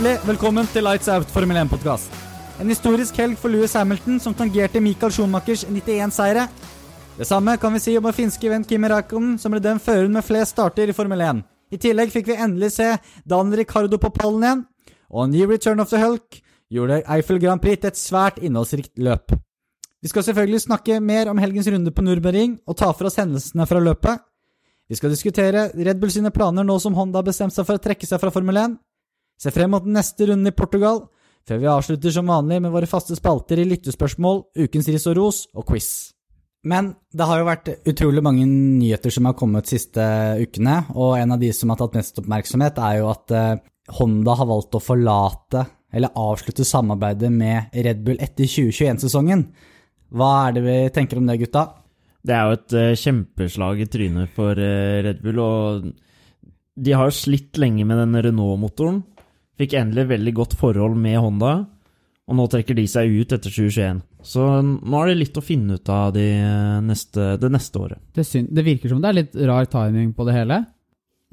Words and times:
Hjertelig 0.00 0.28
velkommen 0.30 0.68
til 0.72 0.80
Lights 0.86 1.10
Out 1.12 1.28
Formel 1.28 1.58
1-podkast. 1.60 2.14
En 2.56 2.70
historisk 2.72 3.18
helg 3.20 3.34
for 3.36 3.52
Louis 3.52 3.74
Hamilton, 3.76 4.14
som 4.16 4.32
tangerte 4.32 4.80
Michael 4.80 5.12
Schumachers 5.12 5.66
91-seire. 5.68 6.46
Det 7.18 7.26
samme 7.28 7.58
kan 7.60 7.76
vi 7.76 7.82
si 7.84 7.98
om 7.98 8.06
vår 8.08 8.16
finske 8.16 8.48
venn 8.48 8.64
Kimi 8.64 8.88
Raikkonen, 8.88 9.36
som 9.36 9.52
ble 9.52 9.60
den 9.60 9.76
føreren 9.76 10.16
med 10.16 10.24
flest 10.24 10.56
starter 10.56 10.88
i 10.88 10.96
Formel 10.96 11.20
1. 11.26 11.44
I 11.76 11.82
tillegg 11.84 12.16
fikk 12.16 12.32
vi 12.32 12.38
endelig 12.40 12.72
se 12.78 12.88
Dan 13.28 13.52
Ricardo 13.52 14.00
på 14.00 14.08
pallen 14.16 14.48
igjen, 14.48 14.64
og 15.12 15.26
en 15.26 15.36
ny 15.36 15.44
Return 15.52 15.84
of 15.84 15.92
the 15.92 16.00
Hulk 16.00 16.40
gjorde 16.72 17.02
Eiffel 17.04 17.44
Grand 17.44 17.60
Prix 17.60 17.84
til 17.84 17.92
et 17.92 18.00
svært 18.00 18.40
innholdsrikt 18.40 18.96
løp. 18.96 19.36
Vi 20.00 20.08
skal 20.08 20.30
selvfølgelig 20.30 20.64
snakke 20.64 20.96
mer 21.04 21.28
om 21.28 21.44
helgens 21.44 21.68
runde 21.68 21.92
på 21.92 22.08
Nürburgring 22.08 22.56
og 22.64 22.80
ta 22.80 22.88
for 22.94 23.12
oss 23.12 23.20
hendelsene 23.20 23.68
fra 23.68 23.84
løpet. 23.84 24.24
Vi 24.88 24.96
skal 24.96 25.12
diskutere 25.12 25.68
Red 25.76 26.00
Bull 26.00 26.16
sine 26.16 26.32
planer 26.32 26.64
nå 26.64 26.80
som 26.80 26.96
Honda 26.96 27.20
har 27.20 27.34
bestemt 27.34 27.52
seg 27.52 27.68
for 27.68 27.76
å 27.76 27.84
trekke 27.84 28.08
seg 28.08 28.24
fra 28.24 28.32
Formel 28.32 28.64
1. 28.64 28.80
Se 29.40 29.52
frem 29.54 29.72
mot 29.72 29.86
neste 29.88 30.28
runde 30.28 30.52
i 30.52 30.56
Portugal, 30.56 31.06
før 31.48 31.60
vi 31.62 31.68
avslutter 31.72 32.12
som 32.12 32.28
vanlig 32.28 32.58
med 32.60 32.72
våre 32.74 32.88
faste 32.88 33.16
spalter 33.16 33.62
i 33.62 33.68
lyttespørsmål, 33.70 34.42
ukens 34.60 34.88
ris 34.92 35.06
og 35.08 35.16
ros 35.16 35.38
og 35.56 35.64
quiz. 35.70 35.90
Men 36.68 36.90
det 37.16 37.24
har 37.24 37.40
jo 37.40 37.48
vært 37.48 37.70
utrolig 37.88 38.20
mange 38.20 38.44
nyheter 38.44 39.12
som 39.14 39.30
har 39.30 39.36
kommet 39.38 39.64
de 39.64 39.78
siste 39.78 40.04
ukene, 40.42 40.82
og 40.92 41.16
en 41.16 41.32
av 41.32 41.40
de 41.40 41.48
som 41.56 41.72
har 41.72 41.80
tatt 41.80 41.96
mest 41.96 42.20
oppmerksomhet, 42.20 42.80
er 42.84 42.98
jo 42.98 43.08
at 43.14 43.32
eh, 43.32 43.62
Honda 43.96 44.34
har 44.36 44.48
valgt 44.50 44.76
å 44.76 44.82
forlate, 44.84 45.64
eller 45.90 46.20
avslutte 46.20 46.66
samarbeidet 46.68 47.32
med 47.32 47.72
Red 47.72 48.04
Bull 48.04 48.20
etter 48.20 48.44
2021-sesongen. 48.44 49.46
Hva 50.12 50.30
er 50.44 50.58
det 50.58 50.64
vi 50.66 50.76
tenker 50.92 51.18
om 51.18 51.26
det, 51.26 51.40
gutta? 51.40 51.64
Det 52.20 52.36
er 52.36 52.44
jo 52.44 52.58
et 52.58 52.76
uh, 52.76 52.98
kjempeslag 53.00 53.80
i 53.80 53.88
trynet 53.90 54.36
for 54.36 54.52
uh, 54.52 55.00
Red 55.06 55.24
Bull, 55.24 55.40
og 55.40 55.88
de 56.76 56.94
har 56.94 57.08
jo 57.08 57.16
slitt 57.16 57.58
lenge 57.58 57.86
med 57.88 57.98
den 58.04 58.20
Renault-motoren. 58.28 59.00
Fikk 59.60 59.76
endelig 59.76 60.06
veldig 60.08 60.32
godt 60.38 60.56
forhold 60.56 60.96
med 60.96 61.18
Honda, 61.20 61.52
og 62.30 62.36
nå 62.38 62.46
trekker 62.48 62.78
de 62.78 62.86
seg 62.88 63.10
ut 63.12 63.32
etter 63.34 63.52
2021. 63.52 64.00
Så 64.24 64.44
nå 64.64 65.00
er 65.02 65.10
det 65.10 65.18
litt 65.18 65.36
å 65.36 65.44
finne 65.44 65.76
ut 65.76 65.90
av 65.92 66.14
de 66.14 66.26
neste, 66.86 67.34
det 67.42 67.50
neste 67.52 67.80
året. 67.80 68.00
Det, 68.16 68.24
det, 68.48 68.64
virker 68.64 68.92
som 68.92 69.02
det 69.02 69.10
er 69.10 69.18
litt 69.18 69.36
rar 69.50 69.68
timing 69.68 70.14
på 70.16 70.24
det 70.28 70.36
hele. 70.38 70.62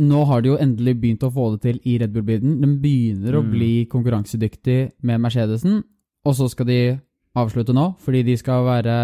Nå 0.03 0.25
har 0.30 0.44
de 0.44 0.52
jo 0.52 0.59
endelig 0.61 0.98
begynt 1.00 1.23
å 1.23 1.31
få 1.33 1.53
det 1.55 1.61
til 1.64 1.80
i 1.88 1.95
Red 2.02 2.11
Bull-bilen. 2.14 2.59
De 2.61 2.72
begynner 2.81 3.38
mm. 3.38 3.39
å 3.39 3.48
bli 3.53 3.72
konkurransedyktig 3.89 4.80
med 5.08 5.23
Mercedesen, 5.23 5.80
og 6.28 6.36
så 6.38 6.50
skal 6.52 6.67
de 6.70 6.81
avslutte 7.38 7.75
nå, 7.78 7.94
fordi 8.03 8.25
de 8.28 8.36
skal 8.39 8.67
være 8.67 8.98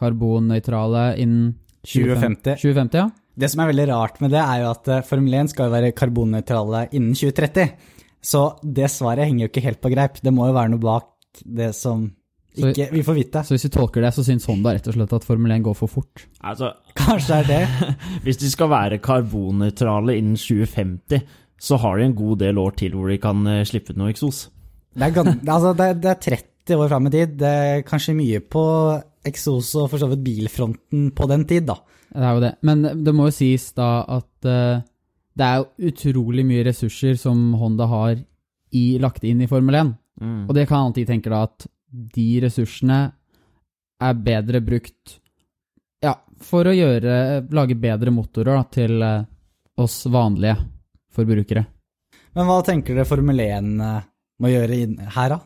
karbonnøytrale 0.00 1.10
innen 1.20 1.56
2050. 1.82 2.60
2050 2.60 3.02
ja. 3.02 3.10
Det 3.40 3.48
som 3.50 3.62
er 3.62 3.70
veldig 3.72 3.86
rart 3.90 4.20
med 4.22 4.32
det, 4.34 4.40
er 4.42 4.62
jo 4.62 4.70
at 4.72 4.88
eh, 4.90 5.06
Formel 5.06 5.36
1 5.42 5.52
skal 5.52 5.72
være 5.72 5.94
karbonnøytrale 5.96 6.90
innen 6.92 7.16
2030. 7.16 7.98
Så 8.20 8.44
det 8.62 8.90
svaret 8.92 9.26
henger 9.26 9.46
jo 9.46 9.50
ikke 9.50 9.64
helt 9.64 9.82
på 9.82 9.92
greip. 9.92 10.20
Det 10.22 10.32
må 10.34 10.48
jo 10.50 10.56
være 10.56 10.74
noe 10.74 10.82
bak 10.82 11.08
det 11.44 11.70
som 11.78 12.08
ikke 12.60 12.88
vi 12.92 13.02
får 13.06 13.16
vite. 13.16 13.42
Så 13.46 13.54
hvis 13.54 13.68
vi 13.68 13.72
tolker 13.72 14.04
det, 14.04 14.10
så 14.16 14.24
syns 14.26 14.48
Honda 14.50 14.74
rett 14.74 14.88
og 14.90 14.96
slett 14.96 15.12
at 15.16 15.26
Formel 15.26 15.54
1 15.54 15.64
går 15.68 15.76
for 15.78 15.92
fort? 15.92 16.24
Altså, 16.42 16.72
Kanskje 16.98 17.38
det 17.46 17.60
er 17.60 17.68
det. 17.70 17.96
hvis 18.26 18.40
de 18.42 18.50
skal 18.50 18.72
være 18.72 18.98
karbonnøytrale 19.04 20.18
innen 20.18 20.36
2050, 20.40 21.22
så 21.60 21.78
har 21.80 21.98
de 21.98 22.08
en 22.08 22.18
god 22.18 22.40
del 22.42 22.58
år 22.58 22.74
til 22.80 22.96
hvor 22.96 23.12
de 23.12 23.20
kan 23.22 23.46
eh, 23.46 23.66
slippe 23.68 23.94
ut 23.94 24.00
noe 24.00 24.10
eksos. 24.12 24.48
Det 24.96 25.06
er, 25.06 25.34
altså, 25.54 25.72
det, 25.78 25.86
er, 25.86 26.00
det 26.02 26.10
er 26.10 26.22
30 26.26 26.50
30 26.70 26.84
år 26.84 26.90
fram 26.92 27.08
i 27.08 27.14
tid. 27.14 27.36
Det 27.40 27.48
er 27.48 27.86
kanskje 27.86 28.16
mye 28.16 28.40
på 28.42 28.64
eksos 29.26 29.74
og 29.78 29.90
for 29.92 30.00
så 30.00 30.08
vidt 30.10 30.24
bilfronten 30.24 31.10
på 31.16 31.28
den 31.30 31.46
tid, 31.48 31.66
da. 31.68 31.80
Det 32.10 32.26
er 32.26 32.34
jo 32.34 32.42
det. 32.42 32.52
Men 32.66 33.04
det 33.04 33.14
må 33.14 33.28
jo 33.28 33.34
sies 33.34 33.70
da 33.76 33.90
at 34.18 34.48
uh, 34.48 34.82
det 35.40 35.46
er 35.46 35.62
jo 35.62 35.90
utrolig 35.90 36.44
mye 36.46 36.66
ressurser 36.68 37.16
som 37.16 37.54
Honda 37.56 37.88
har 37.88 38.18
i, 38.76 38.84
lagt 39.00 39.24
inn 39.24 39.40
i 39.40 39.48
Formel 39.50 39.78
1. 39.80 39.94
Mm. 40.20 40.42
Og 40.46 40.54
det 40.56 40.66
kan 40.68 40.90
alltid 40.90 41.08
tenke 41.08 41.32
da 41.32 41.46
at 41.48 41.66
de 41.90 42.28
ressursene 42.44 43.00
er 44.00 44.20
bedre 44.20 44.60
brukt 44.64 45.18
ja, 46.04 46.14
for 46.40 46.68
å 46.68 46.72
gjøre, 46.72 47.14
lage 47.52 47.76
bedre 47.76 48.12
motorer 48.14 48.56
da, 48.56 48.64
til 48.72 49.02
uh, 49.04 49.26
oss 49.80 50.02
vanlige 50.08 50.56
forbrukere. 51.12 51.64
Men 52.36 52.48
hva 52.48 52.60
tenker 52.64 52.96
dere 52.96 53.08
Formel 53.08 53.42
1 53.44 53.72
må 54.40 54.52
gjøre 54.52 54.78
her, 55.16 55.34
da? 55.34 55.40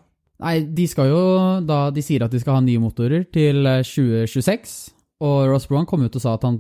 Nei, 0.44 0.58
de 0.76 0.84
skal 0.90 1.08
jo 1.08 1.20
da 1.64 1.86
De 1.94 2.02
sier 2.02 2.24
at 2.26 2.32
de 2.34 2.40
skal 2.42 2.58
ha 2.58 2.62
nye 2.62 2.82
motorer 2.82 3.22
til 3.32 3.62
2026. 3.62 4.74
Eh, 4.90 4.94
og 5.24 5.48
Ross 5.48 5.68
Brown 5.70 5.86
kom 5.88 6.02
ut 6.04 6.16
og 6.18 6.22
sa 6.22 6.34
at 6.36 6.44
han 6.44 6.58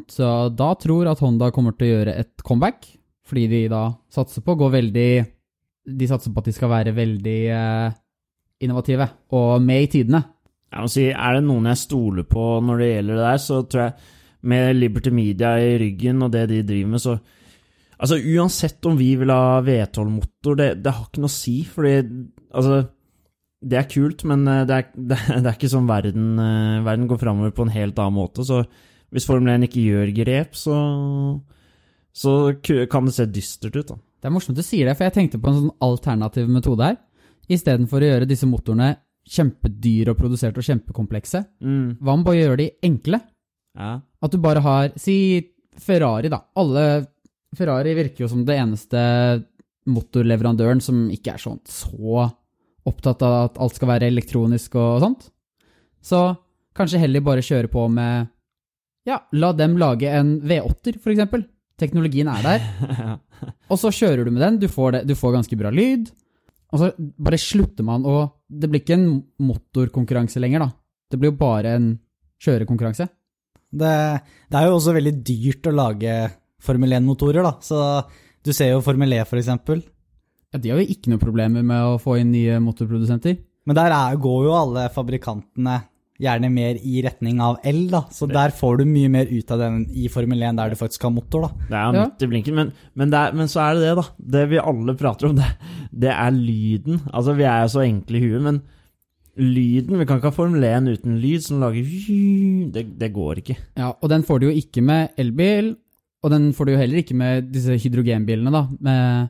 da 0.56 0.70
tror 0.80 1.10
at 1.10 1.20
Honda 1.20 1.50
kommer 1.52 1.74
til 1.76 1.88
å 1.88 1.96
gjøre 1.98 2.14
et 2.22 2.44
comeback. 2.46 2.86
Fordi 3.24 3.46
de 3.48 3.62
da 3.72 3.86
satser 4.12 4.44
på 4.44 4.52
å 4.52 4.58
gå 4.60 4.66
veldig 4.74 5.10
De 5.96 6.08
satser 6.08 6.32
på 6.32 6.42
at 6.42 6.48
de 6.48 6.52
skal 6.56 6.72
være 6.72 6.92
veldig 6.96 7.38
eh, 7.52 7.94
innovative 8.64 9.08
og 9.36 9.62
med 9.64 9.86
i 9.86 9.90
tidene. 9.98 10.22
Jeg 10.72 10.84
må 10.84 10.90
si, 10.90 11.06
Er 11.12 11.36
det 11.36 11.46
noen 11.46 11.70
jeg 11.70 11.82
stoler 11.84 12.26
på 12.28 12.44
når 12.64 12.80
det 12.80 12.90
gjelder 12.90 13.18
det 13.18 13.26
der, 13.28 13.40
så 13.44 13.62
tror 13.62 13.82
jeg 13.84 14.12
med 14.44 14.76
Liberty 14.76 15.12
Media 15.14 15.54
i 15.60 15.76
ryggen 15.80 16.24
og 16.24 16.32
det 16.34 16.46
de 16.50 16.62
driver 16.66 16.92
med, 16.96 17.02
så 17.04 17.18
Altså, 17.94 18.18
uansett 18.18 18.84
om 18.90 18.96
vi 18.98 19.12
vil 19.16 19.30
ha 19.30 19.60
V12-motor, 19.64 20.56
det, 20.58 20.66
det, 20.82 20.92
har 20.92 21.06
ikke 21.06 21.22
noe 21.22 21.30
å 21.30 21.32
si, 21.32 21.60
fordi 21.70 21.92
altså 22.50 22.80
det 23.64 23.78
er 23.78 23.86
kult, 23.88 24.24
men 24.28 24.42
eh, 24.50 24.64
det 24.68 24.76
er, 24.76 24.88
det 25.42 25.46
er 25.46 25.54
ikke 25.54 25.70
sånn 25.72 25.88
verden, 25.88 26.34
eh, 26.42 26.82
verden 26.84 27.06
går 27.08 27.20
framover 27.22 27.54
på 27.56 27.64
en 27.64 27.72
helt 27.74 28.00
annen 28.02 28.18
måte. 28.18 28.44
Så 28.44 28.64
hvis 29.14 29.28
Formel 29.28 29.54
1 29.54 29.68
ikke 29.68 29.86
gjør 29.86 30.12
grep, 30.18 30.58
så, 30.58 30.76
så 32.14 32.54
kan 32.62 33.08
det 33.08 33.16
se 33.16 33.26
dystert 33.26 33.76
ut. 33.76 33.88
da. 33.88 33.96
Det 33.98 34.30
er 34.30 34.32
morsomt 34.32 34.56
du 34.56 34.62
sier 34.64 34.88
det, 34.88 34.94
for 34.96 35.08
jeg 35.08 35.16
tenkte 35.16 35.40
på 35.42 35.50
en 35.50 35.58
sånn 35.58 35.74
alternativ 35.84 36.48
metode 36.48 36.86
her. 36.86 37.00
Istedenfor 37.52 38.00
å 38.00 38.10
gjøre 38.12 38.28
disse 38.30 38.48
motorene 38.48 38.94
kjempedyre 39.28 40.12
og 40.12 40.20
produserte 40.20 40.60
og 40.60 40.66
kjempekomplekse, 40.66 41.40
mm. 41.64 42.00
hva 42.04 42.14
om 42.14 42.24
bare 42.24 42.42
gjøre 42.42 42.60
de 42.60 42.68
enkle? 42.84 43.20
Ja. 43.74 43.96
At 44.00 44.32
du 44.32 44.38
bare 44.40 44.62
har 44.64 44.92
Si 45.00 45.16
Ferrari, 45.80 46.30
da. 46.30 46.38
Alle 46.60 46.84
Ferrari 47.56 47.94
virker 47.96 48.24
jo 48.24 48.30
som 48.30 48.44
det 48.46 48.56
eneste 48.60 49.00
motorleverandøren 49.90 50.80
som 50.84 51.06
ikke 51.12 51.34
er 51.34 51.42
sånn 51.42 51.60
så 51.68 52.28
opptatt 52.88 53.24
av 53.24 53.34
at 53.40 53.58
alt 53.64 53.76
skal 53.76 53.90
være 53.90 54.08
elektronisk 54.12 54.76
og 54.80 55.00
sånt. 55.02 55.26
Så 56.04 56.20
kanskje 56.76 57.00
heller 57.02 57.24
bare 57.24 57.44
kjøre 57.44 57.70
på 57.72 57.88
med 57.92 58.30
Ja, 59.08 59.18
la 59.36 59.52
dem 59.52 59.76
lage 59.80 60.08
en 60.08 60.38
V8-er, 60.40 60.96
for 61.00 61.12
eksempel. 61.12 61.44
Teknologien 61.80 62.28
er 62.30 62.44
der. 62.44 63.16
Og 63.70 63.80
så 63.80 63.90
kjører 63.94 64.26
du 64.26 64.34
med 64.34 64.44
den, 64.44 64.60
du 64.62 64.68
får, 64.70 64.98
det, 64.98 65.02
du 65.10 65.14
får 65.18 65.34
ganske 65.38 65.58
bra 65.58 65.72
lyd. 65.74 66.12
Og 66.74 66.80
så 66.80 66.90
bare 66.98 67.38
slutter 67.38 67.86
man 67.86 68.06
å 68.08 68.16
Det 68.50 68.66
blir 68.70 68.82
ikke 68.82 68.96
en 68.96 69.08
motorkonkurranse 69.42 70.42
lenger, 70.42 70.64
da. 70.64 70.70
Det 71.10 71.18
blir 71.20 71.32
jo 71.32 71.38
bare 71.38 71.74
en 71.78 71.88
kjørekonkurranse. 72.42 73.06
Det, 73.74 73.94
det 74.50 74.58
er 74.58 74.68
jo 74.68 74.76
også 74.76 74.94
veldig 74.94 75.14
dyrt 75.26 75.66
å 75.70 75.74
lage 75.74 76.14
Formel 76.64 76.94
1-motorer, 76.96 77.42
da. 77.44 77.56
Så 77.62 77.78
du 78.44 78.52
ser 78.54 78.72
jo 78.72 78.82
Formel 78.84 79.16
E, 79.16 79.22
for 79.28 79.40
eksempel. 79.40 79.82
Ja, 80.54 80.60
De 80.62 80.70
har 80.70 80.80
jo 80.80 80.94
ikke 80.94 81.10
noe 81.12 81.22
problemer 81.22 81.66
med 81.66 81.94
å 81.94 81.98
få 82.02 82.18
inn 82.20 82.30
nye 82.34 82.60
motorprodusenter. 82.62 83.36
Men 83.64 83.78
der 83.78 83.94
er, 83.96 84.20
går 84.20 84.46
jo 84.46 84.54
alle 84.56 84.86
fabrikantene 84.94 85.80
gjerne 86.22 86.50
mer 86.52 86.78
i 86.78 87.00
retning 87.02 87.40
av 87.42 87.56
L, 87.66 87.80
da. 87.90 88.04
Så 88.14 88.28
der 88.30 88.54
får 88.54 88.78
du 88.80 88.84
mye 88.86 89.10
mer 89.10 89.30
ut 89.30 89.50
av 89.50 89.62
den 89.64 89.80
i 89.90 90.06
Formel 90.12 90.44
1 90.46 90.60
der 90.60 90.70
du 90.70 90.78
faktisk 90.78 91.08
har 91.08 91.12
motor, 91.14 91.48
da. 91.48 91.66
Det 91.70 91.80
er 91.80 91.96
midt 91.96 92.22
i 92.22 92.28
blinken, 92.30 92.58
men, 92.58 92.70
men, 92.94 93.14
er, 93.18 93.34
men, 93.34 93.50
så 93.50 93.64
er 93.64 93.74
det 93.74 93.88
det, 93.88 93.96
da. 93.98 94.06
Det 94.36 94.44
vi 94.52 94.62
alle 94.62 94.94
prater 94.98 95.30
om, 95.30 95.34
det, 95.38 95.48
det 95.90 96.12
er 96.14 96.36
lyden. 96.36 97.02
Altså, 97.10 97.34
vi 97.38 97.48
er 97.50 97.64
jo 97.64 97.72
så 97.74 97.82
enkle 97.86 98.20
i 98.20 98.28
huet, 98.28 98.44
men 98.46 98.62
lyden 99.34 99.98
Vi 99.98 100.04
kan 100.06 100.20
ikke 100.20 100.30
ha 100.30 100.36
Formel 100.36 100.62
1 100.62 100.92
uten 100.94 101.16
lyd 101.18 101.42
som 101.42 101.58
lager 101.58 101.82
det, 102.76 102.84
det 103.00 103.10
går 103.16 103.42
ikke. 103.42 103.58
Ja, 103.74 103.90
og 103.90 104.12
den 104.12 104.22
får 104.22 104.40
du 104.40 104.46
jo 104.46 104.54
ikke 104.54 104.84
med 104.86 105.18
elbil, 105.18 105.74
og 106.22 106.30
den 106.30 106.52
får 106.54 106.68
du 106.68 106.76
jo 106.76 106.80
heller 106.80 107.02
ikke 107.02 107.18
med 107.18 107.50
disse 107.52 107.74
hydrogenbilene, 107.82 108.54
da. 108.54 108.62
Med 108.78 109.28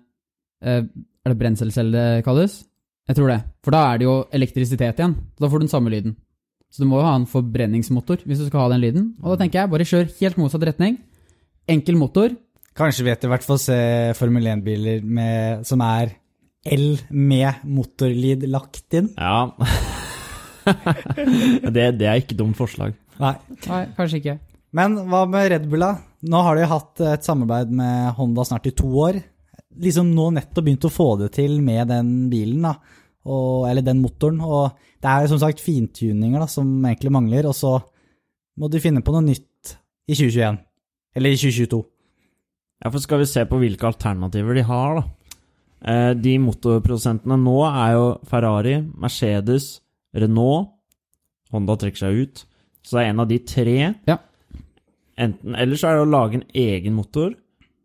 eh, 0.61 0.85
er 1.25 1.33
det 1.33 1.41
brenselcelle 1.41 1.97
det 1.97 2.25
kalles? 2.27 2.61
Jeg 3.09 3.17
tror 3.17 3.33
det. 3.33 3.41
For 3.65 3.73
da 3.73 3.81
er 3.89 4.01
det 4.01 4.07
jo 4.07 4.19
elektrisitet 4.33 5.01
igjen. 5.01 5.17
Da 5.41 5.49
får 5.49 5.61
du 5.61 5.65
den 5.65 5.73
samme 5.73 5.93
lyden. 5.93 6.15
Så 6.75 6.83
du 6.83 6.89
må 6.91 6.99
jo 6.99 7.07
ha 7.07 7.15
en 7.15 7.29
forbrenningsmotor 7.31 8.25
hvis 8.27 8.41
du 8.43 8.49
skal 8.49 8.65
ha 8.65 8.73
den 8.73 8.83
lyden. 8.83 9.05
Og 9.23 9.35
da 9.35 9.45
tenker 9.45 9.61
jeg, 9.61 9.71
bare 9.71 9.87
kjør 9.87 10.09
helt 10.19 10.41
motsatt 10.41 10.67
retning. 10.67 10.99
Enkel 11.71 11.99
motor. 12.01 12.35
Kanskje 12.75 13.07
vi 13.07 13.13
etter 13.13 13.31
hvert 13.31 13.47
får 13.47 13.61
se 13.63 13.79
Formel 14.19 14.49
1-biler 14.51 15.05
som 15.67 15.85
er 15.87 16.17
el 16.67 16.97
med 17.15 17.63
motorlyd 17.71 18.49
lagt 18.51 18.97
inn? 18.99 19.13
Ja. 19.15 19.53
det, 21.77 21.87
det, 22.01 22.09
er 22.09 22.19
ikke 22.19 22.37
dumt 22.41 22.59
forslag. 22.59 22.97
Nei. 23.23 23.37
Nei, 23.69 23.85
kanskje 23.95 24.19
ikke. 24.19 24.41
Men 24.75 24.99
hva 25.07 25.23
med 25.31 25.47
Red 25.53 25.71
Bull, 25.71 25.87
da? 25.87 25.93
Nå 26.27 26.43
har 26.43 26.59
de 26.59 26.67
hatt 26.67 27.05
et 27.07 27.29
samarbeid 27.29 27.71
med 27.71 28.11
Honda 28.19 28.43
snart 28.49 28.67
i 28.67 28.75
to 28.75 28.91
år 29.05 29.23
liksom 29.81 30.11
nå 30.15 30.29
nettopp 30.35 30.65
begynt 30.67 30.87
å 30.87 30.93
få 30.93 31.09
det 31.23 31.31
til 31.37 31.59
med 31.65 31.89
den 31.91 32.13
bilen, 32.33 32.67
da. 32.67 32.75
Og, 33.25 33.65
eller 33.71 33.85
den 33.85 34.03
motoren. 34.03 34.41
Og 34.45 34.77
det 35.01 35.11
er 35.11 35.31
som 35.31 35.41
sagt 35.41 35.63
fintuninger 35.65 36.41
da, 36.41 36.49
som 36.51 36.69
egentlig 36.85 37.13
mangler, 37.15 37.49
og 37.49 37.57
så 37.57 37.79
må 38.61 38.71
du 38.71 38.79
finne 38.83 39.03
på 39.05 39.15
noe 39.15 39.25
nytt 39.25 39.75
i 40.09 40.15
2021. 40.15 40.61
Eller 41.17 41.35
i 41.35 41.41
2022. 41.41 41.83
Ja, 42.85 42.91
for 42.91 43.01
skal 43.01 43.23
vi 43.23 43.31
se 43.31 43.45
på 43.49 43.59
hvilke 43.63 43.89
alternativer 43.89 44.59
de 44.59 44.67
har, 44.69 45.01
da. 45.01 45.05
Eh, 45.85 46.13
de 46.17 46.39
motorprodusentene 46.41 47.37
nå 47.41 47.59
er 47.69 47.91
jo 47.97 48.05
Ferrari, 48.29 48.79
Mercedes, 49.01 49.79
Renault 50.17 50.75
Honda 51.55 51.77
trekker 51.79 52.07
seg 52.07 52.21
ut. 52.25 52.45
Så 52.85 52.99
det 52.99 53.05
er 53.05 53.13
en 53.13 53.23
av 53.23 53.31
de 53.31 53.39
tre. 53.47 53.79
Ja. 54.09 54.19
Enten, 55.21 55.55
eller 55.55 55.79
så 55.79 55.91
er 55.91 55.99
det 55.99 56.07
å 56.09 56.11
lage 56.11 56.41
en 56.41 56.47
egen 56.65 56.97
motor, 56.99 57.35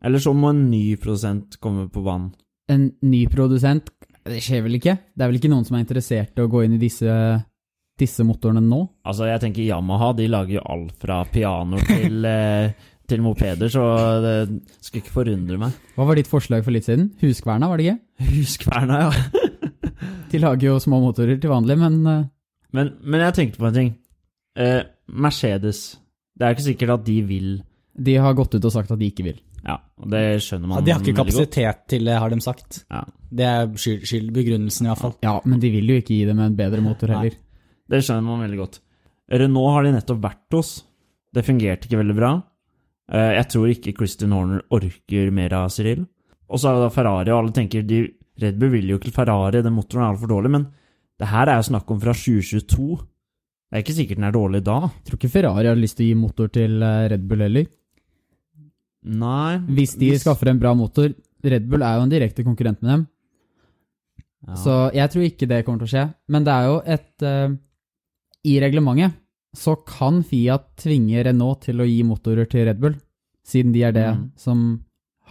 eller 0.04 0.24
så 0.24 0.34
må 0.34 0.54
en 0.54 0.66
ny 0.72 0.98
produsent 1.02 1.60
komme 1.62 1.88
på 1.94 2.04
banen. 2.06 2.32
En 2.70 2.90
ny 3.06 3.24
produsent 3.30 3.92
Det 4.30 4.42
skjer 4.44 4.62
vel 4.66 4.78
ikke? 4.78 4.96
Det 5.16 5.26
er 5.26 5.32
vel 5.32 5.40
ikke 5.40 5.52
noen 5.52 5.66
som 5.68 5.78
er 5.78 5.86
interessert 5.86 6.38
i 6.38 6.44
å 6.44 6.52
gå 6.52 6.62
inn 6.66 6.78
i 6.78 6.82
disse, 6.82 7.14
disse 8.00 8.26
motorene 8.28 8.62
nå? 8.64 8.84
Altså, 9.10 9.26
jeg 9.30 9.42
tenker 9.44 9.66
Yamaha 9.66 10.12
de 10.18 10.30
lager 10.30 10.60
jo 10.60 10.66
alt 10.76 10.96
fra 11.02 11.24
piano 11.30 11.82
til, 11.88 12.26
eh, 12.30 12.90
til 13.10 13.24
mopeder, 13.26 13.72
så 13.74 13.86
det 14.24 14.36
skulle 14.78 15.04
ikke 15.04 15.16
forundre 15.16 15.60
meg. 15.62 15.80
Hva 15.96 16.08
var 16.10 16.20
ditt 16.20 16.30
forslag 16.30 16.66
for 16.66 16.76
litt 16.76 16.88
siden? 16.88 17.10
Huskverna, 17.24 17.72
var 17.72 17.82
det 17.82 17.90
ikke? 17.90 18.30
Huskverna, 18.36 19.02
ja. 19.08 19.48
De 20.30 20.40
lager 20.40 20.70
jo 20.70 20.78
små 20.84 21.02
motorer 21.02 21.40
til 21.42 21.52
vanlig, 21.52 21.80
men 21.82 22.00
uh... 22.06 22.22
men, 22.76 22.94
men, 23.02 23.26
jeg 23.26 23.36
tenkte 23.36 23.62
på 23.62 23.70
en 23.72 23.80
ting. 23.80 23.92
Eh, 24.60 24.84
Mercedes. 25.10 25.98
Det 26.38 26.46
er 26.46 26.54
ikke 26.54 26.70
sikkert 26.70 27.00
at 27.00 27.06
de 27.08 27.18
vil 27.28 27.48
De 28.00 28.14
har 28.22 28.36
gått 28.38 28.54
ut 28.56 28.64
og 28.64 28.72
sagt 28.72 28.92
at 28.94 29.00
de 29.02 29.10
ikke 29.10 29.26
vil. 29.26 29.40
Ja, 29.66 29.78
og 30.00 30.10
det 30.14 30.22
skjønner 30.46 30.68
man 30.72 30.80
ja, 30.80 30.84
De 30.86 30.92
har 30.94 31.02
ikke 31.04 31.18
kapasitet 31.20 31.82
til 31.92 32.06
det, 32.08 32.18
har 32.22 32.30
de 32.32 32.40
sagt. 32.44 32.84
Ja. 32.92 33.02
Det 33.30 33.46
er 33.46 33.72
skyld, 33.76 34.06
skyld 34.08 34.30
begrunnelsen, 34.36 34.88
i 34.88 34.90
hvert 34.92 35.02
fall. 35.04 35.16
Ja, 35.26 35.34
men 35.46 35.60
de 35.64 35.72
vil 35.74 35.90
jo 35.92 35.98
ikke 36.02 36.16
gi 36.16 36.26
dem 36.30 36.40
en 36.44 36.56
bedre 36.58 36.82
motor 36.86 37.12
heller. 37.14 37.36
Det 37.90 38.04
skjønner 38.06 38.26
man 38.26 38.44
veldig 38.46 38.60
godt. 38.62 38.80
Renault 39.30 39.74
har 39.76 39.84
de 39.86 39.92
nettopp 39.98 40.22
vært 40.24 40.56
hos. 40.58 40.72
Det 41.34 41.44
fungerte 41.46 41.86
ikke 41.90 42.00
veldig 42.02 42.16
bra. 42.18 42.32
Eh, 43.12 43.34
Jeg 43.38 43.50
tror 43.54 43.68
ikke 43.74 43.94
Christian 43.98 44.32
Horner 44.34 44.64
orker 44.74 45.30
mer 45.36 45.54
av 45.54 45.70
Cyril. 45.74 46.06
Og 46.50 46.58
så 46.62 46.70
er 46.72 46.80
det 46.80 46.88
da 46.88 46.90
Ferrari, 46.96 47.30
og 47.30 47.44
alle 47.44 47.54
tenker 47.54 47.84
de, 47.86 48.00
Red 48.42 48.58
Bull 48.58 48.72
vil 48.74 48.90
jo 48.90 48.98
ikke 48.98 49.14
Ferrari, 49.14 49.62
den 49.62 49.76
motoren 49.76 50.06
er 50.08 50.14
altfor 50.16 50.32
dårlig, 50.32 50.50
men 50.56 50.68
det 51.20 51.28
her 51.30 51.50
er 51.52 51.60
jo 51.60 51.68
snakk 51.70 51.92
om 51.92 52.00
fra 52.02 52.14
2022. 52.16 52.98
Det 53.70 53.78
er 53.78 53.84
ikke 53.84 53.94
sikkert 54.00 54.18
den 54.18 54.26
er 54.26 54.34
dårlig 54.34 54.64
da. 54.66 54.80
Jeg 54.90 55.06
tror 55.10 55.20
ikke 55.20 55.30
Ferrari 55.36 55.68
har 55.70 55.78
lyst 55.78 55.98
til 56.00 56.08
å 56.08 56.10
gi 56.10 56.18
motor 56.18 56.50
til 56.56 56.82
eh, 56.82 57.04
Red 57.12 57.28
Bull 57.30 57.44
heller. 57.46 57.68
Nei 59.08 59.60
Hvis 59.78 59.96
de 60.00 60.12
skaffer 60.20 60.52
en 60.52 60.60
bra 60.60 60.74
motor 60.76 61.14
Red 61.40 61.70
Bull 61.72 61.86
er 61.88 61.96
jo 61.96 62.04
en 62.04 62.12
direkte 62.12 62.44
konkurrent 62.44 62.82
med 62.84 62.92
dem, 62.92 63.04
ja. 64.44 64.58
så 64.60 64.74
jeg 64.92 65.12
tror 65.14 65.24
ikke 65.24 65.48
det 65.48 65.62
kommer 65.64 65.80
til 65.80 65.88
å 65.88 65.92
skje. 65.94 66.04
Men 66.36 66.44
det 66.44 66.56
er 66.56 66.66
jo 66.68 66.74
et 66.84 67.24
uh, 67.24 67.54
I 68.44 68.56
reglementet 68.60 69.16
så 69.56 69.78
kan 69.88 70.20
Fiat 70.28 70.68
tvinge 70.84 71.24
Renault 71.26 71.64
til 71.70 71.80
å 71.82 71.88
gi 71.88 72.02
motorer 72.06 72.50
til 72.50 72.68
Red 72.68 72.82
Bull, 72.84 72.98
siden 73.48 73.72
de 73.74 73.86
er 73.88 73.96
det 73.96 74.10
mm. 74.18 74.26
som 74.38 74.68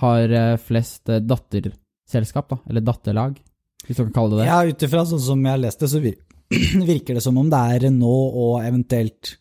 har 0.02 0.32
eh, 0.34 0.56
flest 0.62 1.10
eh, 1.10 1.22
datterselskap, 1.22 2.48
da, 2.50 2.58
eller 2.70 2.84
datterlag, 2.86 3.36
hvis 3.84 3.98
du 3.98 4.04
kan 4.08 4.14
kalle 4.16 4.36
det 4.36 4.42
det. 4.42 4.48
Ja, 4.50 4.58
ut 4.66 4.86
ifra 4.88 5.04
sånn 5.06 5.22
som 5.22 5.44
jeg 5.44 5.54
har 5.54 5.62
lest 5.62 5.84
det, 5.84 5.90
så 5.92 6.02
virker 6.92 7.18
det 7.18 7.22
som 7.24 7.38
om 7.38 7.50
det 7.50 7.62
er 7.74 7.84
Renault 7.86 8.38
og 8.42 8.54
eventuelt 8.64 9.36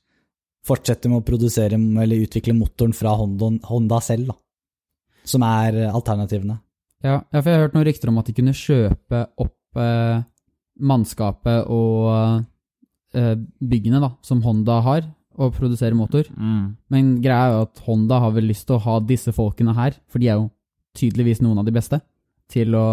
fortsette 0.67 1.09
med 1.11 1.21
å 1.21 1.25
produsere 1.25 1.77
eller 1.77 2.25
utvikle 2.25 2.55
motoren 2.57 2.95
fra 2.95 3.15
Honda, 3.17 3.53
Honda 3.69 4.01
selv, 4.03 4.33
da. 4.33 4.37
Som 5.27 5.43
er 5.43 5.79
alternativene. 5.89 6.59
Ja, 7.03 7.19
ja, 7.31 7.41
for 7.41 7.49
jeg 7.49 7.57
har 7.57 7.65
hørt 7.67 7.75
noen 7.77 7.87
rykter 7.87 8.11
om 8.11 8.19
at 8.21 8.29
de 8.29 8.35
kunne 8.37 8.55
kjøpe 8.57 9.23
opp 9.43 9.81
eh, 9.81 10.23
mannskapet 10.77 11.69
og 11.73 12.07
eh, 13.13 13.35
byggene 13.59 14.01
da, 14.03 14.11
som 14.25 14.41
Honda 14.45 14.79
har, 14.85 15.05
og 15.37 15.53
produsere 15.53 15.93
motor. 15.93 16.25
mm. 16.33 16.63
Men 16.89 17.17
greia 17.21 17.45
er 17.45 17.53
jo 17.53 17.65
at 17.67 17.81
Honda 17.85 18.21
har 18.23 18.33
vel 18.33 18.47
lyst 18.49 18.65
til 18.69 18.79
å 18.79 18.83
ha 18.87 18.97
disse 19.05 19.33
folkene 19.35 19.75
her, 19.77 19.99
for 20.09 20.23
de 20.23 20.31
er 20.31 20.39
jo 20.39 20.49
tydeligvis 20.97 21.43
noen 21.45 21.61
av 21.61 21.67
de 21.67 21.75
beste, 21.75 21.99
til 22.49 22.73
å 22.73 22.87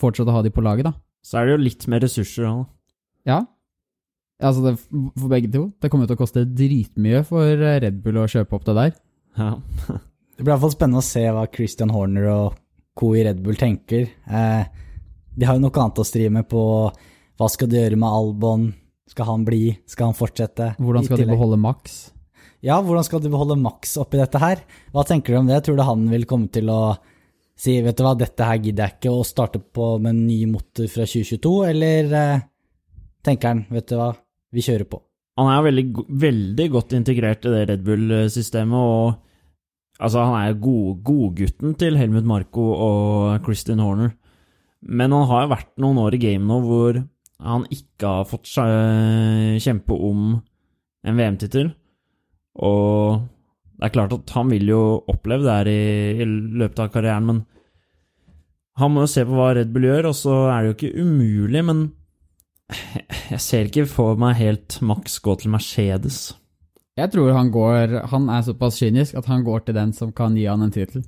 fortsette 0.00 0.32
å 0.32 0.38
ha 0.40 0.42
de 0.42 0.50
på 0.50 0.64
laget, 0.64 0.88
da. 0.88 0.96
Så 1.22 1.38
er 1.38 1.46
det 1.46 1.54
jo 1.54 1.62
litt 1.62 1.86
mer 1.86 2.02
ressurser 2.02 2.48
da. 2.48 2.54
Ja. 3.28 3.38
Altså, 4.42 4.64
det, 4.66 4.74
for 4.90 5.30
begge 5.30 5.50
to. 5.52 5.68
Det 5.80 5.90
kommer 5.92 6.08
til 6.10 6.18
å 6.18 6.22
koste 6.22 6.44
dritmye 6.46 7.22
for 7.26 7.46
eh, 7.46 7.78
Red 7.84 8.00
Bull 8.04 8.18
å 8.22 8.28
kjøpe 8.30 8.58
opp 8.58 8.66
det 8.68 8.78
der. 8.78 8.96
Ja. 9.38 9.54
Det 10.32 10.46
blir 10.46 10.48
i 10.48 10.54
hvert 10.56 10.62
fall 10.62 10.72
spennende 10.72 11.02
å 11.02 11.04
se 11.06 11.20
hva 11.28 11.42
Christian 11.52 11.90
Horner 11.92 12.24
og 12.32 12.54
co. 12.98 13.10
i 13.14 13.22
Red 13.22 13.42
Bull 13.44 13.58
tenker. 13.60 14.08
Eh, 14.26 14.62
de 15.36 15.46
har 15.46 15.58
jo 15.58 15.62
noe 15.62 15.82
annet 15.84 16.00
å 16.02 16.06
stri 16.08 16.24
med 16.32 16.48
på 16.50 16.62
hva 17.38 17.48
skal 17.52 17.68
de 17.70 17.78
gjøre 17.78 17.98
med 18.00 18.16
Albon, 18.16 18.64
skal 19.12 19.28
han 19.28 19.44
bli, 19.46 19.76
skal 19.86 20.10
han 20.10 20.16
fortsette? 20.16 20.72
Hvordan 20.80 21.06
skal 21.06 21.20
de 21.20 21.28
beholde 21.28 21.60
Max? 21.60 22.00
Ja, 22.64 22.80
hvordan 22.82 23.04
skal 23.06 23.22
de 23.22 23.30
beholde 23.32 23.58
Max 23.60 23.96
oppi 24.00 24.20
dette 24.20 24.40
her? 24.40 24.64
Hva 24.94 25.04
tenker 25.06 25.34
du 25.34 25.40
om 25.40 25.48
det? 25.50 25.60
Tror 25.66 25.78
du 25.78 25.84
han 25.86 26.04
vil 26.10 26.26
komme 26.30 26.50
til 26.54 26.70
å 26.72 26.80
si, 27.58 27.76
vet 27.84 27.98
du 27.98 28.04
hva, 28.06 28.14
dette 28.18 28.46
her 28.46 28.60
gidder 28.62 28.88
jeg 28.88 28.98
ikke, 28.98 29.14
å 29.14 29.26
starte 29.26 29.60
på 29.62 29.94
med 30.02 30.14
en 30.14 30.26
ny 30.26 30.40
motor 30.50 30.88
fra 30.90 31.06
2022, 31.06 31.54
eller 31.68 32.14
eh, 32.18 32.44
tenker 33.26 33.52
han, 33.52 33.64
vet 33.70 33.90
du 33.90 33.96
hva, 33.98 34.12
vi 34.52 34.64
kjører 34.64 34.88
på? 34.88 35.00
Han 35.40 35.48
er 35.48 35.64
veldig, 35.64 35.84
veldig 36.22 36.66
godt 36.74 36.92
integrert 36.98 37.46
i 37.48 37.52
det 37.54 37.62
Red 37.70 37.84
Bull-systemet, 37.86 38.76
og 38.76 39.14
altså, 39.98 40.26
han 40.28 40.36
er 40.42 40.58
god- 40.60 40.98
godgutten 41.06 41.76
til 41.80 41.96
Helmut 41.96 42.28
Marko 42.28 42.66
og 42.76 43.44
Christian 43.46 43.80
Horner. 43.80 44.12
Men 44.82 45.12
han 45.14 45.28
har 45.30 45.44
jo 45.44 45.52
vært 45.54 45.70
noen 45.80 46.00
år 46.02 46.16
i 46.18 46.22
game 46.24 46.44
nå 46.44 46.58
hvor 46.66 46.98
han 47.42 47.64
ikke 47.70 48.06
har 48.18 48.26
fått 48.28 48.50
kjempe 49.62 49.94
om 49.94 50.42
en 51.06 51.16
VM-tittel. 51.18 51.72
Og 52.62 53.22
det 53.78 53.88
er 53.88 53.94
klart 53.94 54.12
at 54.14 54.34
han 54.36 54.50
vil 54.52 54.68
jo 54.68 54.82
oppleve 55.10 55.46
det 55.46 55.56
her 55.56 55.70
i, 55.70 56.22
i 56.22 56.26
løpet 56.60 56.84
av 56.84 56.92
karrieren, 56.92 57.26
men 57.30 57.40
han 58.78 58.92
må 58.92 59.04
jo 59.04 59.10
se 59.10 59.24
på 59.28 59.34
hva 59.36 59.50
Red 59.56 59.72
Bull 59.72 59.88
gjør, 59.88 60.10
og 60.12 60.14
så 60.16 60.36
er 60.52 60.62
det 60.62 60.68
jo 60.70 60.76
ikke 60.76 61.02
umulig, 61.02 61.64
men 61.66 61.82
jeg 63.32 63.40
ser 63.42 63.68
ikke 63.68 63.86
for 63.90 64.18
meg 64.20 64.36
helt 64.40 64.78
Max 64.84 65.18
gå 65.22 65.34
til 65.40 65.52
Mercedes. 65.52 66.32
Jeg 66.98 67.08
tror 67.12 67.32
han 67.32 67.50
går 67.52 67.94
Han 68.12 68.28
er 68.28 68.42
såpass 68.44 68.78
kynisk 68.82 69.16
at 69.16 69.28
han 69.30 69.44
går 69.44 69.64
til 69.64 69.74
den 69.74 69.92
som 69.96 70.12
kan 70.12 70.36
gi 70.36 70.44
han 70.44 70.62
en 70.62 70.72
tittel. 70.72 71.04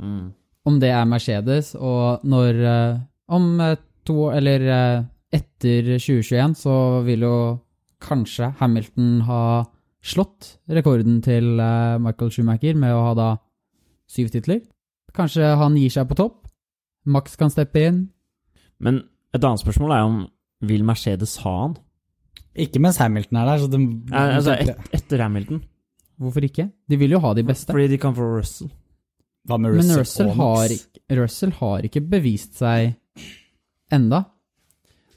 Mm. 0.00 0.32
Om 0.66 0.80
det 0.80 0.90
er 0.90 1.06
Mercedes, 1.08 1.74
og 1.74 2.24
når 2.24 2.64
eh, 2.64 2.98
Om 3.28 3.60
eh, 3.60 3.76
to 4.06 4.30
Eller 4.30 4.60
eh, 4.60 5.04
etter 5.32 5.96
2021 5.98 6.54
så 6.54 7.02
vil 7.06 7.24
jo 7.26 7.36
kanskje 8.00 8.52
Hamilton 8.60 9.22
ha 9.26 9.64
slått 10.04 10.58
rekorden 10.70 11.18
til 11.24 11.58
Michael 11.98 12.30
Schumacher 12.30 12.76
med 12.78 12.94
å 12.94 13.00
ha 13.08 13.14
da 13.18 13.28
syv 14.06 14.28
titler. 14.30 14.60
Kanskje 15.16 15.48
han 15.58 15.74
gir 15.76 15.90
seg 15.90 16.06
på 16.06 16.16
topp. 16.20 16.44
Max 17.10 17.34
kan 17.40 17.50
steppe 17.50 17.82
inn. 17.88 17.98
Men 18.78 19.00
et 19.34 19.42
annet 19.42 19.64
spørsmål 19.64 19.96
er 19.96 20.06
om 20.06 20.20
vil 20.64 20.84
Mercedes 20.86 21.36
ha 21.44 21.54
han? 21.62 21.76
Ikke 22.56 22.80
mens 22.80 22.98
Hamilton 23.02 23.40
er 23.42 23.50
der, 23.50 23.62
så 23.62 23.68
de, 23.68 23.80
de 24.08 24.20
altså 24.20 24.54
et, 24.56 24.92
etter 24.96 25.22
Hamilton. 25.24 25.60
Hvorfor 26.16 26.46
ikke? 26.46 26.70
De 26.88 26.96
vil 26.96 27.12
jo 27.12 27.20
ha 27.20 27.34
de 27.36 27.44
beste. 27.44 27.72
Fordi 27.74 27.90
de 27.92 27.98
kan 28.00 28.14
få 28.16 28.28
Russell. 28.38 28.70
Hva 29.46 29.58
med 29.60 29.76
Men 29.76 29.82
Russell, 29.82 30.00
Russell 30.00 30.30
og 30.32 30.40
har, 30.40 30.72
Russell 31.20 31.52
har 31.60 31.84
ikke 31.86 32.02
bevist 32.16 32.56
seg 32.62 32.96
enda. 33.92 34.24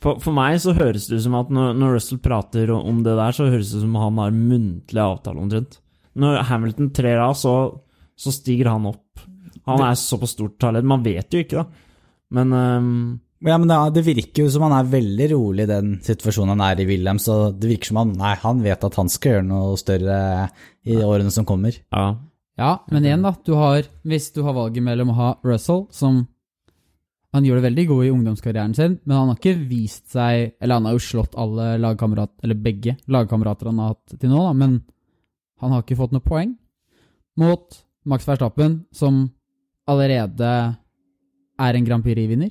For, 0.03 0.19
for 0.23 0.35
meg 0.35 0.59
så 0.63 0.75
høres 0.77 1.07
det 1.09 1.19
ut 1.19 1.25
som 1.25 1.37
at 1.39 1.49
når, 1.51 1.73
når 1.79 1.95
Russell 1.97 2.21
prater 2.23 2.71
om 2.75 3.01
det 3.03 3.15
der, 3.19 3.35
så 3.35 3.49
høres 3.49 3.71
det 3.71 3.81
ut 3.81 3.87
som 3.87 3.97
han 3.99 4.19
har 4.21 4.35
muntlig 4.35 5.03
avtale 5.03 5.43
omtrent. 5.43 5.79
Når 6.19 6.43
Hamilton 6.51 6.91
trer 6.95 7.23
av, 7.23 7.35
så, 7.39 7.55
så 8.19 8.33
stiger 8.35 8.71
han 8.73 8.87
opp. 8.91 9.23
Han 9.69 9.83
er 9.85 9.97
såpass 9.99 10.35
stort 10.35 10.57
talent. 10.61 10.87
Man 10.87 11.03
vet 11.05 11.31
jo 11.33 11.43
ikke, 11.43 11.63
da. 11.63 11.87
Men 12.35 12.53
ehm, 12.55 13.01
Ja, 13.45 13.55
men 13.55 13.69
det, 13.71 13.77
det 13.95 14.03
virker 14.03 14.43
jo 14.43 14.51
som 14.51 14.65
han 14.67 14.75
er 14.75 14.89
veldig 14.91 15.27
rolig 15.31 15.63
i 15.63 15.69
den 15.69 15.93
situasjonen 16.03 16.57
han 16.57 16.63
er 16.65 16.81
i 16.83 16.87
William. 16.89 17.19
så 17.23 17.53
det 17.55 17.69
virker 17.69 17.91
som 17.93 18.01
han, 18.01 18.17
nei, 18.19 18.33
han 18.41 18.63
vet 18.65 18.83
at 18.83 18.97
han 18.99 19.11
skal 19.11 19.37
gjøre 19.37 19.47
noe 19.47 19.77
større 19.79 20.17
i 20.83 20.97
årene 20.99 21.31
som 21.31 21.47
kommer. 21.47 21.77
ja. 21.95 22.09
Ja, 22.59 22.73
men 22.91 23.05
igjen, 23.07 23.23
da. 23.23 23.31
Du 23.47 23.53
har, 23.55 23.85
hvis 24.03 24.33
du 24.35 24.41
har 24.43 24.51
valget 24.57 24.83
mellom 24.83 25.13
å 25.13 25.17
ha 25.19 25.29
Russell, 25.47 25.85
som 25.95 26.27
Han 27.29 27.45
gjør 27.45 27.59
det 27.59 27.67
veldig 27.67 27.83
god 27.91 28.03
i 28.03 28.09
ungdomskarrieren 28.09 28.71
sin, 28.73 28.95
men 29.05 29.15
han 29.15 29.27
har 29.29 29.37
ikke 29.37 29.67
vist 29.69 30.07
seg 30.15 30.55
Eller 30.57 30.79
han 30.79 30.87
har 30.89 30.95
jo 30.95 31.03
slått 31.05 31.35
alle 31.37 31.75
lagkamerat, 31.77 32.31
eller 32.41 32.57
begge 32.57 32.95
lagkamerater 33.05 33.69
han 33.69 33.79
har 33.79 33.93
hatt 33.93 34.15
til 34.17 34.31
nå, 34.31 34.41
da, 34.47 34.53
men 34.57 34.79
han 35.61 35.75
har 35.75 35.83
ikke 35.85 35.99
fått 35.99 36.15
noe 36.15 36.25
poeng. 36.25 36.55
Mot 37.37 37.77
Max 38.09 38.25
Verstappen, 38.27 38.79
som 38.91 39.27
allerede 39.87 40.49
er 41.59 41.77
en 41.77 41.85
Grand 41.85 42.03
Prix-vinner. 42.03 42.49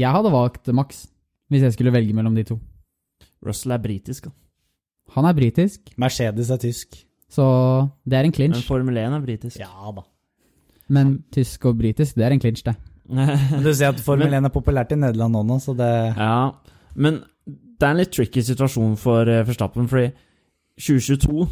Jeg 0.00 0.12
hadde 0.14 0.32
valgt 0.32 0.70
Max, 0.76 1.04
hvis 1.52 1.64
jeg 1.66 1.74
skulle 1.76 1.92
velge 1.92 2.14
mellom 2.16 2.36
de 2.38 2.44
to. 2.48 2.56
Russell 3.44 3.74
er 3.76 3.82
britisk, 3.82 4.28
da. 4.28 4.34
Han 5.16 5.26
er 5.26 5.34
britisk, 5.34 5.90
Mercedes 5.98 6.50
er 6.54 6.60
tysk. 6.62 7.00
så 7.30 7.44
det 8.06 8.16
er 8.16 8.24
en 8.26 8.30
Men 8.30 8.36
clinch. 8.36 8.66
Formel 8.66 8.96
1 8.96 9.16
er 9.16 9.24
britisk. 9.24 9.58
Ja 9.58 9.90
da. 9.96 10.04
Men 10.88 11.16
tysk 11.34 11.64
og 11.66 11.78
britisk, 11.78 12.16
det 12.16 12.24
er 12.26 12.34
en 12.34 12.40
clinch, 12.42 12.62
det. 12.66 12.76
Du 13.64 13.72
ser 13.74 13.90
at 13.90 14.00
Formel 14.00 14.32
1 14.32 14.44
er 14.46 14.54
populært 14.54 14.92
i 14.94 14.98
Nederland 14.98 15.34
nå, 15.34 15.42
nå, 15.42 15.58
så 15.62 15.74
det 15.74 15.90
Ja, 16.16 16.50
men 16.94 17.22
det 17.46 17.86
er 17.86 17.94
en 17.94 18.00
litt 18.02 18.12
tricky 18.14 18.42
situasjon 18.44 18.96
for 19.00 19.26
eh, 19.26 19.42
Verstappen, 19.48 19.88
fordi 19.90 20.10
2022, 20.80 21.46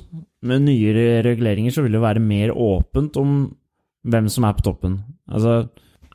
med 0.48 0.62
nyere 0.64 1.22
reguleringer, 1.26 1.72
så 1.74 1.82
vil 1.84 1.92
det 1.96 2.00
være 2.00 2.22
mer 2.22 2.52
åpent 2.54 3.16
om 3.20 3.32
hvem 4.08 4.28
som 4.32 4.46
er 4.48 4.54
på 4.56 4.64
toppen. 4.64 5.00
Altså, 5.28 5.66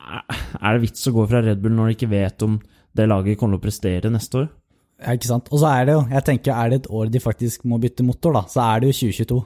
Er 0.04 0.76
det 0.76 0.82
vits 0.84 1.08
å 1.08 1.14
gå 1.14 1.24
fra 1.30 1.40
Red 1.44 1.62
Bull 1.62 1.74
når 1.76 1.90
de 1.90 1.96
ikke 1.98 2.10
vet 2.12 2.44
om 2.46 2.58
det 2.94 3.08
laget 3.10 3.38
kommer 3.40 3.58
til 3.58 3.62
å 3.62 3.64
prestere 3.64 4.12
neste 4.12 4.42
år? 4.42 4.48
Ja, 5.02 5.14
ikke 5.16 5.28
sant. 5.28 5.50
Og 5.52 5.60
så 5.60 5.70
er 5.72 5.88
det 5.88 5.96
jo, 5.96 6.02
jeg 6.12 6.26
tenker, 6.28 6.54
er 6.54 6.70
det 6.70 6.80
et 6.82 6.90
år 6.92 7.10
de 7.12 7.22
faktisk 7.22 7.64
må 7.68 7.80
bytte 7.82 8.06
motor, 8.06 8.36
da, 8.36 8.44
så 8.50 8.62
er 8.68 8.82
det 8.82 8.92
jo 8.92 8.98
2022. 9.00 9.40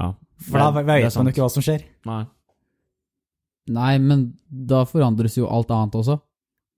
Ja. 0.00 0.12
For 0.42 0.62
da 0.62 0.70
vet 0.78 0.86
man 0.88 1.28
jo 1.28 1.34
ikke 1.34 1.44
hva 1.44 1.52
som 1.52 1.64
skjer. 1.64 1.84
Nei. 2.08 2.22
Nei, 3.72 3.94
men 4.02 4.24
da 4.48 4.82
forandres 4.88 5.36
jo 5.38 5.50
alt 5.50 5.70
annet 5.70 5.98
også. 6.00 6.18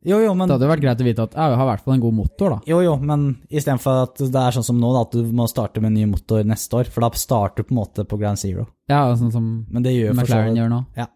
Jo, 0.04 0.18
jo, 0.20 0.34
men 0.36 0.50
Det 0.50 0.58
hadde 0.58 0.68
vært 0.68 0.82
greit 0.84 1.00
å 1.00 1.04
vite 1.06 1.24
at 1.24 1.32
jeg 1.32 1.56
har 1.56 1.62
i 1.64 1.68
hvert 1.70 1.84
fall 1.86 1.94
en 1.94 2.02
god 2.02 2.16
motor, 2.18 2.52
da. 2.52 2.68
Jo, 2.68 2.82
jo, 2.84 2.92
men 3.00 3.22
istedenfor 3.48 4.02
at 4.02 4.20
det 4.20 4.40
er 4.42 4.52
sånn 4.52 4.66
som 4.66 4.76
nå, 4.76 4.90
da, 4.92 5.06
at 5.06 5.16
du 5.16 5.30
må 5.32 5.46
starte 5.48 5.80
med 5.80 5.94
en 5.94 5.96
ny 5.96 6.08
motor 6.10 6.44
neste 6.44 6.76
år, 6.76 6.90
for 6.92 7.06
da 7.06 7.08
starter 7.16 7.64
du 7.64 7.70
på 7.70 7.72
en 7.72 7.80
måte 7.80 8.04
på 8.04 8.18
Ground 8.20 8.42
Zero. 8.42 8.66
Ja, 8.92 9.06
sånn 9.16 9.32
som 9.32 9.46
Men 9.72 9.86
det 9.86 9.94
gjør 9.94 10.12
McLaren 10.12 10.58
gjør 10.60 10.68
nå. 10.74 10.82
Ja. 10.98 11.08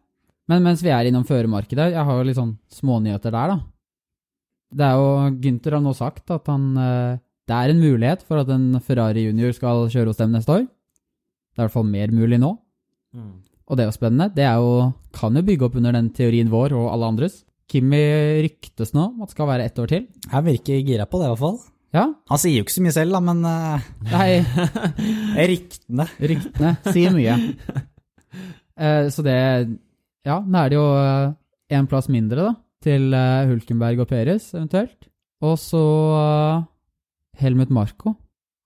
Men 0.48 0.64
mens 0.64 0.82
vi 0.84 0.92
er 0.94 1.08
innom 1.08 1.26
førermarkedet, 1.28 1.90
jeg 1.92 2.04
har 2.08 2.18
jo 2.18 2.26
litt 2.26 2.38
sånn 2.38 2.54
smånyheter 2.72 3.34
der, 3.34 3.52
da. 3.52 3.58
Det 4.68 4.84
er 4.84 5.00
jo 5.00 5.34
Gunther 5.42 5.78
har 5.78 5.84
nå 5.84 5.94
sagt 5.96 6.28
at 6.34 6.48
han 6.52 6.64
eh, 6.76 7.20
Det 7.48 7.56
er 7.56 7.72
en 7.72 7.78
mulighet 7.80 8.24
for 8.28 8.42
at 8.42 8.50
en 8.52 8.76
Ferrari 8.84 9.22
junior 9.24 9.54
skal 9.56 9.86
kjøre 9.88 10.12
hos 10.12 10.20
dem 10.20 10.34
neste 10.34 10.52
år. 10.52 10.66
Det 10.68 11.56
er 11.56 11.64
i 11.64 11.66
hvert 11.66 11.76
fall 11.78 11.88
mer 11.88 12.12
mulig 12.12 12.36
nå. 12.42 12.50
Mm. 13.16 13.30
Og 13.68 13.76
det 13.76 13.84
er 13.84 13.88
jo 13.88 13.96
spennende. 13.96 14.28
Det 14.36 14.44
er 14.44 14.60
jo, 14.60 14.90
kan 15.16 15.36
jo 15.36 15.44
bygge 15.44 15.64
opp 15.68 15.78
under 15.80 15.96
den 15.96 16.10
teorien 16.16 16.52
vår 16.52 16.76
og 16.76 16.90
alle 16.92 17.08
andres. 17.08 17.40
Kimi 17.68 18.02
ryktes 18.44 18.94
nå 18.96 19.08
om 19.10 19.24
at 19.24 19.32
det 19.32 19.36
skal 19.36 19.48
være 19.48 19.66
ett 19.68 19.80
år 19.80 19.90
til. 19.92 20.06
Jeg 20.28 20.46
virker 20.46 20.84
gira 20.84 21.08
på 21.08 21.20
det, 21.20 21.28
i 21.28 21.32
hvert 21.32 21.42
fall. 21.42 21.58
Ja, 21.96 22.04
Han 22.28 22.40
sier 22.40 22.60
jo 22.60 22.66
ikke 22.66 22.76
så 22.76 22.84
mye 22.84 22.92
selv, 22.92 23.16
da, 23.16 23.20
men 23.24 23.38
uh, 23.48 23.84
nei, 24.12 24.28
ryktene 25.50 26.04
ryktene 26.20 26.72
sier 26.92 27.14
mye. 27.16 27.36
Uh, 28.76 29.08
så 29.14 29.24
det 29.24 29.36
Ja, 30.28 30.42
nå 30.44 30.60
er 30.60 30.72
det 30.72 30.76
jo 30.76 30.86
én 31.72 31.88
plass 31.88 32.08
mindre, 32.12 32.50
da, 32.50 32.56
til 32.84 33.14
eh, 33.16 33.48
Hulkenberg 33.48 34.02
og 34.04 34.10
Peres, 34.10 34.50
eventuelt. 34.52 35.08
Og 35.44 35.54
så 35.60 35.84
eh, 36.18 36.66
Helmut 37.40 37.72
Marko 37.72 38.12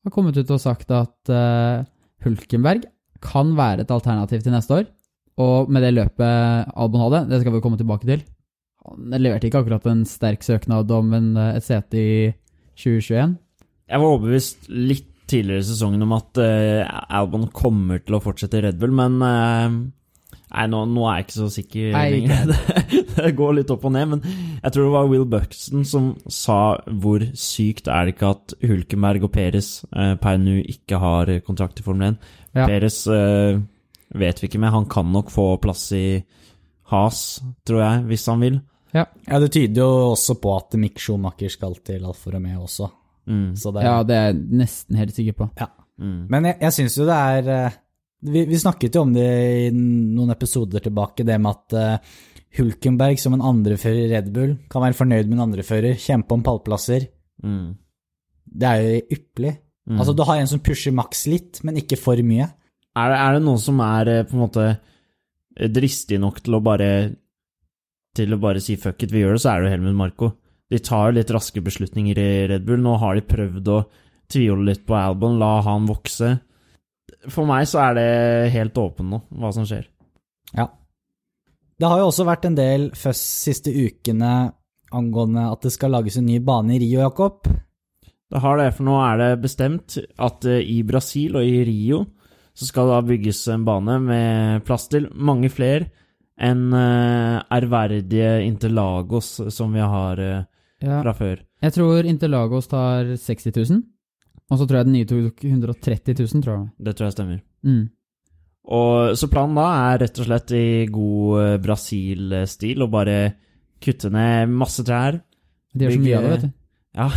har 0.03 0.15
kommet 0.15 0.39
ut 0.41 0.51
og 0.51 0.63
sagt 0.63 0.91
at 0.95 1.31
eh, 1.31 1.85
Hulkenberg 2.27 2.89
kan 3.23 3.55
være 3.55 3.85
et 3.85 3.95
alternativ 3.95 4.43
til 4.43 4.55
neste 4.57 4.81
år. 4.81 4.91
Og 5.43 5.71
med 5.73 5.87
det 5.87 5.95
løpet 5.95 6.73
Albon 6.77 7.07
hadde, 7.07 7.25
det 7.31 7.41
skal 7.41 7.55
vi 7.55 7.63
komme 7.65 7.79
tilbake 7.81 8.05
til 8.05 8.21
Han 8.85 9.15
leverte 9.17 9.49
ikke 9.49 9.63
akkurat 9.63 9.87
en 9.89 10.03
sterk 10.09 10.43
søknad 10.45 10.91
om 10.91 11.15
en, 11.15 11.33
eh, 11.37 11.57
et 11.61 11.67
sete 11.69 11.97
i 11.97 12.13
2021. 12.75 13.39
Jeg 13.93 14.01
var 14.01 14.09
overbevist 14.09 14.69
litt 14.73 15.09
tidligere 15.31 15.63
i 15.63 15.67
sesongen 15.71 16.03
om 16.05 16.13
at 16.17 16.39
uh, 16.43 16.83
Albon 17.15 17.47
kommer 17.55 18.01
til 18.03 18.17
å 18.17 18.21
fortsette 18.21 18.59
i 18.59 18.65
Red 18.65 18.79
Bull, 18.81 18.93
men 18.97 19.15
eh, 19.25 19.77
Nei, 20.53 20.67
nå, 20.69 20.83
nå 20.93 21.05
er 21.09 21.19
jeg 21.19 21.27
ikke 21.27 21.37
så 21.39 21.47
sikker 21.55 21.95
Nei, 21.95 22.05
ikke 22.19 22.39
lenger. 22.39 22.51
Det, 22.93 23.03
det 23.17 23.31
går 23.37 23.55
litt 23.57 23.71
opp 23.73 23.85
og 23.89 23.93
ned, 23.95 24.09
men 24.11 24.23
jeg 24.25 24.75
tror 24.75 24.87
det 24.87 24.93
var 24.95 25.09
Will 25.09 25.25
Buxton 25.29 25.85
som 25.89 26.11
sa 26.33 26.59
hvor 27.03 27.25
sykt 27.39 27.89
er 27.89 28.09
det 28.09 28.15
ikke 28.17 28.33
at 28.35 28.55
Hulkenberg 28.65 29.27
og 29.29 29.33
Peres 29.35 29.71
eh, 29.93 30.15
per 30.21 30.41
nå 30.41 30.59
ikke 30.61 31.01
har 31.01 31.33
kontrakt 31.47 31.81
i 31.81 31.87
Formel 31.87 32.15
1. 32.15 32.21
Ja. 32.57 32.67
Peres 32.69 33.03
eh, 33.09 33.61
vet 34.23 34.43
vi 34.43 34.51
ikke 34.51 34.61
med, 34.61 34.75
han 34.75 34.89
kan 34.93 35.09
nok 35.13 35.33
få 35.33 35.55
plass 35.63 35.87
i 35.97 36.07
Has, 36.93 37.41
tror 37.65 37.81
jeg, 37.81 38.03
hvis 38.11 38.27
han 38.29 38.45
vil. 38.45 38.59
Ja, 38.93 39.07
det 39.41 39.53
tyder 39.55 39.81
jo 39.81 40.11
også 40.13 40.37
på 40.41 40.51
at 40.59 40.77
Mick 40.81 41.01
Schumacher 41.01 41.53
skal 41.53 41.79
til 41.85 42.05
Alfa 42.05 42.35
Romeo 42.35 42.67
også. 42.67 42.91
Mm. 43.27 43.55
Så 43.57 43.73
det, 43.73 43.85
Ja, 43.87 44.03
det 44.03 44.17
er 44.17 44.27
jeg 44.29 44.43
nesten 44.61 44.99
helt 45.01 45.17
sikker 45.17 45.39
på. 45.39 45.49
Mm. 46.03 46.27
Men 46.29 46.51
jeg, 46.51 46.59
jeg 46.61 46.77
syns 46.77 46.99
jo 46.99 47.07
det 47.09 47.17
er 47.17 47.51
eh, 47.55 47.79
vi, 48.23 48.45
vi 48.47 48.59
snakket 48.59 48.97
jo 48.97 49.03
om 49.07 49.13
det 49.15 49.29
i 49.67 49.71
noen 49.75 50.31
episoder 50.35 50.83
tilbake, 50.85 51.27
det 51.27 51.39
med 51.43 51.51
at 51.57 51.77
eh, 51.79 52.13
Hulkenberg 52.59 53.21
som 53.21 53.35
en 53.37 53.45
andrefører 53.53 54.05
i 54.05 54.11
Red 54.13 54.31
Bull 54.35 54.55
kan 54.71 54.85
være 54.85 54.99
fornøyd 54.99 55.29
med 55.29 55.39
en 55.39 55.47
andrefører, 55.49 55.99
kjempe 56.01 56.37
om 56.37 56.45
pallplasser. 56.47 57.09
Mm. 57.43 57.73
Det 58.53 58.69
er 58.69 58.83
jo 58.83 59.01
ypperlig. 59.17 59.55
Mm. 59.89 59.97
Altså, 59.99 60.15
du 60.15 60.23
har 60.29 60.39
en 60.39 60.51
som 60.51 60.63
pusher 60.63 60.95
maks 60.95 61.25
litt, 61.31 61.63
men 61.67 61.81
ikke 61.81 61.99
for 61.99 62.21
mye. 62.23 62.47
Er 62.93 63.11
det, 63.11 63.19
er 63.19 63.35
det 63.35 63.43
noen 63.47 63.63
som 63.63 63.81
er 63.83 64.13
eh, 64.13 64.25
på 64.29 64.37
en 64.37 64.45
måte 64.45 64.69
eh, 64.69 65.73
dristig 65.73 66.21
nok 66.23 66.43
til 66.45 66.59
å 66.59 66.65
bare 66.65 66.93
Til 68.13 68.35
å 68.35 68.37
bare 68.37 68.61
si 68.61 68.75
fuck 68.77 69.01
it, 69.07 69.09
vi 69.09 69.23
gjør 69.23 69.39
det, 69.39 69.41
så 69.41 69.55
er 69.55 69.63
det 69.63 69.71
jo 69.71 69.73
Helmut 69.73 69.97
Marko. 69.97 70.27
De 70.69 70.79
tar 70.85 71.07
jo 71.09 71.17
litt 71.17 71.31
raske 71.33 71.63
beslutninger 71.65 72.19
i 72.21 72.33
Red 72.51 72.67
Bull. 72.69 72.83
Nå 72.85 72.99
har 73.01 73.17
de 73.17 73.23
prøvd 73.25 73.71
å 73.73 73.79
tvile 74.29 74.67
litt 74.67 74.83
på 74.85 74.99
Albon, 74.99 75.39
la 75.41 75.63
han 75.65 75.89
vokse. 75.89 76.35
For 77.31 77.47
meg 77.47 77.69
så 77.71 77.79
er 77.85 77.95
det 77.99 78.53
helt 78.55 78.79
åpen 78.83 79.11
nå, 79.13 79.21
hva 79.39 79.53
som 79.55 79.67
skjer. 79.69 79.85
Ja. 80.57 80.67
Det 81.79 81.89
har 81.91 82.01
jo 82.03 82.09
også 82.11 82.27
vært 82.27 82.49
en 82.49 82.57
del 82.59 82.89
føss 82.99 83.21
siste 83.47 83.71
ukene 83.71 84.33
angående 84.93 85.47
at 85.51 85.63
det 85.65 85.73
skal 85.75 85.95
lages 85.95 86.19
en 86.21 86.27
ny 86.29 86.39
bane 86.45 86.75
i 86.77 86.81
Rio, 86.83 87.01
Jakob. 87.01 87.47
Det 88.33 88.41
har 88.41 88.59
det, 88.59 88.71
for 88.77 88.87
nå 88.89 88.97
er 89.05 89.19
det 89.21 89.31
bestemt 89.43 89.97
at 90.19 90.45
eh, 90.49 90.61
i 90.65 90.83
Brasil 90.89 91.37
og 91.37 91.45
i 91.47 91.63
Rio 91.69 92.03
så 92.53 92.67
skal 92.69 92.89
det 92.89 92.95
da 92.97 93.03
bygges 93.09 93.41
en 93.55 93.65
bane 93.65 93.97
med 94.05 94.65
plass 94.69 94.89
til 94.93 95.07
mange 95.15 95.49
flere 95.53 95.89
enn 96.43 96.73
eh, 96.77 97.39
ærverdige 97.53 98.35
Interlagos 98.49 99.35
som 99.53 99.73
vi 99.77 99.81
har 99.85 100.21
eh, 100.21 100.43
Ja. 100.83 100.99
fra 101.05 101.13
før. 101.15 101.39
Jeg 101.63 101.73
tror 101.77 102.09
Interlagos 102.11 102.67
tar 102.67 103.13
60 103.15 103.53
000, 103.71 103.83
og 104.51 104.59
så 104.59 104.67
tror 104.67 104.81
jeg 104.81 104.89
den 104.89 104.97
nye 104.99 105.09
tok 105.09 105.45
130 105.45 106.17
000, 106.19 106.45
tror 106.45 106.55
jeg. 106.55 106.71
Det 106.79 106.97
tror 106.97 107.09
jeg 107.09 107.17
stemmer. 107.17 107.43
Mm. 107.67 107.85
Og, 108.63 109.15
så 109.19 109.29
planen 109.31 109.59
da 109.59 109.69
er 109.91 110.03
rett 110.05 110.19
og 110.23 110.29
slett 110.29 110.53
i 110.55 110.67
god 110.93 111.39
eh, 111.43 111.61
Brasil-stil 111.63 112.85
å 112.85 112.91
bare 112.93 113.17
kutte 113.83 114.11
ned 114.15 114.53
masse 114.55 114.85
trær. 114.87 115.19
De 115.73 115.87
gjør 115.87 115.97
så 115.97 116.03
mye 116.05 116.19
av 116.19 116.27
det, 116.27 116.35
vet 116.35 116.45
du. 116.45 116.59
Ja. 116.93 117.09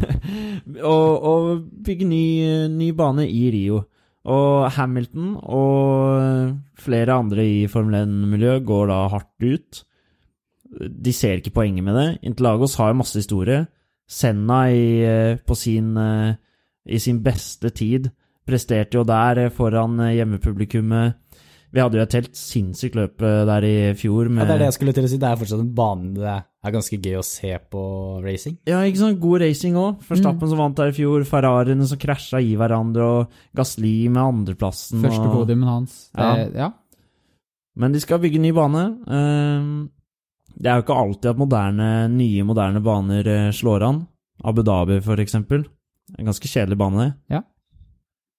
og, 0.94 1.26
og 1.30 1.50
bygge 1.86 2.08
ny, 2.08 2.24
ny 2.72 2.90
bane 2.96 3.28
i 3.28 3.44
Rio. 3.52 3.82
Og 4.26 4.66
Hamilton 4.74 5.36
og 5.38 6.56
flere 6.82 7.14
andre 7.20 7.44
i 7.46 7.58
Formel 7.70 8.00
1-miljøet 8.00 8.64
går 8.66 8.88
da 8.90 9.02
hardt 9.12 9.44
ut. 9.44 9.82
De 11.06 11.12
ser 11.14 11.38
ikke 11.38 11.54
poenget 11.60 11.86
med 11.86 11.94
det. 11.94 12.08
Interlagos 12.26 12.74
har 12.80 12.90
jo 12.90 13.02
masse 13.04 13.20
historie. 13.20 13.62
Senna 14.06 14.70
i, 14.70 15.02
eh, 15.02 15.36
på 15.42 15.56
sin, 15.58 15.96
eh, 15.96 16.34
i 16.86 16.98
sin 17.02 17.22
beste 17.22 17.72
tid 17.74 18.10
presterte 18.46 19.00
jo 19.00 19.04
der 19.04 19.46
eh, 19.46 19.50
foran 19.50 19.98
hjemmepublikummet. 19.98 21.16
Vi 21.74 21.82
hadde 21.82 21.98
jo 21.98 22.04
et 22.06 22.14
helt 22.14 22.36
sinnssykt 22.38 22.94
løp 22.96 23.18
der 23.20 23.64
i 23.66 23.92
fjor. 23.98 24.30
Med, 24.30 24.44
Ja, 24.44 24.46
det 24.46 24.54
er 24.54 24.58
det 24.62 24.68
jeg 24.70 24.76
skulle 24.78 24.94
til 24.94 25.04
å 25.04 25.08
si. 25.10 25.18
Det 25.18 25.28
er 25.28 25.40
fortsatt 25.40 25.60
en 25.60 25.74
bane 25.76 26.14
det 26.14 26.70
er 26.70 26.72
ganske 26.72 26.98
gøy 27.02 27.18
å 27.18 27.24
se 27.26 27.50
på 27.70 27.82
racing. 28.24 28.56
Ja, 28.66 28.80
ikke 28.86 29.02
sant? 29.02 29.20
God 29.20 29.42
racing 29.42 29.76
òg. 29.78 30.00
Verstappen 30.06 30.50
som 30.50 30.62
vant 30.62 30.78
der 30.78 30.90
i 30.90 30.96
fjor, 30.96 31.26
Ferrariene 31.28 31.86
som 31.90 32.00
krasja 32.00 32.40
i 32.40 32.54
hverandre, 32.58 33.04
og 33.04 33.58
Gasli 33.58 34.08
med 34.08 34.22
andreplassen. 34.22 35.02
Første 35.04 35.26
og... 35.26 35.34
podiumen 35.34 35.68
hans. 35.68 35.98
Det, 36.14 36.48
ja. 36.56 36.70
Men 37.76 37.92
de 37.92 38.00
skal 38.00 38.22
bygge 38.22 38.40
ny 38.40 38.54
bane. 38.56 38.86
Det 40.56 40.70
er 40.70 40.78
jo 40.78 40.84
ikke 40.86 40.96
alltid 41.02 41.30
at 41.34 41.40
moderne, 41.40 41.88
nye, 42.12 42.44
moderne 42.48 42.80
baner 42.84 43.26
eh, 43.28 43.50
slår 43.52 43.84
an. 43.84 43.98
Abu 44.44 44.62
Dhabi, 44.64 45.00
for 45.04 45.20
eksempel. 45.20 45.64
En 46.18 46.28
ganske 46.28 46.48
kjedelig 46.48 46.78
bane, 46.80 47.02
det. 47.02 47.36
Ja. 47.36 47.42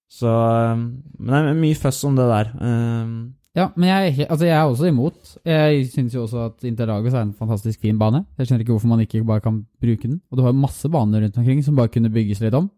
Så 0.10 0.30
ehm, 0.32 0.86
Men 1.20 1.34
det 1.34 1.52
er 1.52 1.60
mye 1.60 1.78
føss 1.78 2.04
om 2.08 2.16
det 2.18 2.30
der. 2.32 2.54
Ehm, 2.64 3.18
Ja, 3.58 3.72
men 3.76 3.90
jeg, 3.90 4.28
altså 4.30 4.46
jeg 4.46 4.54
er 4.54 4.68
også 4.70 4.86
imot. 4.86 5.32
Jeg 5.44 5.88
syns 5.90 6.14
jo 6.14 6.28
også 6.28 6.44
at 6.46 6.64
Interlagos 6.70 7.16
er 7.18 7.24
en 7.26 7.34
fantastisk 7.34 7.82
fin 7.82 7.98
bane. 7.98 8.20
Jeg 8.38 8.46
skjønner 8.46 8.62
ikke 8.62 8.76
hvorfor 8.76 8.92
man 8.92 9.02
ikke 9.02 9.24
bare 9.26 9.42
kan 9.42 9.64
bruke 9.82 10.06
den. 10.06 10.20
Og 10.30 10.38
du 10.38 10.44
har 10.46 10.54
masse 10.54 10.86
baner 10.94 11.24
rundt 11.26 11.40
omkring 11.42 11.64
som 11.66 11.76
bare 11.76 11.90
kunne 11.90 12.12
bygges 12.14 12.40
litt 12.44 12.54
om. 12.54 12.70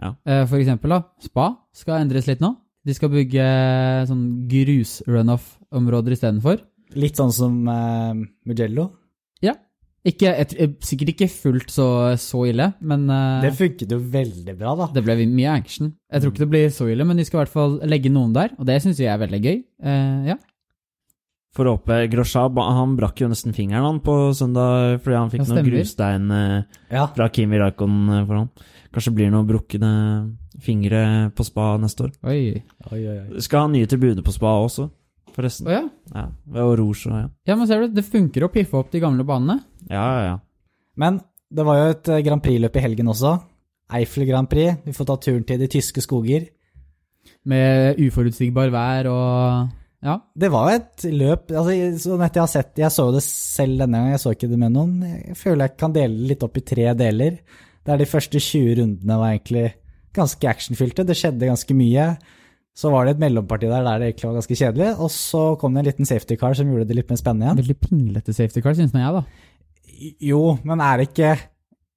Ja. 0.00 0.12
Eh, 0.28 0.44
For 0.46 0.60
eksempel, 0.60 0.92
da. 0.92 1.00
Spa 1.24 1.46
skal 1.72 2.02
endres 2.04 2.28
litt 2.28 2.40
nå. 2.44 2.52
De 2.84 2.92
skal 2.96 3.08
bygge 3.12 3.46
sånn 4.08 4.26
grus-runoff-områder 4.48 6.12
istedenfor. 6.16 6.60
Litt 6.98 7.18
sånn 7.20 7.32
som 7.34 7.56
uh, 7.68 8.14
Mugello. 8.48 8.88
Ja. 9.44 9.54
Ikke, 10.06 10.30
et, 10.32 10.54
eh, 10.56 10.70
sikkert 10.80 11.12
ikke 11.12 11.28
fullt 11.28 11.70
så, 11.70 11.86
så 12.16 12.46
ille, 12.48 12.70
men 12.80 13.04
uh, 13.12 13.42
Det 13.44 13.52
funket 13.58 13.90
jo 13.92 13.98
veldig 14.00 14.54
bra, 14.56 14.72
da. 14.78 14.86
det 14.96 15.02
ble 15.04 15.18
mye 15.28 15.52
action. 15.52 15.92
Jeg 16.10 16.22
tror 16.22 16.32
ikke 16.32 16.44
det 16.46 16.52
blir 16.54 16.70
så 16.72 16.88
ille, 16.88 17.04
men 17.04 17.20
de 17.20 17.26
skal 17.28 17.38
i 17.38 17.42
hvert 17.44 17.52
fall 17.52 17.76
legge 17.84 18.12
noen 18.12 18.32
der, 18.36 18.54
og 18.56 18.64
det 18.68 18.78
syns 18.80 19.02
jeg 19.02 19.12
er 19.12 19.20
veldig 19.20 19.42
gøy. 19.44 19.60
Uh, 19.84 20.32
ja. 20.32 20.38
For 21.52 21.66
å 21.66 21.74
håpe 21.76 22.04
Groshab, 22.12 22.58
han 22.62 22.96
brakk 22.96 23.20
jo 23.24 23.28
nesten 23.28 23.52
fingeren 23.52 23.82
han 23.82 23.96
på 24.06 24.14
søndag 24.38 25.00
fordi 25.02 25.16
han 25.18 25.32
fikk 25.32 25.42
Ja, 25.42 25.48
noen 25.50 25.66
grustein 25.66 26.28
Ja. 26.94 27.08
fra 27.10 27.26
Kimi 27.34 27.58
Raikon 27.58 28.04
for 28.28 28.36
han. 28.38 28.52
Kanskje 28.94 29.12
blir 29.16 29.26
det 29.26 29.34
noen 29.34 29.48
brukne 29.48 29.90
fingre 30.62 31.30
på 31.34 31.46
spa 31.46 31.72
neste 31.82 32.06
år. 32.06 32.12
Oi. 32.26 32.62
Oi, 32.90 33.00
oi, 33.02 33.16
oi. 33.18 33.42
Skal 33.42 33.64
ha 33.66 33.70
nye 33.70 33.86
tribuner 33.90 34.22
på 34.26 34.34
spa 34.34 34.56
også, 34.62 34.88
forresten. 35.34 35.68
Å 35.68 35.74
ja. 35.74 35.82
Ja, 36.14 36.26
ved 36.54 36.76
Rouge 36.80 37.10
og 37.10 37.16
ja. 37.16 37.26
ja, 37.50 37.56
men 37.56 37.68
ser 37.70 37.84
du, 37.84 37.94
det 37.96 38.06
funker 38.06 38.46
å 38.46 38.52
piffe 38.52 38.78
opp 38.78 38.92
de 38.92 39.02
gamle 39.02 39.26
banene. 39.26 39.60
Ja, 39.88 40.04
ja, 40.04 40.22
ja. 40.28 40.38
Men 41.00 41.20
det 41.50 41.66
var 41.66 41.80
jo 41.80 41.90
et 41.94 42.10
eh, 42.12 42.22
Grand 42.26 42.42
Prix-løp 42.44 42.78
i 42.78 42.84
helgen 42.84 43.10
også. 43.10 43.34
Eiffel 43.98 44.26
Grand 44.28 44.50
Prix. 44.50 44.84
Vi 44.86 44.94
får 44.94 45.08
ta 45.08 45.18
turen 45.24 45.44
til 45.46 45.60
de 45.60 45.68
tyske 45.70 46.02
skoger. 46.04 46.48
Med 47.50 48.00
uforutsigbar 48.00 48.72
vær 48.72 49.10
og 49.10 49.76
Ja. 50.00 50.14
Det 50.32 50.48
var 50.48 50.70
jo 50.70 50.76
et 50.78 51.02
løp 51.12 51.50
altså, 51.52 51.74
sånn 52.00 52.22
etter 52.24 52.40
jeg, 52.40 52.44
har 52.46 52.52
sett, 52.54 52.78
jeg 52.80 52.94
så 52.94 53.04
det 53.12 53.20
selv 53.26 53.82
denne 53.82 53.98
gangen, 53.98 54.14
jeg 54.14 54.22
så 54.22 54.32
ikke 54.32 54.48
det 54.48 54.60
med 54.60 54.72
noen. 54.72 54.94
Jeg 55.04 55.36
føler 55.36 55.66
jeg 55.66 55.76
kan 55.82 55.92
dele 55.96 56.16
det 56.16 56.30
litt 56.30 56.46
opp 56.46 56.56
i 56.56 56.64
tre 56.64 56.86
deler. 56.96 57.36
Der 57.84 58.00
de 58.00 58.08
første 58.08 58.40
20 58.40 58.78
rundene 58.78 59.18
var 59.20 59.34
egentlig 59.34 59.66
ganske 60.16 60.48
actionfylte. 60.48 61.04
Det 61.04 61.16
skjedde 61.18 61.50
ganske 61.50 61.76
mye. 61.76 62.06
Så 62.78 62.90
var 62.92 63.06
det 63.06 63.16
et 63.16 63.22
mellomparti 63.22 63.68
der 63.68 63.84
der 63.84 64.00
det 64.00 64.10
egentlig 64.10 64.28
var 64.28 64.36
ganske 64.38 64.56
kjedelig. 64.56 64.90
Og 65.02 65.10
så 65.12 65.44
kom 65.60 65.74
det 65.74 65.82
en 65.82 65.90
liten 65.90 66.08
safety 66.08 66.36
car 66.40 66.54
som 66.56 66.70
gjorde 66.70 66.86
det 66.88 66.96
litt 66.96 67.10
mer 67.10 67.20
spennende 67.20 67.48
igjen. 67.48 67.62
Veldig 67.62 67.78
pinglete 67.82 68.34
safety 68.36 68.62
car, 68.64 68.76
syns 68.78 68.94
nå 68.94 69.02
jeg, 69.02 69.20
da. 69.20 69.24
Jo, 70.24 70.44
men 70.64 70.80
er 70.80 71.00
det 71.00 71.10
ikke 71.10 71.34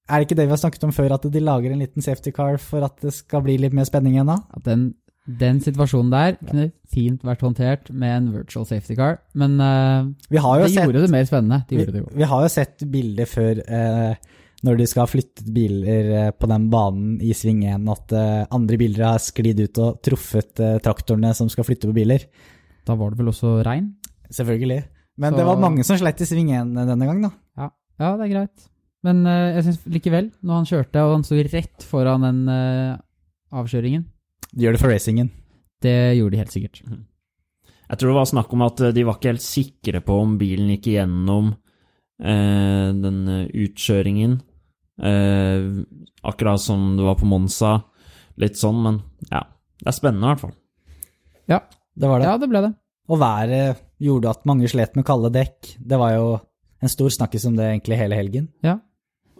er 0.03 0.19
det 0.19 0.27
ikke 0.27 0.35
det 0.35 0.49
vi 0.49 0.51
har 0.51 0.59
snakket 0.59 0.83
om 0.83 0.91
før, 0.91 1.15
at 1.15 1.25
de 1.31 1.39
lager 1.39 1.71
en 1.71 1.79
liten 1.79 2.03
safety 2.03 2.33
car 2.35 2.57
for 2.59 2.83
at 2.83 2.97
det 3.01 3.13
skal 3.15 3.43
bli 3.45 3.55
litt 3.61 3.75
mer 3.75 3.87
spenning 3.87 4.17
igjen 4.17 4.27
da? 4.27 4.41
At 4.57 4.65
den, 4.67 4.89
den 5.39 5.61
situasjonen 5.63 6.11
der 6.11 6.35
kunne 6.41 6.67
fint 6.91 7.23
vært 7.23 7.45
håndtert 7.45 7.91
med 7.91 8.15
en 8.17 8.29
virtual 8.33 8.67
safety 8.67 8.97
car, 8.99 9.21
men 9.33 9.55
uh, 9.63 10.11
Vi 10.29 10.41
har 10.43 10.59
jo 10.59 10.67
det 10.67 10.73
sett, 10.73 10.89
gjorde 10.89 11.05
det 11.05 11.13
mer 11.13 11.29
spennende. 11.29 11.61
De 11.69 11.79
vi, 11.79 11.87
det 11.95 12.03
vi, 12.11 12.27
har 12.33 12.43
jo 12.43 12.51
sett 12.51 12.83
bilder 12.91 13.29
før 13.29 13.63
eh, 13.63 14.33
når 14.63 14.77
de 14.79 14.85
skal 14.87 15.03
ha 15.03 15.09
flyttet 15.11 15.47
biler 15.53 16.09
eh, 16.17 16.31
på 16.31 16.47
den 16.47 16.69
banen 16.71 17.17
i 17.23 17.33
sving 17.35 17.63
1, 17.67 17.87
at 17.91 18.13
eh, 18.15 18.43
andre 18.55 18.77
biler 18.79 19.03
har 19.09 19.19
sklidd 19.23 19.59
ut 19.59 19.79
og 19.83 19.97
truffet 20.05 20.61
eh, 20.63 20.77
traktorene 20.83 21.33
som 21.35 21.49
skal 21.51 21.67
flytte 21.67 21.89
på 21.89 21.95
biler. 21.97 22.23
Da 22.87 22.95
var 22.99 23.11
det 23.11 23.19
vel 23.19 23.31
også 23.33 23.57
regn? 23.67 23.91
Selvfølgelig. 24.31 24.81
Men 25.19 25.33
Så- 25.33 25.37
det 25.41 25.45
var 25.45 25.59
mange 25.61 25.83
som 25.83 25.97
sleit 25.99 26.21
i 26.23 26.25
sving 26.25 26.51
1 26.55 26.73
denne 26.79 27.05
gang, 27.09 27.21
da. 27.27 27.31
Ja, 27.59 27.69
ja 27.99 28.13
det 28.17 28.25
er 28.29 28.33
greit. 28.33 28.69
Men 29.03 29.25
uh, 29.27 29.51
jeg 29.57 29.65
syns 29.65 29.81
likevel, 29.91 30.29
når 30.41 30.61
han 30.61 30.67
kjørte 30.69 31.01
og 31.03 31.13
han 31.17 31.25
sto 31.27 31.35
rett 31.35 31.83
foran 31.83 32.23
den 32.23 32.37
uh, 32.47 32.95
avkjøringen, 33.51 34.05
De 34.53 34.63
gjør 34.63 34.77
det 34.77 34.79
for 34.79 34.93
racingen. 34.93 35.29
det 35.83 36.15
gjorde 36.15 36.31
de 36.31 36.39
helt 36.39 36.53
sikkert. 36.55 36.79
Jeg 36.87 37.99
tror 37.99 38.09
det 38.13 38.15
var 38.15 38.29
snakk 38.31 38.53
om 38.55 38.61
at 38.63 38.79
de 38.95 39.03
var 39.03 39.17
ikke 39.19 39.33
helt 39.33 39.43
sikre 39.43 39.99
på 40.01 40.15
om 40.23 40.37
bilen 40.39 40.69
gikk 40.71 40.87
igjennom 40.93 41.49
eh, 42.23 42.89
den 42.95 43.19
utkjøringen. 43.51 44.37
Eh, 45.01 45.83
akkurat 46.23 46.61
som 46.61 46.93
det 46.97 47.05
var 47.07 47.17
på 47.19 47.25
Monza. 47.29 47.79
Litt 48.37 48.57
sånn, 48.59 48.81
men 48.83 49.01
ja. 49.31 49.43
Det 49.83 49.89
er 49.91 49.97
spennende, 49.97 50.25
i 50.25 50.31
hvert 50.33 50.43
fall. 50.45 50.55
Ja, 51.49 51.59
Det 51.93 52.07
var 52.09 52.19
det. 52.21 52.27
ja 52.29 52.37
det 52.39 52.49
ble 52.49 52.61
det. 52.63 52.71
Og 53.11 53.19
været 53.19 53.81
gjorde 53.99 54.29
at 54.31 54.45
mange 54.47 54.69
slet 54.71 54.95
med 54.95 55.05
kalde 55.05 55.29
dekk. 55.33 55.75
Det 55.79 55.99
var 55.99 56.13
jo 56.15 56.27
en 56.83 56.91
stor 56.91 57.11
snakkis 57.11 57.45
om 57.49 57.55
det 57.57 57.67
egentlig 57.67 57.99
hele 57.99 58.15
helgen. 58.15 58.47
Ja. 58.63 58.77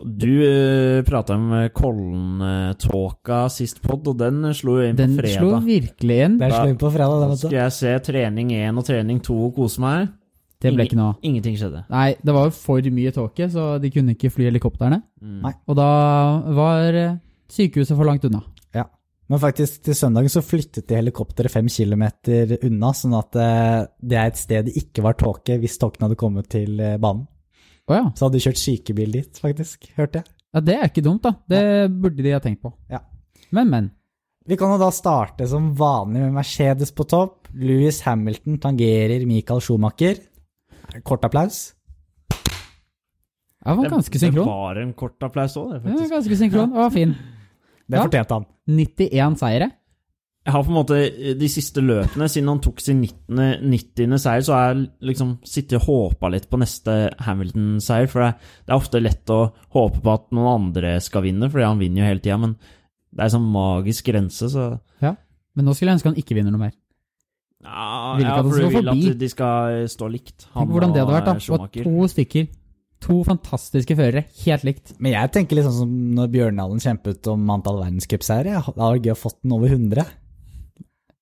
Du 0.03 0.27
uh, 0.43 1.03
prata 1.07 1.35
om 1.37 1.47
Kollentåka 1.71 1.77
Kollen-tåka 1.79 3.37
sist 3.53 3.79
pod, 3.81 4.07
og 4.09 4.17
den 4.19 4.41
slo 4.57 4.79
jo 4.81 4.89
inn 4.89 4.97
Den 4.99 5.15
på 5.15 5.29
slo 5.29 5.53
fredag. 5.53 5.67
virkelig 5.67 6.17
inn. 6.25 6.35
Er 6.41 6.55
slo 6.57 6.73
inn 6.73 6.81
på 6.81 6.91
fredag, 6.91 7.23
den, 7.23 7.37
du. 7.39 7.55
jeg 7.55 7.75
se 7.77 7.93
trening 8.03 8.51
1 8.57 8.81
og 8.81 8.87
trening 8.89 9.21
2 9.23 9.37
og 9.47 9.55
kose 9.55 9.83
meg. 9.83 10.09
Det 10.63 10.71
ble 10.71 10.85
ikke 10.87 10.97
noe 10.97 11.11
av. 11.11 11.21
Ingenting 11.27 11.57
skjedde. 11.59 11.83
Nei, 11.91 12.07
det 12.23 12.35
var 12.35 12.47
jo 12.47 12.55
for 12.55 12.89
mye 12.95 13.11
tåke, 13.15 13.49
så 13.51 13.67
de 13.83 13.91
kunne 13.91 14.15
ikke 14.15 14.31
fly 14.31 14.47
helikoptrene. 14.47 15.01
Mm. 15.19 15.45
Og 15.67 15.77
da 15.77 15.87
var 16.55 16.99
eh, 16.99 17.17
sykehuset 17.51 17.97
for 17.97 18.07
langt 18.07 18.27
unna. 18.29 18.41
Ja. 18.75 18.87
Men 19.31 19.41
faktisk, 19.43 19.81
til 19.83 19.97
søndagen 19.97 20.31
så 20.31 20.43
flyttet 20.45 20.87
de 20.89 20.99
helikopteret 20.99 21.51
fem 21.51 21.67
kilometer 21.71 22.55
unna, 22.63 22.93
sånn 22.95 23.15
at 23.19 23.39
eh, 23.39 23.79
det 23.99 24.19
er 24.19 24.31
et 24.31 24.39
sted 24.39 24.69
det 24.69 24.77
ikke 24.79 25.03
var 25.05 25.19
tåke 25.19 25.59
hvis 25.61 25.79
tåken 25.81 26.07
hadde 26.07 26.19
kommet 26.19 26.49
til 26.53 26.79
eh, 26.79 26.99
banen. 27.01 27.27
Oh, 27.89 27.97
ja. 27.97 28.05
Så 28.15 28.27
hadde 28.27 28.39
de 28.39 28.45
kjørt 28.45 28.61
sykebil 28.61 29.17
dit, 29.19 29.43
faktisk, 29.43 29.89
hørte 29.97 30.21
jeg. 30.21 30.31
ja. 30.55 30.63
Det 30.63 30.77
er 30.79 30.87
ikke 30.87 31.03
dumt, 31.03 31.25
da. 31.25 31.35
Det 31.49 31.63
burde 31.91 32.23
de 32.23 32.31
ha 32.31 32.39
tenkt 32.43 32.63
på. 32.63 32.71
Ja. 32.91 33.03
Men, 33.53 33.69
men. 33.69 33.91
Vi 34.47 34.57
kan 34.59 34.73
jo 34.73 34.79
da 34.79 34.89
starte 34.91 35.47
som 35.47 35.69
vanlig 35.79 36.25
med 36.25 36.35
Mercedes 36.35 36.91
på 36.95 37.05
topp. 37.07 37.47
Louis 37.55 37.99
Hamilton 38.03 38.57
tangerer 38.63 39.23
Michael 39.27 39.61
Schumacher. 39.63 40.19
Kort 41.03 41.23
applaus. 41.25 41.73
Det 43.63 43.75
var 43.77 43.89
ganske 43.89 44.19
synkron. 44.19 44.43
Det 44.43 44.51
var 44.51 44.75
en 44.81 44.93
kort 44.93 45.23
applaus 45.23 45.55
òg, 45.57 45.69
det, 45.71 45.79
Ja, 45.85 45.93
faktisk. 45.95 46.11
ganske 46.17 46.37
synkron. 46.41 46.69
Det 46.73 46.81
var 46.83 46.89
fin. 46.91 47.15
Det 47.89 47.97
Ja. 47.97 48.03
fortjente 48.05 48.31
han. 48.33 48.45
91 48.67 49.37
seire. 49.39 49.71
Jeg 50.45 50.51
har 50.51 50.63
på 50.63 50.71
en 50.71 50.75
måte 50.75 50.95
eh, 50.99 51.33
de 51.39 51.47
siste 51.47 51.79
løpene, 51.83 52.27
siden 52.27 52.47
han 52.49 52.59
tok 52.59 52.79
sin 52.83 52.99
90. 53.01 53.61
90. 53.63 54.17
seier, 54.19 54.41
så 54.43 54.53
har 54.53 54.73
jeg 54.73 54.89
liksom 55.01 55.37
sittet 55.47 55.77
og 55.79 55.85
håpa 55.87 56.29
litt 56.31 56.49
på 56.49 56.59
neste 56.59 57.13
Hamilton-seier. 57.23 58.09
For 58.11 58.19
det, 58.25 58.33
det 58.65 58.73
er 58.73 58.75
ofte 58.79 58.99
lett 59.03 59.29
å 59.31 59.53
håpe 59.75 60.01
på 60.03 60.13
at 60.13 60.31
noen 60.35 60.51
andre 60.67 60.97
skal 61.03 61.23
vinne, 61.23 61.47
fordi 61.51 61.63
han 61.67 61.79
vinner 61.79 62.03
jo 62.03 62.07
hele 62.09 62.19
tida. 62.23 62.37
Men 62.43 62.57
det 62.59 63.19
er 63.21 63.29
en 63.29 63.35
sånn 63.37 63.51
magisk 63.55 64.05
grense, 64.11 64.49
så 64.51 64.79
Men 65.55 65.65
nå 65.67 65.75
skulle 65.75 65.91
jeg 65.93 65.99
ønske 65.99 66.09
han 66.09 66.17
ikke 66.17 66.35
vinner 66.35 66.51
noe 66.51 66.63
mer. 66.65 66.71
Ja, 67.63 68.17
ja, 68.19 68.35
for 68.41 68.49
du 68.49 68.67
vil 68.67 68.71
forbi. 68.77 69.09
at 69.11 69.17
de 69.19 69.29
skal 69.29 69.87
stå 69.87 70.09
likt. 70.11 70.47
Tenk 70.53 70.69
hvordan 70.69 70.93
det 70.93 71.01
hadde 71.03 71.13
vært, 71.15 71.25
da. 71.25 71.31
og 71.37 71.41
Schumacher. 71.41 71.83
to 71.83 72.07
stykker. 72.13 72.47
To 73.03 73.17
fantastiske 73.27 73.95
førere. 73.99 74.25
Helt 74.45 74.63
likt. 74.63 74.93
Men 74.99 75.11
jeg 75.11 75.31
tenker 75.35 75.55
litt 75.57 75.65
sånn 75.65 75.79
som 75.81 75.95
når 76.15 76.29
Bjørndalen 76.31 76.79
kjempet 76.79 77.27
om 77.27 77.49
antall 77.51 77.81
verdenscupseiere. 77.81 78.43
Det 78.53 78.63
hadde 78.63 78.91
vært 78.93 79.07
gøy 79.09 79.11
å 79.15 79.19
fått 79.19 79.41
den 79.43 79.51
over 79.57 79.67
100. 79.67 80.05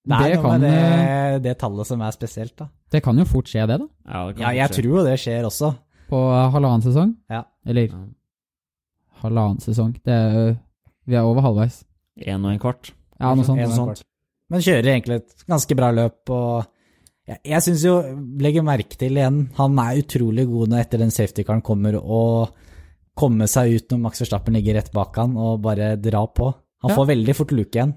Det 0.01 0.17
er 0.17 0.30
Det 0.32 0.36
noe 0.36 0.41
kan, 0.43 0.62
med 0.62 1.41
det, 1.41 1.43
det 1.45 1.58
tallet 1.62 1.86
som 1.88 2.01
er 2.01 2.12
spesielt, 2.12 2.56
da. 2.58 2.67
Det 2.91 3.01
kan 3.06 3.17
jo 3.17 3.25
fort 3.25 3.45
skje, 3.49 3.65
det, 3.69 3.77
da. 3.82 3.88
Ja, 4.10 4.21
det 4.27 4.36
kan 4.38 4.41
Ja, 4.41 4.51
jeg 4.58 4.69
skje. 4.69 4.82
tror 4.82 4.97
jo 4.97 5.04
det 5.06 5.17
skjer 5.21 5.45
også. 5.45 5.71
På 6.10 6.21
halvannen 6.54 6.82
sesong. 6.86 7.15
Ja. 7.30 7.43
Eller 7.65 7.88
Ja. 7.89 7.99
halvannen 9.23 9.60
sesong. 9.62 9.93
Det 10.04 10.13
er 10.13 10.58
Vi 11.08 11.15
er 11.15 11.23
over 11.25 11.41
halvveis. 11.41 11.84
En 12.25 12.45
og 12.45 12.51
en 12.51 12.60
kvart. 12.60 12.91
Ja, 13.19 13.34
noe 13.34 13.43
sånt. 13.43 13.60
En 13.60 13.71
og 13.71 13.77
en 13.77 13.86
kvart. 13.89 14.04
Men 14.52 14.64
kjører 14.66 14.90
egentlig 14.92 15.22
et 15.22 15.46
ganske 15.50 15.76
bra 15.80 15.90
løp. 15.96 16.30
og 16.30 16.66
Jeg, 17.30 17.40
jeg 17.54 17.64
syns 17.64 17.86
jo, 17.88 17.96
legger 18.44 18.66
merke 18.68 18.98
til 19.00 19.16
igjen, 19.16 19.46
han 19.56 19.80
er 19.80 20.02
utrolig 20.02 20.48
god 20.50 20.72
når 20.74 20.84
etter 20.84 21.00
den 21.06 21.14
safety-caren 21.16 21.64
kommer 21.64 21.96
og 22.02 22.52
komme 23.16 23.48
seg 23.52 23.76
ut 23.78 23.92
når 23.94 24.00
Max 24.06 24.22
Verstappen 24.24 24.56
ligger 24.58 24.76
rett 24.80 24.92
bak 24.96 25.16
han 25.22 25.38
og 25.40 25.62
bare 25.64 25.94
dra 26.02 26.26
på. 26.28 26.50
Han 26.84 26.92
Ja. 26.92 26.96
får 26.98 27.08
veldig 27.12 27.36
fort 27.38 27.52
luke 27.56 27.78
igjen. 27.78 27.94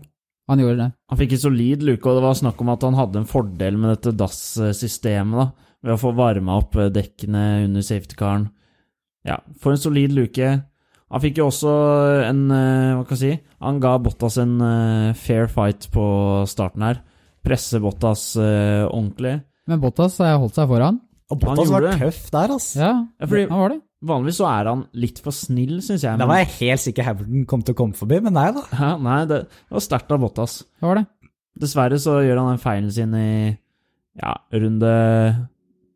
Han 0.48 0.60
gjorde 0.60 0.76
det. 0.82 0.92
Han 1.08 1.18
fikk 1.18 1.32
en 1.32 1.38
solid 1.38 1.82
luke, 1.82 2.06
og 2.06 2.18
det 2.18 2.22
var 2.26 2.34
snakk 2.36 2.60
om 2.60 2.68
at 2.68 2.82
han 2.84 2.94
hadde 2.98 3.16
en 3.22 3.24
fordel 3.30 3.78
med 3.80 3.94
dette 3.96 4.12
DAS-systemet, 4.16 5.38
da, 5.38 5.46
ved 5.82 5.94
å 5.96 6.00
få 6.02 6.14
varma 6.14 6.58
opp 6.60 6.76
eh, 6.76 6.90
dekkene 6.92 7.64
under 7.64 7.80
safety-caren. 7.80 8.50
Ja, 9.24 9.38
for 9.58 9.72
en 9.72 9.80
solid 9.80 10.12
luke. 10.12 10.50
Han 11.14 11.22
fikk 11.22 11.38
jo 11.38 11.46
også 11.46 11.72
en 12.26 12.40
eh, 12.50 12.92
Hva 12.98 13.04
kan 13.06 13.14
jeg 13.14 13.20
si? 13.22 13.32
Han 13.62 13.76
ga 13.82 13.92
Bottas 14.02 14.36
en 14.42 14.54
eh, 14.66 15.12
fair 15.14 15.46
fight 15.52 15.86
på 15.94 16.04
starten 16.50 16.82
her. 16.82 16.98
Presse 17.44 17.78
Bottas 17.82 18.32
eh, 18.40 18.82
ordentlig. 18.88 19.36
Men 19.70 19.80
Bottas 19.82 20.18
har 20.20 20.40
holdt 20.42 20.58
seg 20.58 20.66
foran. 20.72 20.98
Og 21.32 21.38
Bottas 21.40 21.70
var 21.72 21.86
tøff 22.00 22.24
der, 22.34 22.52
altså. 22.58 22.80
Ja, 22.82 22.92
Ja, 23.20 23.26
fordi- 23.30 23.46
han 23.48 23.62
var 23.62 23.74
det. 23.76 23.80
Vanligvis 24.04 24.36
så 24.36 24.44
er 24.50 24.68
han 24.68 24.82
litt 25.00 25.18
for 25.24 25.32
snill, 25.32 25.78
syns 25.80 26.02
jeg. 26.04 26.18
Da 26.20 26.26
var 26.28 26.42
jeg 26.42 26.50
helt 26.58 26.82
sikker 26.82 27.06
Hamilton 27.06 27.46
kom 27.48 27.62
til 27.64 27.72
å 27.72 27.78
komme 27.78 27.96
forbi, 27.96 28.18
men 28.26 28.34
nei 28.36 28.50
da. 28.52 28.60
Ja, 28.82 28.90
Nei, 29.00 29.20
det, 29.30 29.38
det 29.48 29.72
var 29.78 29.84
sterkt 29.86 30.12
av 30.12 30.20
Bottas. 30.20 30.58
Det 30.76 30.84
var 30.90 31.00
det. 31.00 31.06
Dessverre 31.62 31.96
så 32.02 32.18
gjør 32.26 32.42
han 32.42 32.50
den 32.52 32.60
feilen 32.60 32.92
sin 32.92 33.14
i 33.16 33.30
ja, 34.20 34.34
runde 34.52 34.90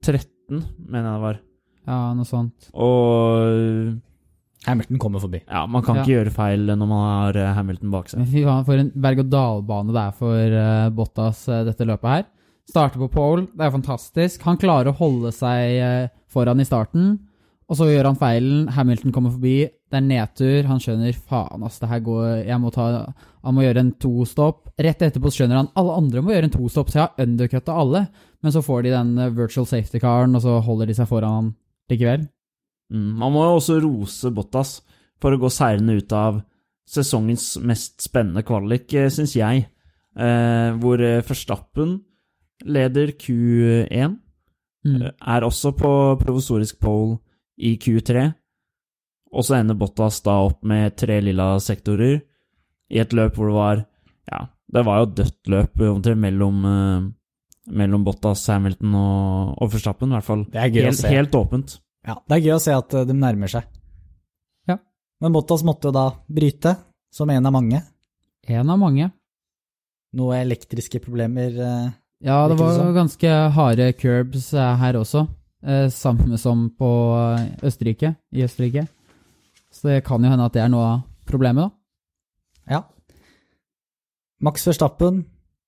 13, 0.07 0.63
mener 0.89 1.05
jeg 1.05 1.15
det 1.19 1.23
var. 1.27 1.41
Ja, 1.89 1.99
noe 2.17 2.29
sånt. 2.29 2.71
Og 2.73 3.99
Hamilton 4.67 4.99
kommer 4.99 5.21
forbi. 5.23 5.41
ja, 5.47 5.67
man 5.67 5.83
kan 5.83 5.97
Ja. 5.97 6.03
ikke 6.03 6.17
gjøre 6.17 6.33
feil 6.35 6.67
når 6.67 6.89
man 6.89 7.05
har 7.05 7.37
eh, 7.37 7.55
Hamilton 7.55 7.91
bak 7.91 8.09
seg. 8.11 8.27
Fy 8.27 8.43
faen, 8.45 8.65
for 8.67 8.75
en 8.75 8.91
berg-og-dal-bane 8.91 9.93
det 9.95 10.03
er 10.03 10.13
for 10.19 10.59
eh, 10.63 10.89
Bottas, 10.91 11.45
eh, 11.49 11.65
dette 11.65 11.87
løpet 11.87 12.09
her. 12.11 12.25
Starter 12.69 12.99
på 13.01 13.09
pole, 13.13 13.47
det 13.57 13.65
er 13.65 13.71
fantastisk. 13.73 14.43
Han 14.45 14.59
klarer 14.61 14.91
å 14.93 14.97
holde 14.99 15.31
seg 15.33 16.11
foran 16.29 16.61
i 16.61 16.67
starten, 16.69 17.19
og 17.71 17.77
så 17.79 17.87
gjør 17.89 18.05
han 18.11 18.17
feilen. 18.21 18.69
Hamilton 18.75 19.13
kommer 19.13 19.31
forbi, 19.33 19.71
det 19.89 19.97
er 19.97 20.05
nedtur. 20.05 20.67
Han 20.69 20.79
skjønner 20.79 21.15
faen, 21.17 21.63
ass, 21.65 21.79
det 21.81 21.89
her 21.89 22.01
går 22.05 22.45
Jeg 22.47 22.61
må 22.61 22.71
ta 22.73 23.07
Han 23.45 23.55
må 23.55 23.63
gjøre 23.65 23.79
en 23.81 23.93
to-stopp. 23.93 24.69
Rett 24.79 25.01
etterpå 25.01 25.31
skjønner 25.33 25.57
han 25.63 25.71
alle 25.81 25.95
andre 25.97 26.21
må 26.21 26.35
gjøre 26.35 26.45
en 26.51 26.57
to-stopp, 26.59 26.91
så 26.91 26.99
jeg 26.99 27.07
har 27.09 27.25
undercutta 27.27 27.73
alle. 27.73 28.09
Men 28.43 28.53
så 28.53 28.61
får 28.61 28.83
de 28.85 28.91
den 28.91 29.15
virtual 29.35 29.65
safety-karen, 29.65 30.35
og 30.37 30.43
så 30.45 30.59
holder 30.61 30.87
de 30.87 30.95
seg 30.99 31.09
foran 31.09 31.33
han 31.39 31.55
likevel. 31.91 32.29
Mm, 32.93 33.11
man 33.21 33.33
må 33.35 33.43
jo 33.45 33.57
også 33.59 33.81
rose 33.85 34.31
Bottas 34.35 34.79
for 35.21 35.35
å 35.35 35.41
gå 35.43 35.51
seirende 35.53 35.97
ut 35.99 36.13
av 36.17 36.43
sesongens 36.89 37.59
mest 37.61 38.01
spennende 38.01 38.43
kvalik, 38.49 38.89
syns 39.13 39.35
jeg. 39.37 39.67
Eh, 40.17 40.71
hvor 40.81 41.03
Forstappen 41.27 41.99
leder 42.65 43.13
Q1, 43.13 44.17
Mm. 44.87 45.03
eh, 45.03 45.11
er 45.27 45.43
også 45.43 45.73
på 45.77 45.89
provisorisk 46.21 46.79
pole 46.81 47.19
i 47.59 47.77
Q3. 47.77 48.33
Og 49.35 49.43
så 49.45 49.59
ender 49.59 49.75
Bottas 49.77 50.21
da 50.23 50.37
opp 50.47 50.63
med 50.65 50.97
tre 50.97 51.21
lilla 51.21 51.57
sektorer 51.61 52.23
i 52.91 52.99
et 53.03 53.11
løp 53.13 53.35
hvor 53.35 53.51
det 53.51 53.55
var 53.59 53.87
Ja, 54.31 54.47
det 54.73 54.85
var 54.85 55.01
jo 55.01 55.13
dødt 55.19 55.49
løp 55.49 55.81
omtrent 55.81 56.21
mellom, 56.21 56.65
eh, 56.65 57.11
mellom 57.73 58.05
Bottas, 58.05 58.47
Hamilton 58.47 58.95
og, 58.95 59.55
og 59.63 59.71
Verstappen, 59.73 60.11
i 60.13 60.17
hvert 60.17 60.25
fall. 60.25 60.45
Det 60.45 60.61
er 60.63 60.71
gøy 60.71 60.89
å 60.89 60.95
se. 60.95 61.09
helt 61.09 61.33
åpent. 61.33 61.79
Ja, 62.07 62.19
det 62.29 62.37
er 62.39 62.45
gøy 62.47 62.55
å 62.57 62.63
se 62.63 62.75
at 62.77 62.95
eh, 62.95 63.07
de 63.09 63.17
nærmer 63.17 63.51
seg. 63.51 63.67
Ja. 64.69 64.79
Men 65.23 65.35
Bottas 65.35 65.65
måtte 65.67 65.91
jo 65.91 65.95
da 65.97 66.07
bryte, 66.29 66.77
som 67.13 67.31
en 67.33 67.47
av 67.49 67.55
mange. 67.55 67.81
En 68.49 68.71
av 68.71 68.79
mange. 68.81 69.11
Noe 70.19 70.39
elektriske 70.41 71.01
problemer 71.05 71.53
eh, 71.53 71.89
Ja, 72.25 72.39
det 72.49 72.57
var 72.61 72.77
sånn. 72.77 72.95
ganske 72.97 73.33
harde 73.57 73.91
curbs 73.99 74.53
eh, 74.57 74.77
her 74.81 75.01
også. 75.01 75.27
Eh, 75.67 75.89
samme 75.93 76.39
som 76.41 76.69
på 76.79 76.89
eh, 77.19 77.49
Østerrike, 77.67 78.15
i 78.33 78.45
Østerrike. 78.47 78.87
Så 79.75 79.91
det 79.91 80.05
kan 80.07 80.23
jo 80.25 80.31
hende 80.33 80.47
at 80.49 80.55
det 80.55 80.63
er 80.65 80.71
noe 80.73 80.87
av 80.95 81.03
problemet, 81.29 81.67
da. 81.69 81.75
Ja. 82.79 82.81
Max 84.41 84.65
Verstappen, 84.69 85.25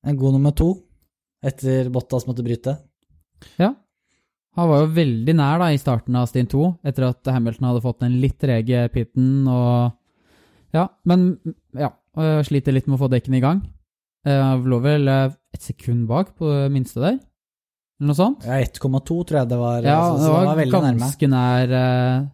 en 0.06 0.16
god 0.16 0.36
nummer 0.38 0.54
to, 0.56 0.70
etter 1.44 1.90
Bottas 1.92 2.24
måtte 2.28 2.44
bryte. 2.46 2.76
Ja. 3.60 3.74
Han 4.58 4.68
var 4.70 4.82
jo 4.82 4.92
veldig 4.96 5.34
nær 5.38 5.60
da 5.62 5.68
i 5.70 5.78
starten 5.78 6.16
av 6.18 6.26
Stint 6.30 6.50
2, 6.52 6.64
etter 6.90 7.06
at 7.06 7.30
Hamilton 7.30 7.68
hadde 7.70 7.82
fått 7.84 8.02
en 8.06 8.16
litt 8.22 8.38
trege 8.42 8.86
pitten 8.94 9.46
og 9.50 9.92
Ja, 10.74 10.88
men 11.06 11.32
ja, 11.74 11.92
sliter 12.46 12.74
litt 12.74 12.88
med 12.90 12.98
å 12.98 13.04
få 13.04 13.10
dekkene 13.12 13.38
i 13.38 13.44
gang. 13.44 13.62
Jeg 14.26 14.42
Han 14.42 14.66
lå 14.68 14.80
vel 14.84 15.08
eh, 15.08 15.32
et 15.54 15.64
sekund 15.64 16.04
bak 16.10 16.34
på 16.38 16.50
det 16.50 16.68
minste 16.74 17.00
der, 17.00 17.16
eller 17.16 18.10
noe 18.10 18.18
sånt. 18.18 18.44
Ja, 18.44 18.58
1,2 18.60 19.00
tror 19.06 19.38
jeg 19.40 19.48
det 19.50 19.58
var. 19.60 19.80
Ja, 19.86 19.96
altså, 20.02 20.18
det 20.18 20.26
så 20.26 20.34
var, 20.34 20.58
veldig 20.60 20.82
nærme. 20.84 21.00
ganske 21.06 21.30
nær 21.32 21.74
eh, 21.78 22.28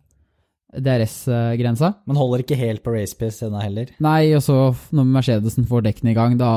DRS-grensa. 0.88 1.92
Men 2.10 2.20
holder 2.20 2.42
ikke 2.44 2.58
helt 2.58 2.82
på 2.84 2.96
race 2.96 3.16
pace 3.18 3.46
ennå 3.46 3.62
heller. 3.62 3.92
Nei, 4.02 4.34
og 4.36 4.42
så 4.44 4.58
når 4.96 5.08
Mercedesen 5.14 5.68
får 5.70 5.86
dekkene 5.86 6.12
i 6.12 6.18
gang, 6.18 6.36
da, 6.40 6.50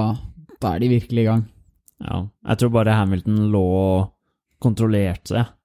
da 0.60 0.74
er 0.74 0.84
de 0.84 0.92
virkelig 0.98 1.24
i 1.24 1.30
gang. 1.30 1.46
Ja, 2.00 2.24
jeg 2.50 2.62
tror 2.62 2.74
bare 2.74 2.96
Hamilton 2.96 3.46
lå 3.54 3.68
og 4.60 4.66
kontrollerte 4.68 5.34
seg. 5.34 5.56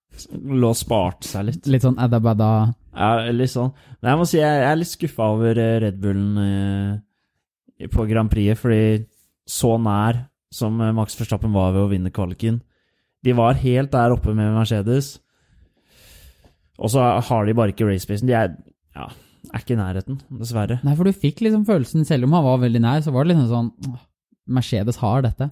Lå 0.47 0.71
og 0.71 0.79
sparte 0.79 1.27
seg 1.27 1.49
litt. 1.49 1.67
Litt 1.71 1.83
sånn 1.83 1.99
adda-badda. 1.99 2.51
Ja, 2.95 3.33
litt 3.35 3.51
sånn. 3.51 3.73
Men 3.99 4.13
jeg 4.13 4.21
må 4.21 4.27
si 4.31 4.39
jeg 4.39 4.63
er 4.69 4.79
litt 4.79 4.91
skuffa 4.93 5.33
over 5.35 5.59
eh, 5.59 5.81
Red 5.83 5.99
Bullen 6.03 6.39
eh, 6.45 7.89
på 7.91 8.07
Grand 8.07 8.31
Prix, 8.31 8.61
fordi 8.61 9.03
så 9.51 9.75
nær 9.83 10.23
som 10.55 10.79
eh, 10.79 10.95
Max 10.95 11.19
Verstappen 11.19 11.55
var 11.55 11.75
ved 11.75 11.83
å 11.83 11.91
vinne 11.91 12.15
kvaliken 12.15 12.61
De 13.27 13.35
var 13.35 13.59
helt 13.59 13.91
der 13.93 14.15
oppe 14.15 14.35
med 14.37 14.55
Mercedes, 14.55 15.17
og 16.79 16.91
så 16.93 17.03
har 17.25 17.47
de 17.47 17.55
bare 17.57 17.75
ikke 17.75 17.87
racepacen. 17.89 18.31
De 18.31 18.35
er, 18.39 18.55
ja, 18.95 19.09
er 19.51 19.63
ikke 19.63 19.75
i 19.75 19.81
nærheten, 19.81 20.21
dessverre. 20.39 20.79
Nei, 20.87 20.95
for 20.99 21.09
du 21.09 21.17
fikk 21.17 21.43
liksom 21.43 21.67
følelsen, 21.67 22.07
selv 22.07 22.29
om 22.29 22.35
han 22.37 22.47
var 22.47 22.63
veldig 22.63 22.83
nær, 22.85 23.03
så 23.03 23.15
var 23.15 23.25
det 23.25 23.35
liksom 23.35 23.51
sånn 23.51 23.99
Mercedes 24.55 24.99
har 25.01 25.25
dette. 25.25 25.49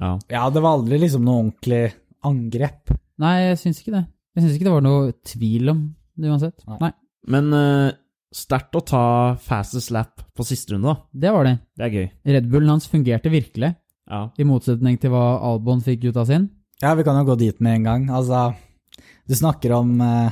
Ja. 0.00 0.12
Ja, 0.30 0.46
det 0.52 0.62
var 0.62 0.78
aldri 0.78 0.98
liksom 1.00 1.24
noe 1.26 1.44
ordentlig 1.46 1.84
angrep. 2.26 2.92
Nei, 3.20 3.34
jeg 3.50 3.58
syns 3.62 3.80
ikke 3.82 3.94
det. 3.98 4.04
Jeg 4.36 4.44
syns 4.44 4.54
ikke 4.56 4.68
det 4.68 4.74
var 4.76 4.84
noe 4.86 5.12
tvil 5.26 5.72
om 5.72 5.80
det 6.20 6.30
uansett. 6.30 6.64
Nei. 6.68 6.78
Nei, 6.84 6.90
Men 7.32 7.52
uh, 7.52 7.90
sterkt 8.34 8.76
å 8.78 8.82
ta 8.86 9.02
fastest 9.42 9.90
lap 9.94 10.22
på 10.36 10.44
siste 10.46 10.74
runde, 10.74 10.92
da. 10.92 10.96
det 11.26 11.32
var 11.34 11.44
det. 11.48 11.54
Det 11.76 11.86
er 11.88 11.94
gøy. 11.96 12.08
Red 12.36 12.50
Bullen 12.52 12.70
hans 12.76 12.86
fungerte 12.90 13.32
virkelig, 13.32 13.74
Ja. 14.10 14.28
i 14.38 14.44
motsetning 14.46 14.98
til 15.00 15.10
hva 15.14 15.24
Albon 15.50 15.80
fikk 15.84 16.08
ut 16.10 16.16
av 16.20 16.26
sin. 16.30 16.48
Ja, 16.82 16.94
vi 16.96 17.04
kan 17.04 17.18
jo 17.20 17.26
gå 17.32 17.36
dit 17.38 17.58
med 17.60 17.80
en 17.80 17.84
gang. 17.88 18.06
Altså, 18.10 18.54
du 19.28 19.34
snakker 19.36 19.74
om 19.76 19.98
uh, 20.00 20.30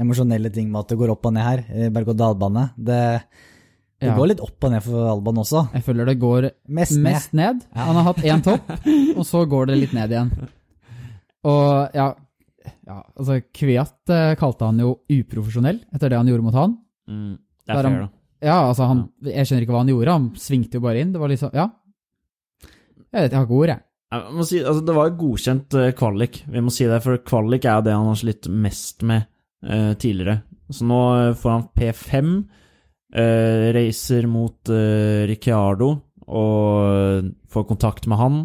emosjonelle 0.00 0.50
ting 0.52 0.70
med 0.72 0.80
at 0.82 0.88
det 0.92 0.98
går 0.98 1.12
opp 1.14 1.26
og 1.28 1.32
ned 1.36 1.44
her, 1.46 1.62
i 1.70 1.90
berg-og-dal-bane. 1.94 2.70
Det, 2.76 3.00
det 4.00 4.10
Ja. 4.10 4.16
går 4.16 4.32
litt 4.32 4.40
opp 4.44 4.64
og 4.66 4.72
ned 4.74 4.82
for 4.84 5.06
Alban 5.12 5.38
også. 5.44 5.62
Jeg 5.76 5.84
føler 5.86 6.04
det 6.10 6.18
går 6.20 6.50
Mest 6.68 6.96
ned. 6.98 7.02
mest 7.12 7.32
ned. 7.32 7.62
Han 7.76 7.94
har 8.00 8.08
hatt 8.10 8.24
én 8.24 8.42
topp, 8.44 8.68
og 9.18 9.24
så 9.24 9.44
går 9.48 9.70
det 9.70 9.78
litt 9.84 9.94
ned 9.96 10.10
igjen. 10.16 10.32
Og 11.46 11.96
ja, 11.96 12.10
ja 12.88 12.98
altså 13.14 13.40
Kviat 13.54 14.12
eh, 14.12 14.34
kalte 14.40 14.68
han 14.68 14.82
jo 14.82 14.96
uprofesjonell 15.12 15.80
etter 15.94 16.12
det 16.12 16.20
han 16.20 16.30
gjorde 16.30 16.46
mot 16.48 16.58
han. 16.58 16.76
Mm, 17.06 17.34
det 17.36 17.72
Der 17.72 17.78
er 17.78 17.82
han- 17.82 17.98
fair, 17.98 18.06
da. 18.06 18.12
Ja, 18.46 18.56
altså 18.68 18.86
han 18.86 18.98
Jeg 19.24 19.46
skjønner 19.48 19.64
ikke 19.64 19.72
hva 19.72 19.80
han 19.80 19.90
gjorde, 19.90 20.12
han 20.12 20.30
svingte 20.36 20.76
jo 20.78 20.84
bare 20.84 21.00
inn. 21.00 21.12
Det 21.14 21.20
var 21.22 21.32
liksom 21.32 21.54
Ja. 21.54 21.70
Jeg 23.12 23.22
vet, 23.22 23.30
jeg 23.30 23.38
har 23.38 23.46
ikke 23.46 23.60
ord, 23.62 23.68
jeg. 23.68 23.82
Jeg 24.12 24.34
må 24.36 24.44
si, 24.46 24.58
altså, 24.62 24.84
det 24.86 24.94
var 24.94 25.14
godkjent 25.18 25.74
eh, 25.74 25.92
kvalik, 25.96 26.44
vi 26.46 26.60
må 26.62 26.70
si 26.70 26.84
det, 26.86 27.02
for 27.02 27.18
kvalik 27.26 27.64
er 27.64 27.78
jo 27.80 27.86
det 27.86 27.94
han 27.96 28.06
har 28.06 28.18
slitt 28.20 28.48
mest 28.48 29.02
med 29.02 29.26
eh, 29.64 29.94
tidligere. 29.94 30.42
Så 30.70 30.86
nå 30.86 31.00
eh, 31.30 31.32
får 31.38 31.50
han 31.54 31.66
P5, 31.74 32.30
reiser 33.16 33.72
racer 33.72 34.26
mot 34.28 34.68
uh, 34.68 35.22
Ricciardo 35.30 35.86
og 36.26 37.28
får 37.48 37.64
kontakt 37.70 38.08
med 38.10 38.18
han, 38.18 38.40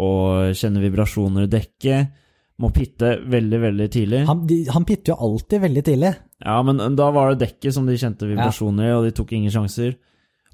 og 0.00 0.56
kjenne 0.56 0.80
vibrasjoner 0.82 1.46
i 1.46 1.52
dekket. 1.52 2.16
Må 2.60 2.68
pitte 2.76 3.14
veldig, 3.32 3.58
veldig 3.62 3.86
tidlig. 3.92 4.18
Han, 4.28 4.42
de, 4.48 4.58
han 4.68 4.84
pitter 4.88 5.14
jo 5.14 5.20
alltid 5.30 5.62
veldig 5.62 5.84
tidlig. 5.86 6.10
Ja, 6.44 6.58
men 6.64 6.80
da 6.96 7.06
var 7.14 7.30
det 7.32 7.46
dekket 7.46 7.72
som 7.76 7.86
de 7.88 7.96
kjente 8.00 8.28
vibrasjoner 8.28 8.90
i, 8.90 8.92
og 8.98 9.06
de 9.06 9.14
tok 9.16 9.32
ingen 9.36 9.52
sjanser. 9.54 9.94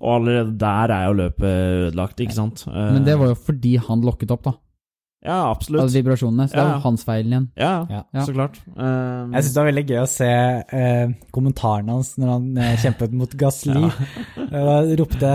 Og 0.03 0.13
allerede 0.19 0.53
der 0.61 0.93
er 0.93 1.09
jo 1.09 1.17
løpet 1.23 1.49
ødelagt, 1.89 2.21
ikke 2.23 2.37
sant? 2.37 2.63
Eh, 2.69 2.93
Men 2.95 3.05
det 3.07 3.17
var 3.19 3.33
jo 3.33 3.39
fordi 3.49 3.75
han 3.89 4.05
lokket 4.07 4.35
opp, 4.37 4.45
da. 4.47 4.53
Ja, 5.27 5.39
Av 5.51 5.57
Altså 5.59 5.97
vibrasjonene. 5.97 6.47
Så 6.47 6.55
det 6.55 6.63
Ja. 6.63 6.75
jo 6.77 6.83
hans 6.85 7.03
feil 7.05 7.27
igjen. 7.27 7.49
Ja, 7.57 7.87
Ja. 7.91 8.03
Ja. 8.15 8.21
så 8.29 8.35
klart. 8.37 8.61
Um, 8.77 9.33
Jeg 9.33 9.43
syns 9.43 9.55
det 9.55 9.63
var 9.63 9.73
veldig 9.73 9.87
gøy 9.89 10.01
å 10.03 10.09
se 10.13 10.31
uh, 10.31 11.15
kommentaren 11.33 11.89
hans 11.89 12.13
når 12.21 12.29
han 12.31 12.59
uh, 12.59 12.77
kjempet 12.77 13.13
mot 13.13 13.31
Gasli. 13.41 13.91
Da 14.53 14.77
ropte 15.01 15.33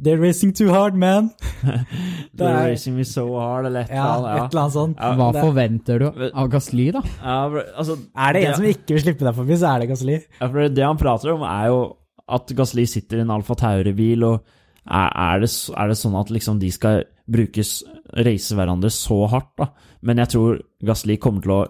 'They're 0.00 0.20
racing 0.20 0.52
too 0.54 0.68
hard, 0.70 0.94
man'. 0.94 1.30
They're 2.36 2.48
er- 2.54 2.68
racing 2.70 2.94
me 2.96 3.04
so 3.04 3.24
hard, 3.38 3.66
eller 3.66 3.80
et 3.80 3.90
Ja, 3.90 4.16
eller 4.16 4.44
et 4.44 4.52
eller 4.52 4.62
annet 4.62 4.72
sånt. 4.76 4.96
Ja, 4.96 5.14
Hva 5.18 5.32
det- 5.32 5.42
forventer 5.42 5.98
du 5.98 6.30
av 6.34 6.48
Gasly, 6.52 6.90
da? 6.92 7.02
Ja, 7.22 7.48
for- 7.50 7.64
altså, 7.76 7.96
Er 8.16 8.32
det 8.32 8.44
en 8.44 8.54
som 8.54 8.64
ikke 8.64 8.94
vil 8.94 9.02
slippe 9.02 9.24
deg 9.26 9.34
forbi, 9.34 9.56
så 9.58 9.74
er 9.74 9.80
det 9.80 9.88
Gasli. 9.88 10.20
ja, 10.40 10.68
Det 10.68 10.84
han 10.84 10.96
prater 10.98 11.32
om, 11.34 11.42
er 11.42 11.66
jo 11.68 11.96
at 12.28 12.46
Gasli 12.54 12.86
sitter 12.86 13.18
i 13.18 13.20
en 13.22 13.30
Alfa 13.30 13.54
Tauri-bil, 13.54 14.22
og 14.24 14.44
er, 14.88 15.10
er, 15.16 15.40
det, 15.40 15.50
er 15.76 15.88
det 15.88 15.96
sånn 15.98 16.14
at 16.20 16.30
liksom 16.30 16.58
de 16.60 16.70
skal 16.70 17.04
brukes 17.28 17.82
race 18.16 18.54
hverandre 18.54 18.90
så 18.90 19.26
hardt, 19.28 19.50
da? 19.58 19.66
Men 20.02 20.18
jeg 20.18 20.28
tror 20.28 20.60
Gasli 20.84 21.16
kommer 21.18 21.42
til 21.42 21.50
å 21.52 21.66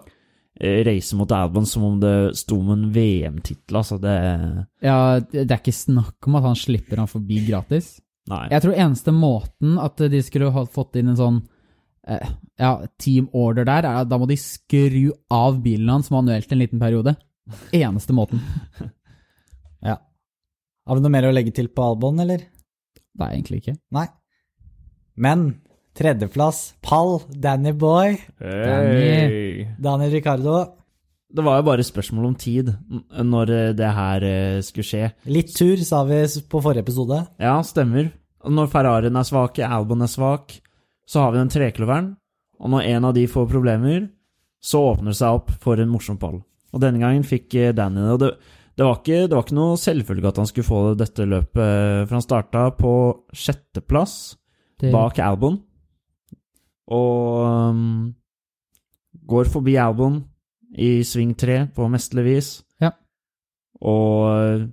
reise 0.59 1.15
mot 1.15 1.31
Albon 1.31 1.65
som 1.65 1.83
om 1.87 1.99
det 1.99 2.35
sto 2.35 2.57
om 2.59 2.69
en 2.71 2.91
VM-tittel, 2.91 3.75
altså. 3.79 3.97
Det 3.99 4.67
Ja, 4.83 5.19
det 5.19 5.47
det 5.47 5.51
er 5.51 5.61
ikke 5.63 5.73
snakk 5.73 6.27
om 6.27 6.35
at 6.35 6.43
han 6.43 6.55
slipper 6.55 6.97
han 6.97 7.07
forbi 7.07 7.45
gratis. 7.47 7.99
Nei. 8.29 8.43
Jeg 8.53 8.61
tror 8.65 8.75
eneste 8.77 9.13
måten 9.15 9.79
at 9.81 10.01
de 10.11 10.19
skulle 10.25 10.51
ha 10.53 10.65
fått 10.69 10.99
inn 11.01 11.09
en 11.13 11.17
sånn 11.17 11.39
eh, 12.07 12.29
ja, 12.61 12.75
team 13.01 13.29
order 13.33 13.65
der, 13.65 13.87
er 13.89 14.03
at 14.03 14.09
da 14.11 14.19
må 14.21 14.27
de 14.29 14.37
skru 14.37 15.09
av 15.33 15.57
bilen 15.65 15.89
hans 15.89 16.11
manuelt 16.13 16.51
en 16.53 16.61
liten 16.61 16.81
periode. 16.81 17.15
Eneste 17.73 18.13
måten. 18.17 18.43
Ja. 19.79 19.93
Har 20.83 20.97
vi 20.97 21.03
noe 21.05 21.11
mer 21.13 21.23
å 21.29 21.31
legge 21.31 21.53
til 21.55 21.69
på 21.71 21.83
Albon, 21.85 22.17
eller? 22.19 22.41
Det 22.43 23.23
er 23.23 23.29
egentlig 23.37 23.61
ikke. 23.61 23.73
Nei. 23.95 24.01
Men 25.15 25.45
tredjeplass, 25.95 26.73
pall, 26.83 27.21
Danny 27.31 27.71
Boy, 27.79 28.17
Hey. 28.43 29.69
Danny 29.79 30.09
Ricardo. 30.11 30.57
Det 31.31 31.45
var 31.45 31.61
jo 31.61 31.65
bare 31.69 31.85
spørsmål 31.85 32.27
om 32.31 32.35
tid 32.41 32.73
når 33.23 33.51
eh, 33.55 33.71
det 33.77 33.89
her 33.95 34.23
eh, 34.27 34.59
skulle 34.65 34.87
skje. 34.89 35.09
Litt 35.31 35.55
tur, 35.55 35.79
sa 35.85 36.01
vi 36.09 36.23
på 36.49 36.61
forrige 36.65 36.83
episode. 36.87 37.21
Ja, 37.39 37.55
stemmer. 37.63 38.09
Når 38.47 38.69
Ferrarien 38.71 39.19
er 39.19 39.27
svak, 39.27 39.59
Albon 39.59 40.05
er 40.05 40.11
svak, 40.11 40.53
så 41.09 41.25
har 41.25 41.33
vi 41.33 41.41
den 41.41 41.51
trekløveren. 41.51 42.13
Og 42.59 42.71
når 42.71 42.87
en 42.93 43.09
av 43.09 43.15
de 43.15 43.25
får 43.27 43.49
problemer, 43.51 44.07
så 44.63 44.81
åpner 44.91 45.13
det 45.13 45.19
seg 45.19 45.39
opp 45.39 45.51
for 45.63 45.79
en 45.79 45.91
morsom 45.91 46.19
pall. 46.19 46.39
Og 46.73 46.83
denne 46.83 47.01
gangen 47.01 47.25
fikk 47.27 47.55
eh, 47.57 47.73
Danny 47.75 48.03
det. 48.03 48.11
Og 48.13 48.21
det, 48.21 48.29
det, 48.75 48.85
var 48.85 48.99
ikke, 48.99 49.21
det 49.25 49.35
var 49.35 49.45
ikke 49.45 49.57
noe 49.57 49.79
selvfølge 49.79 50.31
at 50.31 50.41
han 50.41 50.49
skulle 50.49 50.67
få 50.67 50.81
dette 50.99 51.27
løpet, 51.27 51.63
eh, 51.63 52.03
for 52.05 52.17
han 52.17 52.25
starta 52.25 52.65
på 52.77 52.93
sjetteplass 53.33 54.15
Det, 54.79 54.91
bak 54.93 55.19
Albon. 55.23 55.59
Og 56.89 57.45
um, 57.45 58.09
går 59.29 59.49
forbi 59.51 59.75
Albon 59.81 60.23
i 60.77 60.99
sving 61.05 61.35
tre 61.37 61.63
på 61.73 61.87
mesterlig 61.91 62.25
vis. 62.27 62.51
Ja. 62.81 62.93
Og 63.81 64.67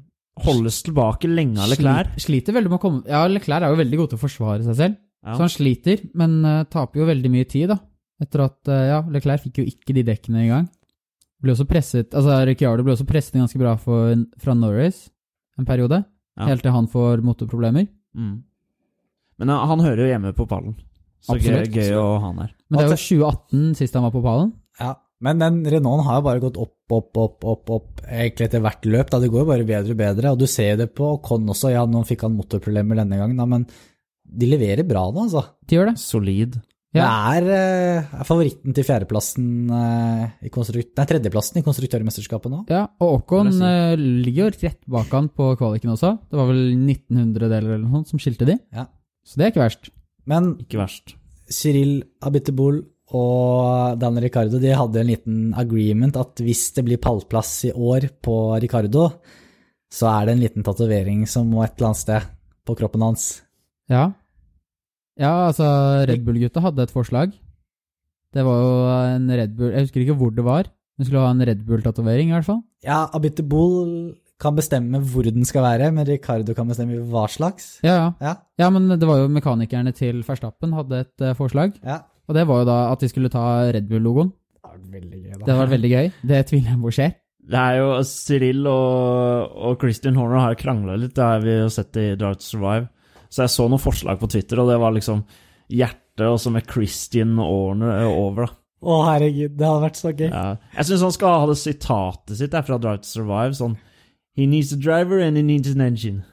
holdes 0.44 0.82
tilbake 0.84 1.28
lenge 1.30 1.58
av 1.62 1.70
Leclerc. 1.72 2.14
Sli- 2.16 2.26
Sliter 2.26 2.52
veldig 2.56 2.70
med 2.72 2.78
å 2.78 2.82
komme 2.82 3.06
Ja, 3.08 3.22
Leclerc 3.30 3.62
er 3.64 3.72
jo 3.72 3.78
veldig 3.80 3.96
god 4.02 4.10
til 4.12 4.18
å 4.18 4.24
forsvare 4.24 4.64
seg 4.66 4.74
selv, 4.76 4.96
Ja. 5.24 5.34
så 5.34 5.40
han 5.46 5.48
sliter, 5.52 6.02
men 6.14 6.44
uh, 6.44 6.64
taper 6.64 7.00
jo 7.00 7.06
veldig 7.08 7.30
mye 7.32 7.46
tid, 7.48 7.68
da. 7.72 7.78
Etter 8.20 8.44
at 8.44 8.68
uh, 8.68 8.82
Ja, 8.90 8.98
Leclerc 9.02 9.42
fikk 9.44 9.58
jo 9.62 9.64
ikke 9.68 9.94
de 9.96 10.02
dekkene 10.04 10.44
i 10.44 10.48
gang. 10.48 10.68
Ble 11.42 11.52
også 11.52 11.66
presset 11.68 12.14
Altså, 12.16 12.36
Ricciardo 12.48 12.82
ble 12.84 12.94
også 12.94 13.04
presset 13.08 13.34
ganske 13.36 13.58
bra 13.60 13.74
for, 13.76 14.14
fra 14.40 14.54
Norris 14.56 15.08
en 15.58 15.64
periode, 15.68 16.02
Ja. 16.36 16.46
helt 16.50 16.62
til 16.62 16.72
han 16.72 16.86
får 16.88 17.22
motorproblemer. 17.24 17.88
Mm. 18.16 18.42
Men 19.38 19.50
uh, 19.50 19.64
han 19.68 19.80
hører 19.80 20.04
jo 20.04 20.10
hjemme 20.12 20.32
på 20.36 20.46
pallen. 20.48 20.76
Så 21.24 21.34
gøy, 21.40 21.56
Absolutt. 21.64 21.72
gøy 21.74 21.96
å 21.96 22.04
ha 22.20 22.26
han 22.28 22.38
her. 22.44 22.50
Men 22.70 22.78
det 22.78 22.84
er 22.86 22.92
jo 22.92 23.00
2018 23.24 23.74
sist 23.80 23.94
han 23.96 24.04
var 24.04 24.12
på 24.14 24.22
pallen. 24.22 24.52
Ja. 24.80 24.94
Men 25.24 25.40
den 25.40 25.62
Renaulten 25.64 26.04
har 26.04 26.18
jo 26.18 26.26
bare 26.26 26.42
gått 26.42 26.58
opp, 26.60 26.76
opp, 26.92 27.16
opp, 27.16 27.44
opp, 27.48 27.70
opp 27.72 28.02
egentlig 28.04 28.50
etter 28.50 28.62
hvert 28.64 28.84
løp. 28.84 29.10
Da. 29.12 29.20
Det 29.22 29.30
går 29.32 29.44
jo 29.44 29.48
bare 29.48 29.68
bedre 29.68 29.94
og 29.94 30.00
bedre, 30.00 30.32
og 30.34 30.40
du 30.42 30.46
ser 30.50 30.76
det 30.80 30.90
på 30.96 31.14
Con 31.24 31.48
også. 31.52 31.72
Ja, 31.72 31.86
nå 31.88 32.04
fikk 32.08 32.26
han 32.26 32.36
motorproblemer 32.36 33.00
denne 33.00 33.20
gangen, 33.20 33.40
da, 33.40 33.48
men 33.48 33.64
de 34.26 34.48
leverer 34.50 34.84
bra 34.86 35.06
nå, 35.08 35.28
altså. 35.28 35.44
De 35.64 35.78
gjør 35.78 35.92
det. 35.92 36.00
Solid. 36.02 36.58
Ja. 36.96 37.06
Det 37.06 37.42
er, 37.42 37.46
eh, 37.52 38.14
er 38.20 38.26
favoritten 38.28 38.74
til 38.76 38.86
fjerdeplassen 38.86 39.48
eh, 39.76 40.22
i 40.48 40.52
konstrukt... 40.52 40.94
Nei, 40.96 41.06
tredjeplassen 41.10 41.60
i 41.60 41.64
konstruktørmesterskapet 41.66 42.52
nå. 42.52 42.62
Ja, 42.72 42.86
og 43.04 43.20
Ocon 43.20 43.52
eh, 43.52 43.96
ligger 43.98 44.46
jo 44.46 44.52
rett 44.54 44.80
bak 44.96 45.12
han 45.12 45.28
på 45.28 45.50
kvaliken 45.60 45.92
også. 45.92 46.14
Det 46.30 46.40
var 46.40 46.48
vel 46.50 46.62
1900 46.72 47.50
deler 47.52 47.74
eller 47.74 47.84
noe 47.84 48.00
sånt 48.00 48.14
som 48.14 48.22
skilte 48.22 48.48
de. 48.48 48.56
Ja. 48.74 48.86
Så 49.26 49.36
det 49.36 49.48
er 49.48 49.54
ikke 49.54 49.64
verst. 49.64 49.90
Men 50.26 50.54
Ikke 50.62 50.80
verst. 50.80 51.16
Cyril 51.52 52.00
Abiteboul 52.26 52.80
og 53.14 53.98
Dan 54.02 54.18
Ricardo 54.18 54.58
de 54.58 54.72
hadde 54.74 55.00
en 55.00 55.06
liten 55.10 55.36
agreement 55.54 56.16
at 56.18 56.40
hvis 56.42 56.72
det 56.74 56.84
blir 56.88 56.98
pallplass 57.02 57.52
i 57.68 57.72
år 57.72 58.08
på 58.24 58.34
Ricardo, 58.62 59.08
så 59.92 60.08
er 60.10 60.26
det 60.26 60.34
en 60.34 60.42
liten 60.42 60.64
tatovering 60.66 61.26
som 61.30 61.46
må 61.52 61.62
et 61.62 61.76
eller 61.78 61.92
annet 61.92 62.02
sted 62.02 62.26
på 62.66 62.74
kroppen 62.80 63.04
hans. 63.06 63.26
Ja. 63.88 64.08
Ja, 65.16 65.46
altså 65.48 65.64
Red 66.08 66.24
Bull-gutta 66.26 66.60
hadde 66.64 66.82
et 66.82 66.90
forslag. 66.92 67.30
Det 68.34 68.42
var 68.44 68.58
jo 68.60 68.72
en 69.14 69.30
Red 69.30 69.54
Bull 69.56 69.70
Jeg 69.72 69.86
husker 69.86 70.02
ikke 70.02 70.16
hvor 70.18 70.34
det 70.34 70.44
var. 70.44 70.66
men 70.98 71.06
skulle 71.06 71.22
ha 71.22 71.30
en 71.30 71.46
Red 71.46 71.62
Bull-tatovering, 71.64 72.28
i 72.32 72.32
hvert 72.34 72.44
fall. 72.48 72.62
Ja, 72.84 73.06
Abiteboul 73.14 74.16
kan 74.40 74.56
bestemme 74.56 74.98
hvor 75.00 75.24
den 75.24 75.44
skal 75.48 75.62
være, 75.64 75.92
men 75.92 76.04
Ricardo 76.08 76.52
kan 76.56 76.68
bestemme 76.68 76.98
hva 77.08 77.24
slags. 77.30 77.78
Ja, 77.84 77.94
ja. 77.96 78.10
Ja, 78.20 78.34
Ja, 78.58 78.68
men 78.70 78.88
det 78.98 79.06
var 79.08 79.22
jo 79.22 79.28
mekanikerne 79.32 79.94
til 79.96 80.22
Verstappen 80.26 80.72
hadde 80.76 81.00
et 81.06 81.20
eh, 81.22 81.34
forslag. 81.38 81.78
ja. 81.84 82.02
Og 82.26 82.34
det 82.34 82.46
var 82.48 82.62
jo 82.62 82.66
da 82.68 82.78
at 82.92 83.02
de 83.04 83.08
skulle 83.10 83.30
ta 83.32 83.44
Red 83.74 83.86
Bull-logoen. 83.90 84.32
Det. 84.86 85.44
Det 85.46 85.54
var 85.56 85.70
veldig 85.70 85.90
gøy. 85.90 86.10
Det 86.26 86.42
tviler 86.50 86.72
jeg 86.74 86.80
på 86.82 86.92
skjer. 86.94 87.14
Det 87.46 87.60
er 87.62 87.76
jo 87.78 87.88
Cyril 88.10 88.66
og, 88.66 89.52
og 89.68 89.76
Christian 89.80 90.16
Horner 90.18 90.42
har 90.42 90.58
krangla 90.58 90.96
litt, 90.98 91.14
det 91.14 91.22
har 91.22 91.42
vi 91.44 91.52
jo 91.60 91.68
sett 91.70 91.94
i 92.02 92.08
Drive 92.18 92.40
to 92.40 92.46
Survive. 92.48 92.88
Så 93.30 93.44
jeg 93.44 93.52
så 93.54 93.66
noen 93.70 93.82
forslag 93.82 94.18
på 94.18 94.28
Twitter, 94.32 94.58
og 94.62 94.70
det 94.72 94.78
var 94.82 94.94
liksom 94.96 95.22
hjerte 95.70 96.26
og 96.30 96.40
så 96.42 96.50
med 96.54 96.66
Christian 96.70 97.36
Horner 97.38 98.06
over, 98.10 98.48
da. 98.48 98.58
Å, 98.86 98.96
herregud, 99.08 99.54
det 99.56 99.66
hadde 99.66 99.84
vært 99.86 99.98
så 99.98 100.10
gøy. 100.12 100.26
Ja. 100.28 100.44
Jeg 100.76 100.88
syns 100.90 101.04
han 101.06 101.14
skal 101.14 101.38
ha 101.40 101.46
det 101.48 101.56
sitatet 101.58 102.38
sitt 102.38 102.52
der 102.52 102.66
fra 102.66 102.78
Drive 102.82 103.02
to 103.04 103.10
Survive, 103.14 103.54
sånn 103.58 103.78
He 104.36 104.44
needs 104.50 104.74
a 104.74 104.76
driver 104.76 105.22
and 105.24 105.38
he 105.38 105.42
needs 105.46 105.70
an 105.72 105.80
engine. 105.80 106.24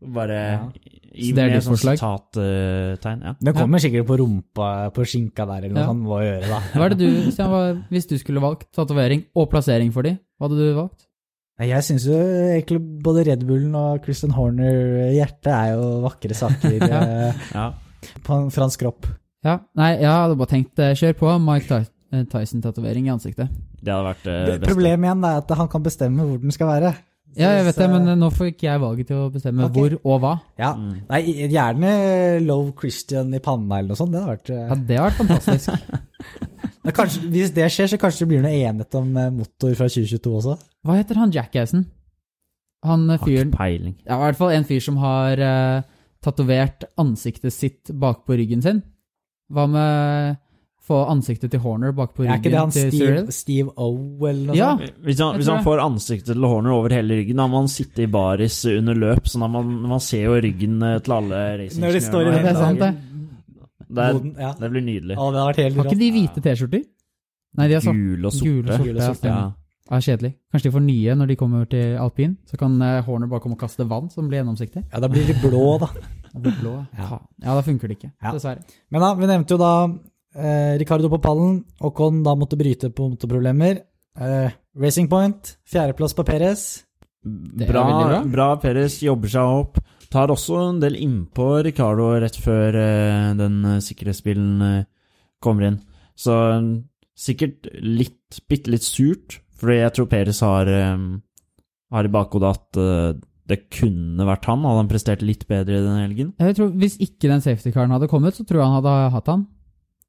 Bare 0.00 0.40
Ja. 0.40 0.64
I 1.12 1.30
Så 1.30 1.34
det 1.34 1.42
er 1.44 1.48
ditt 1.56 1.64
sånn 1.66 1.74
forslag? 1.74 1.98
sitattegn. 1.98 3.22
ja. 3.24 3.34
Den 3.40 3.54
kommer 3.54 3.78
sikkert 3.82 4.06
på 4.06 4.16
rumpa 4.20 4.68
på 4.94 5.02
skinka 5.04 5.46
der, 5.46 5.64
eller 5.64 5.74
noe 5.74 5.82
Ja. 5.82 5.86
sånt. 5.90 6.02
Må 6.06 6.18
gjøre, 6.22 6.48
da. 6.48 6.60
Hva 6.74 6.84
er 6.86 6.88
det 6.94 6.98
du, 6.98 7.30
Stian, 7.32 7.84
hvis 7.90 8.06
du 8.08 8.16
skulle 8.18 8.40
valgt 8.40 8.68
tatovering 8.72 9.24
og 9.34 9.50
plassering 9.50 9.92
for 9.92 10.02
de, 10.02 10.18
hva 10.38 10.48
hadde 10.48 10.58
du 10.58 10.74
valgt? 10.74 11.06
Jeg 11.60 11.82
syns 11.84 12.06
jo 12.06 12.14
egentlig 12.16 12.80
både 13.02 13.26
Red 13.26 13.42
Bullen 13.46 13.74
og 13.76 14.02
Christian 14.02 14.32
Horner 14.32 15.10
hjerte 15.12 15.50
er 15.52 15.74
jo 15.74 16.00
vakre 16.06 16.32
saker 16.32 16.78
eh, 16.88 17.32
Ja. 17.54 17.72
på 18.24 18.32
en 18.38 18.48
fransk 18.50 18.80
kropp. 18.80 19.04
Ja, 19.44 19.58
nei, 19.76 19.96
jeg 20.00 20.08
hadde 20.08 20.36
bare 20.38 20.48
tenkt 20.48 20.78
eh, 20.78 20.94
kjør 20.94 21.14
på 21.18 21.34
Mike 21.40 21.86
eh, 22.12 22.24
Tyson-tatovering 22.24 23.06
i 23.08 23.12
ansiktet. 23.12 23.48
Det 23.82 23.92
hadde 23.92 24.08
vært 24.14 24.24
Det- 24.24 24.60
beste. 24.60 24.72
Problemet 24.74 25.04
igjen 25.04 25.24
er 25.24 25.36
at 25.42 25.50
han 25.56 25.68
kan 25.68 25.82
bestemme 25.82 26.24
hvor 26.24 26.40
den 26.40 26.50
skal 26.50 26.66
være. 26.68 26.94
Ja, 27.38 27.52
jeg 27.54 27.66
vet 27.68 27.78
det, 27.78 27.86
men 27.92 28.08
eh, 28.10 28.18
nå 28.18 28.30
får 28.34 28.50
ikke 28.50 28.66
jeg 28.66 28.82
valget 28.82 29.08
til 29.10 29.20
å 29.20 29.28
bestemme 29.30 29.68
okay. 29.68 29.76
hvor 29.76 29.94
og 30.00 30.22
hva. 30.24 30.32
Ja. 30.58 30.72
Mm. 30.74 30.96
Nei, 31.10 31.20
gjerne 31.52 31.92
Love 32.42 32.72
Christian 32.80 33.30
i 33.36 33.42
panna 33.44 33.78
eller 33.78 33.92
noe 33.92 34.00
sånt. 34.00 34.14
Det 34.14 34.22
hadde 34.22 34.34
vært 34.34 34.50
eh, 34.54 34.64
Ja, 34.64 34.78
det 34.88 34.98
har 34.98 35.08
vært 35.08 35.20
fantastisk. 35.20 35.70
men 36.84 36.96
kanskje, 36.96 37.22
Hvis 37.30 37.54
det 37.54 37.70
skjer, 37.70 37.92
så 37.92 38.00
kanskje 38.02 38.24
det 38.24 38.30
blir 38.32 38.44
noe 38.44 38.56
enighet 38.56 38.98
om 38.98 39.14
eh, 39.14 39.32
motor 39.36 39.78
fra 39.78 39.88
2022 39.92 40.34
også. 40.40 40.58
Hva 40.86 40.98
heter 40.98 41.22
han 41.22 41.34
jackassen? 41.36 41.86
Han 42.88 43.06
eh, 43.06 43.20
Har 43.20 43.30
fyren 43.30 43.54
peiling. 43.54 43.96
Ja, 44.08 44.18
i 44.18 44.22
hvert 44.24 44.40
fall 44.40 44.56
en 44.56 44.66
fyr 44.66 44.82
som 44.82 44.98
har 45.04 45.44
uh, 45.44 45.88
tatovert 46.24 46.88
ansiktet 47.00 47.54
sitt 47.54 47.92
bakpå 47.94 48.38
ryggen 48.40 48.64
sin. 48.64 48.82
Hva 49.50 49.68
med 49.70 50.40
få 50.90 50.98
ansiktet 51.12 51.52
til 51.54 51.62
Horner 51.62 51.94
bak 51.96 52.12
på 52.16 52.24
ryggen 52.26 52.34
Er 52.34 52.40
ikke 52.42 52.52
det 52.52 52.60
han 52.60 52.74
Steve, 52.74 53.22
Steve 53.34 53.72
O 53.78 53.88
eller 54.28 54.50
noe 54.50 54.58
Ja. 54.58 54.70
sånt? 54.76 54.98
Hvis 55.06 55.22
han, 55.22 55.38
hvis 55.40 55.50
han 55.52 55.62
får 55.66 55.82
ansiktet 55.86 56.32
til 56.34 56.48
Horner 56.50 56.74
over 56.76 56.94
hele 56.98 57.20
ryggen, 57.20 57.38
da 57.40 57.46
må 57.50 57.62
han 57.62 57.70
sitte 57.72 58.04
i 58.04 58.10
baris 58.10 58.58
under 58.74 58.98
løp, 58.98 59.30
sånn 59.30 59.46
at 59.46 59.54
man, 59.54 59.70
man 59.94 60.02
ser 60.04 60.26
jo 60.26 60.34
ryggen 60.42 60.76
eh, 60.82 60.98
til 61.06 61.16
alle 61.16 61.40
racingingeniørene. 61.62 61.86
Når 61.86 61.98
de 62.00 62.04
står 62.06 62.30
i 62.30 62.34
er 62.40 62.60
sant, 62.60 62.82
det. 62.82 62.90
Det, 63.90 64.04
er- 64.04 64.12
Boden, 64.18 64.34
ja. 64.38 64.52
det 64.60 64.70
blir 64.74 64.86
nydelig. 64.86 65.16
Å, 65.18 65.30
det 65.34 65.40
har, 65.40 65.48
vært 65.52 65.62
helt 65.64 65.80
Har 65.80 65.88
ikke 65.90 66.02
de 66.04 66.10
hvite 66.14 66.42
T-skjorter? 66.44 66.84
Nei, 67.58 67.66
de 67.66 67.74
er 67.74 67.82
sånn. 67.82 67.98
Gule 67.98 68.30
og 68.30 68.36
sorte. 68.36 68.50
Gule 68.50 68.68
og 68.68 68.76
sorte, 68.76 68.84
Gule 68.86 69.00
og 69.00 69.08
sorte, 69.14 69.32
Ja. 69.32 69.40
Ja, 69.90 69.98
kjedelig. 69.98 70.28
Kanskje 70.52 70.68
de 70.68 70.74
får 70.76 70.82
nye 70.86 71.14
når 71.18 71.26
de 71.32 71.36
kommer 71.40 71.64
til 71.66 71.96
alpin? 71.98 72.36
Så 72.46 72.54
kan 72.60 72.76
eh, 72.86 73.00
Horner 73.02 73.26
bare 73.26 73.42
komme 73.42 73.56
og 73.56 73.62
kaste 73.64 73.82
vann 73.90 74.06
som 74.12 74.28
blir 74.30 74.38
gjennomsiktig? 74.38 74.84
Ja, 74.92 75.00
da 75.02 75.08
blir 75.10 75.26
de 75.26 75.34
blå, 75.42 75.64
da. 75.82 75.88
Det 76.30 76.42
blir 76.44 76.54
blå. 76.60 76.74
Ja. 76.94 77.08
Ja. 77.10 77.16
ja, 77.42 77.54
da 77.58 77.62
funker 77.66 77.90
det 77.90 77.96
ikke. 77.98 78.12
Ja. 78.22 78.30
Dessverre. 78.36 78.62
Men 78.94 79.02
da, 79.02 79.08
vi 79.18 79.26
nevnte 79.26 79.56
jo 79.56 79.58
da 79.58 79.70
eh, 80.34 80.76
Ricardo 80.80 81.10
på 81.12 81.20
pallen. 81.22 81.64
Ocon 81.80 82.22
da 82.26 82.34
måtte 82.38 82.58
bryte 82.60 82.90
på 82.94 83.08
motorproblemer. 83.12 83.80
Eh, 84.20 84.50
Racing 84.80 85.08
Point, 85.10 85.56
fjerdeplass 85.68 86.14
på 86.14 86.24
Perez. 86.26 86.84
er 87.24 87.66
Bra, 87.68 87.84
veldig 87.86 88.32
bra. 88.32 88.50
Perez 88.62 89.00
jobber 89.02 89.28
seg 89.32 89.56
opp. 89.60 89.80
Tar 90.10 90.32
også 90.32 90.58
en 90.70 90.80
del 90.82 90.96
innpå 90.98 91.62
Ricardo 91.62 92.08
rett 92.18 92.36
før 92.42 92.74
eh, 92.74 93.32
den 93.38 93.60
sikkerhetsbilen 93.84 94.62
eh, 94.66 94.84
kommer 95.42 95.68
inn. 95.68 95.80
Så 96.18 96.36
eh, 96.50 96.70
sikkert 97.14 97.68
litt, 97.80 98.40
bitte 98.50 98.72
litt 98.72 98.86
surt, 98.86 99.38
fordi 99.60 99.80
jeg 99.82 99.94
tror 99.96 100.08
Perez 100.10 100.40
har, 100.42 100.66
eh, 100.66 101.04
har 101.94 102.08
i 102.08 102.12
bakhodet 102.12 102.50
at 102.56 102.80
eh, 102.80 103.12
det 103.50 103.64
kunne 103.74 104.26
vært 104.26 104.46
han. 104.46 104.62
Hadde 104.66 104.82
han 104.84 104.90
prestert 104.90 105.22
litt 105.26 105.46
bedre 105.50 105.80
den 105.82 106.02
helgen? 106.04 106.34
Jeg 106.38 106.54
tror 106.58 106.68
Hvis 106.78 106.98
ikke 107.02 107.30
den 107.30 107.42
safety-caren 107.42 107.90
hadde 107.94 108.08
kommet, 108.10 108.36
så 108.38 108.44
tror 108.46 108.60
jeg 108.62 108.68
han 108.68 108.78
hadde 108.80 108.98
hatt 109.16 109.30
han. 109.32 109.46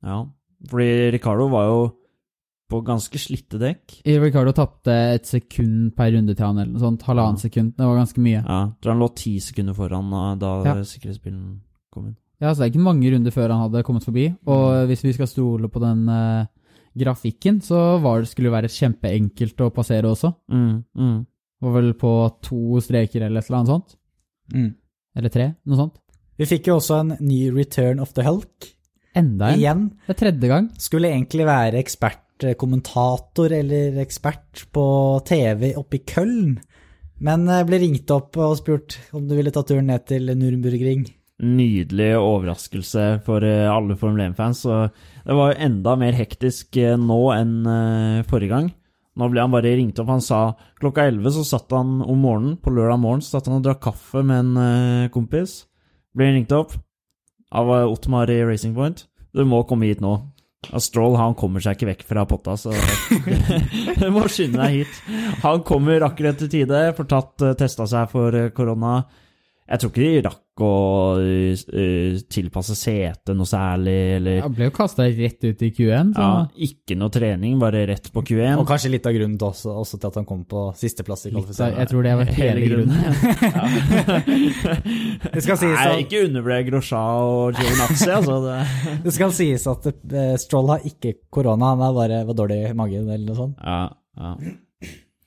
Ja. 0.04 0.26
Fordi 0.70 1.12
Ricardo 1.16 1.48
var 1.50 1.66
jo 1.70 1.82
på 2.72 2.80
ganske 2.88 3.20
slitte 3.20 3.60
dekk. 3.60 3.98
Ricardo 4.24 4.54
tapte 4.56 4.94
et 5.18 5.26
sekund 5.28 5.92
per 5.98 6.14
runde 6.16 6.36
til 6.38 6.46
han, 6.46 6.58
eller 6.62 6.72
noe 6.72 6.80
sånt. 6.80 7.02
Halvannet 7.04 7.42
Ja. 7.44 7.50
sekund. 7.50 7.74
Det 7.76 7.84
var 7.86 7.98
ganske 8.00 8.22
mye. 8.24 8.44
Ja, 8.46 8.60
jeg 8.70 8.82
tror 8.82 8.94
han 8.94 9.02
lå 9.02 9.10
ti 9.16 9.34
sekunder 9.40 9.74
foran 9.76 10.40
da 10.40 10.64
Ja. 10.64 10.76
sikkerhetsbilen 10.84 11.60
kom 11.92 12.06
inn. 12.08 12.16
Ja, 12.40 12.54
så 12.54 12.60
det 12.60 12.70
er 12.70 12.80
ikke 12.80 12.84
mange 12.86 13.12
runder 13.12 13.32
før 13.32 13.50
han 13.52 13.70
hadde 13.70 13.84
kommet 13.84 14.04
forbi. 14.04 14.36
Og 14.48 14.88
hvis 14.88 15.04
vi 15.04 15.14
skal 15.14 15.28
stole 15.28 15.68
på 15.70 15.80
den 15.82 16.08
uh, 16.10 16.46
grafikken, 16.98 17.60
så 17.62 18.00
var 18.02 18.22
det, 18.22 18.30
skulle 18.30 18.50
det 18.50 18.64
være 18.64 18.72
kjempeenkelt 18.72 19.58
å 19.62 19.70
passere 19.74 20.04
også. 20.10 20.34
Mm, 20.50 20.84
mm. 20.96 21.20
Det 21.62 21.68
var 21.68 21.74
vel 21.82 21.94
på 21.94 22.42
to 22.42 22.80
streker 22.82 23.22
eller 23.22 23.40
et 23.40 23.50
eller 23.50 23.60
annet 23.60 23.68
sånt. 23.68 23.96
Eller 25.16 25.30
tre, 25.30 25.56
noe 25.68 25.76
sånt. 25.78 26.00
Vi 26.40 26.46
fikk 26.46 26.68
jo 26.72 26.78
også 26.80 27.00
en 27.02 27.18
ny 27.20 27.52
Return 27.52 28.00
of 28.00 28.14
the 28.14 28.24
Hulk. 28.24 28.72
Enda 29.17 29.52
en. 29.52 29.60
Igjen. 29.60 29.88
Det 30.08 30.13
er 30.13 30.19
tredje 30.21 30.50
gang. 30.52 30.67
Skulle 30.80 31.12
egentlig 31.12 31.47
være 31.47 31.80
ekspertkommentator 31.82 33.54
eller 33.58 33.97
ekspert 34.04 34.65
på 34.71 34.86
TV 35.28 35.74
oppe 35.80 36.00
i 36.00 36.06
Køln, 36.08 36.60
Men 37.21 37.45
eh, 37.52 37.65
ble 37.67 37.82
ringt 37.84 38.10
opp 38.10 38.39
og 38.41 38.56
spurt 38.58 38.97
om 39.13 39.28
du 39.30 39.36
ville 39.38 39.52
ta 39.54 39.62
turen 39.62 39.91
ned 39.91 40.08
til 40.10 40.32
Nürnbergring. 40.34 41.10
nydelig 41.41 42.17
overraskelse 42.17 43.21
for 43.26 43.43
eh, 43.43 43.69
alle 43.69 43.97
Formel 43.97 44.32
1-fans. 44.32 44.63
Så 44.63 44.88
det 45.26 45.36
var 45.38 45.52
jo 45.52 45.63
enda 45.67 45.95
mer 46.00 46.17
hektisk 46.17 46.78
eh, 46.78 46.97
nå 46.97 47.19
enn 47.36 48.24
forrige 48.30 48.54
gang. 48.56 48.71
Nå 49.19 49.28
ble 49.28 49.43
han 49.43 49.52
bare 49.52 49.76
ringt 49.76 50.00
opp. 50.00 50.08
Han 50.08 50.24
sa 50.24 50.56
klokka 50.80 51.10
11 51.12 51.36
så 51.36 51.43
satt 51.43 51.76
han 51.76 52.00
om 52.02 52.24
morgenen, 52.24 52.56
på 52.58 52.71
lørdag 52.71 53.02
morgen, 53.04 53.21
så 53.21 53.36
satt 53.36 53.52
han 53.52 53.60
og 53.60 53.67
drakk 53.67 53.84
kaffe 53.84 54.24
med 54.24 54.56
en 54.56 55.12
kompis. 55.12 55.65
Ble 56.15 56.32
ringt 56.32 56.56
opp 56.56 56.78
av 57.52 57.70
Ottmar 57.70 57.92
Otmar 57.92 58.32
i 58.32 58.44
Racing 58.48 58.76
Point. 58.76 59.06
Du 59.34 59.44
må 59.48 59.64
komme 59.68 59.90
hit 59.90 60.02
nå. 60.04 60.16
Ja, 60.70 60.80
Stroll 60.80 61.16
han 61.18 61.34
kommer 61.34 61.64
seg 61.64 61.78
ikke 61.78 61.90
vekk 61.90 62.04
fra 62.06 62.24
potta, 62.30 62.54
så 62.60 62.74
du 64.02 64.08
må 64.14 64.28
skynde 64.30 64.62
deg 64.62 64.84
hit. 64.84 65.00
Han 65.42 65.64
kommer 65.66 66.06
akkurat 66.06 66.38
til 66.38 66.52
tide, 66.54 66.84
får 66.98 67.08
tatt 67.10 67.46
eh, 67.48 67.56
testa 67.58 67.88
seg 67.90 68.12
for 68.12 68.38
eh, 68.38 68.52
korona. 68.54 69.00
Jeg 69.72 69.82
tror 69.82 69.94
ikke 69.94 70.04
de 70.04 70.22
rakk 70.28 70.44
å 70.65 71.19
uh, 71.19 72.17
tilpasse 72.32 72.76
setet 72.78 73.36
noe 73.38 73.45
særlig, 73.50 74.15
eller 74.17 74.34
Jeg 74.39 74.52
ble 74.58 74.65
jo 74.69 74.74
kasta 74.76 75.02
rett 75.08 75.41
ut 75.45 75.60
i 75.65 75.69
Q1, 75.76 76.08
så 76.15 76.21
ja, 76.26 76.32
Ikke 76.67 76.93
noe 77.00 77.12
trening, 77.13 77.54
bare 77.62 77.80
rett 77.89 78.08
på 78.13 78.19
Q1. 78.28 78.56
Og 78.62 78.67
kanskje 78.69 78.93
litt 78.93 79.08
av 79.10 79.13
grunnen 79.15 79.38
til, 79.39 79.47
også, 79.52 79.69
også 79.84 79.95
til 80.02 80.10
at 80.12 80.17
han 80.21 80.28
kom 80.30 80.41
på 80.50 80.60
sisteplass 80.80 81.21
i 81.28 81.30
kvalifiseringen. 81.34 81.80
jeg 81.82 81.88
tror 81.91 82.02
det 82.08 82.13
var 82.21 82.28
hele 82.39 82.60
grunnen. 82.65 82.97
Det 85.32 85.41
skal 85.43 85.58
sies 85.60 85.76
Nei, 85.76 85.86
at, 85.86 86.00
ikke 86.06 86.24
undervurder 86.28 86.63
Grosja 86.67 87.02
og 87.21 87.54
Giovinazzi, 87.60 88.10
altså. 88.15 88.36
Det. 88.45 88.58
det 89.06 89.12
skal 89.15 89.32
sies 89.36 89.63
at 89.69 89.82
eh, 89.91 90.36
Stroll 90.41 90.67
har 90.74 90.82
ikke 90.88 91.12
korona, 91.34 91.65
han 91.76 91.84
er 91.86 91.93
bare 91.95 92.17
var 92.28 92.36
dårlig 92.38 92.60
i 92.69 92.74
magen 92.78 93.08
eller 93.08 93.26
noe 93.30 93.38
sånt. 93.38 93.56
Ja, 93.62 93.82
ja. 94.19 94.32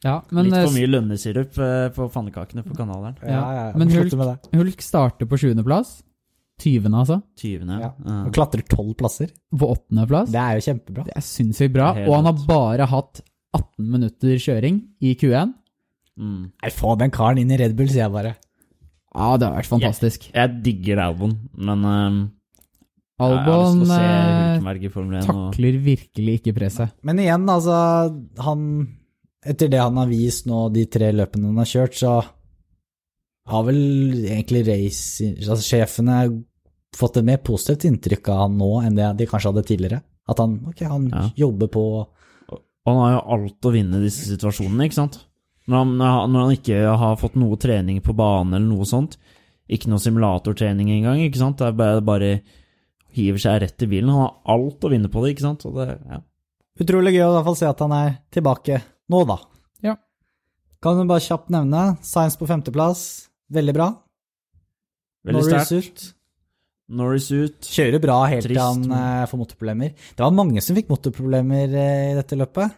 Ja, 0.04 0.18
men, 0.28 0.50
Litt 0.50 0.58
eh, 0.58 0.64
for 0.66 0.76
mye 0.76 0.88
lønnesirup 0.90 1.60
eh, 1.64 1.86
på 1.96 2.08
pannekakene 2.12 2.64
på 2.66 2.76
kanalen. 2.76 3.16
Ja, 3.24 3.44
ja, 3.56 3.68
men 3.78 3.92
Hulk-. 3.92 4.50
Hulk 4.52 4.84
starter 4.84 5.28
på 5.30 5.38
sjuendeplass. 5.40 6.02
Tyvende, 6.60 7.00
altså. 7.00 7.18
20. 7.40 7.70
Ja. 7.80 7.90
Ja. 7.90 8.18
Og 8.28 8.34
klatrer 8.36 8.62
tolv 8.68 8.92
plasser. 9.00 9.32
På 9.50 9.72
åttendeplass. 9.74 10.30
Det 10.30 10.42
er 10.42 10.58
jo 10.58 10.66
kjempebra. 10.68 11.06
Det 11.08 11.16
er 11.18 11.24
sinnssykt 11.26 11.74
bra. 11.74 11.90
Er 11.96 12.06
Og 12.06 12.18
han 12.20 12.28
har 12.30 12.44
bare 12.46 12.86
hatt 12.92 13.24
18 13.54 13.90
minutter 13.90 14.38
kjøring 14.42 14.80
i 15.02 15.16
Q1. 15.18 15.54
Mm. 16.20 16.42
Nei, 16.52 16.70
få 16.74 16.94
den 17.00 17.12
karen 17.14 17.40
inn 17.42 17.50
i 17.50 17.58
Red 17.58 17.74
Bull, 17.78 17.90
sier 17.90 18.04
jeg 18.04 18.14
bare. 18.14 18.36
Ja, 19.14 19.34
det 19.38 19.48
har 19.48 19.56
vært 19.56 19.70
fantastisk. 19.70 20.28
Jeg 20.34 20.60
digger 20.66 21.00
Albon, 21.04 21.36
men 21.54 21.86
um, 21.86 22.20
Albon 23.22 23.40
jeg 23.40 23.46
jeg 23.46 23.64
lyst 23.64 23.78
til 23.78 23.86
å 23.86 23.90
se 23.90 24.02
eh, 24.02 24.28
Hulkenberg 24.34 24.84
i 24.84 24.92
Formel 24.94 25.18
1. 25.20 25.24
Og, 25.24 25.42
takler 25.54 25.80
virkelig 25.88 26.36
ikke 26.40 26.54
presset. 26.56 26.94
Men 27.06 27.22
igjen, 27.22 27.48
altså, 27.50 27.78
han 28.42 28.64
Etter 29.44 29.68
det 29.68 29.80
han 29.82 29.96
har 30.00 30.08
vist 30.08 30.46
nå, 30.48 30.68
de 30.72 30.86
tre 30.88 31.10
løpene 31.12 31.50
han 31.50 31.60
har 31.60 31.68
kjørt, 31.68 31.98
så 31.98 32.14
har 33.52 33.64
vel 33.66 33.76
egentlig 34.24 34.62
race, 34.66 35.26
altså, 35.36 35.60
sjefene 35.66 36.18
fått 36.96 37.18
et 37.20 37.26
mer 37.28 37.40
positivt 37.44 37.84
inntrykk 37.90 38.30
av 38.32 38.38
han 38.46 38.56
nå 38.56 38.70
enn 38.86 38.96
det 38.96 39.10
de 39.18 39.26
kanskje 39.28 39.50
hadde 39.52 39.66
tidligere. 39.68 40.00
At 40.30 40.40
han, 40.40 40.54
okay, 40.70 40.86
han 40.88 41.10
Ja. 41.12 41.30
jobber 41.36 41.68
på 41.68 41.84
Og 42.86 42.92
han 42.92 42.96
har 43.00 43.12
jo 43.14 43.20
alt 43.32 43.60
å 43.64 43.72
vinne 43.72 43.96
i 43.96 44.04
disse 44.04 44.26
situasjonene, 44.28 44.84
ikke 44.84 44.92
sant? 44.98 45.14
Når 45.66 45.76
han, 45.78 45.92
når 45.96 46.40
han- 46.42 46.52
ikke 46.52 46.96
har 46.98 47.16
fått 47.16 47.34
noe 47.34 47.56
trening 47.56 48.02
på 48.02 48.14
bane 48.14 48.52
eller 48.56 48.68
noe 48.68 48.84
sånt, 48.84 49.16
ikke 49.70 49.88
noe 49.88 49.96
simulatortrening 49.98 50.90
engang, 50.90 51.16
ikke 51.24 51.38
sant? 51.38 51.56
Det 51.56 51.68
er 51.68 51.72
bare, 51.72 52.02
bare 52.02 52.42
hiver 53.10 53.38
seg 53.38 53.62
rett 53.62 53.82
i 53.82 53.86
bilen. 53.86 54.10
Han 54.10 54.20
har 54.20 54.34
alt 54.44 54.80
å 54.84 54.90
vinne 54.90 55.08
på 55.08 55.22
det, 55.24 55.32
ikke 55.34 55.40
sant? 55.40 55.60
Det, 55.64 55.98
ja. 56.10 56.20
Utrolig 56.78 57.14
gøy 57.14 57.24
å 57.24 57.30
i 57.30 57.34
hvert 57.38 57.44
fall 57.44 57.56
se 57.56 57.66
at 57.66 57.78
han 57.78 57.92
er 57.92 58.18
tilbake 58.30 58.82
nå, 59.10 59.24
da. 59.28 59.38
Ja. 59.84 59.96
Kan 60.82 60.98
du 61.00 61.04
bare 61.08 61.20
kjapt 61.24 61.50
nevne 61.50 61.96
Science 62.04 62.36
på 62.40 62.46
femteplass, 62.48 63.28
veldig 63.52 63.74
bra. 63.76 63.88
Veldig 65.24 65.44
sterkt. 65.64 66.10
Norris 66.94 67.30
ut. 67.32 67.60
Kjører 67.64 68.00
bra 68.02 68.18
helt 68.28 68.44
til 68.44 68.58
han 68.60 68.82
eh, 68.92 69.24
får 69.30 69.40
motorproblemer. 69.40 69.94
Det 69.96 70.20
var 70.20 70.34
mange 70.36 70.60
som 70.60 70.76
fikk 70.76 70.90
motorproblemer 70.92 71.72
eh, 71.72 72.10
i 72.12 72.16
dette 72.18 72.36
løpet. 72.36 72.74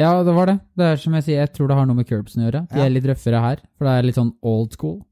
Ja, 0.00 0.24
det 0.26 0.34
var 0.34 0.50
det. 0.50 0.56
Det 0.74 0.86
er 0.90 0.96
som 0.98 1.14
jeg 1.14 1.22
sier, 1.28 1.38
jeg 1.44 1.52
tror 1.54 1.68
det 1.70 1.76
har 1.78 1.86
noe 1.86 1.94
med 2.00 2.08
curbsen 2.08 2.42
å 2.42 2.48
gjøre. 2.48 2.64
De 2.72 2.80
Ja. 2.80 2.86
er 2.88 2.90
litt 2.90 3.06
røffere 3.06 3.40
her, 3.44 3.60
for 3.78 3.86
det 3.86 3.92
er 3.94 4.02
litt 4.08 4.16
sånn 4.18 4.32
old 4.42 4.72
school. 4.74 5.04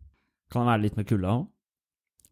Kan 0.51 0.67
det 0.67 0.73
være 0.73 0.83
litt 0.83 0.97
med 0.99 1.07
kulda 1.07 1.29
òg. 1.39 1.45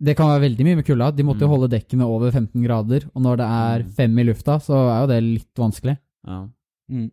Det 0.02 0.16
kan 0.16 0.26
være 0.32 0.42
veldig 0.48 0.64
mye 0.66 0.76
med 0.80 0.86
kulda. 0.88 1.10
De 1.14 1.22
måtte 1.22 1.44
jo 1.44 1.46
Mm. 1.46 1.54
holde 1.54 1.68
dekkene 1.76 2.02
over 2.08 2.32
15 2.32 2.62
grader, 2.64 3.06
og 3.14 3.22
når 3.22 3.36
det 3.36 3.46
er 3.46 3.78
Mm. 3.84 3.90
fem 3.94 4.18
i 4.18 4.24
lufta, 4.24 4.58
så 4.58 4.74
er 4.90 5.00
jo 5.02 5.06
det 5.06 5.22
litt 5.22 5.54
vanskelig. 5.54 5.98
Ja. 6.26 6.48
Mm. 6.90 7.10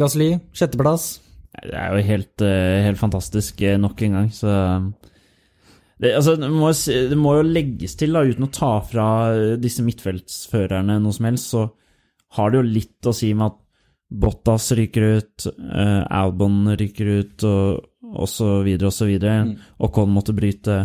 Gasly, 0.00 0.32
sjetteplass. 0.56 1.08
Det 1.54 1.74
er 1.78 1.94
jo 1.94 2.06
helt, 2.08 2.42
eh, 2.42 2.82
helt 2.88 2.98
fantastisk 2.98 3.60
eh, 3.62 3.78
nok 3.78 4.00
en 4.02 4.16
gang, 4.18 4.30
så 4.34 4.54
det, 6.00 6.10
altså, 6.16 6.34
det, 6.36 6.50
må, 6.50 6.72
det 6.74 7.18
må 7.18 7.36
jo 7.38 7.46
legges 7.46 7.94
til, 7.98 8.16
da, 8.16 8.24
uten 8.26 8.48
å 8.48 8.52
ta 8.52 8.72
fra 8.84 9.08
eh, 9.32 9.54
disse 9.62 9.84
midtfeltsførerne 9.86 10.98
noe 11.02 11.14
som 11.14 11.28
helst, 11.30 11.54
så 11.54 11.68
har 12.34 12.50
det 12.50 12.58
jo 12.58 12.72
litt 12.74 13.08
å 13.08 13.14
si 13.14 13.30
med 13.34 13.52
at 13.52 13.60
Bottas 14.14 14.68
ryker 14.76 15.04
ut, 15.18 15.46
uh, 15.58 16.04
Albon 16.12 16.68
ryker 16.78 17.08
ut, 17.08 17.44
og, 17.48 17.86
og 18.14 18.28
så 18.30 18.60
videre 18.62 18.90
og 18.90 18.94
så 18.94 19.08
videre. 19.08 19.40
Mm. 19.48 19.54
Ocon 19.82 20.12
måtte 20.12 20.34
bryte. 20.36 20.76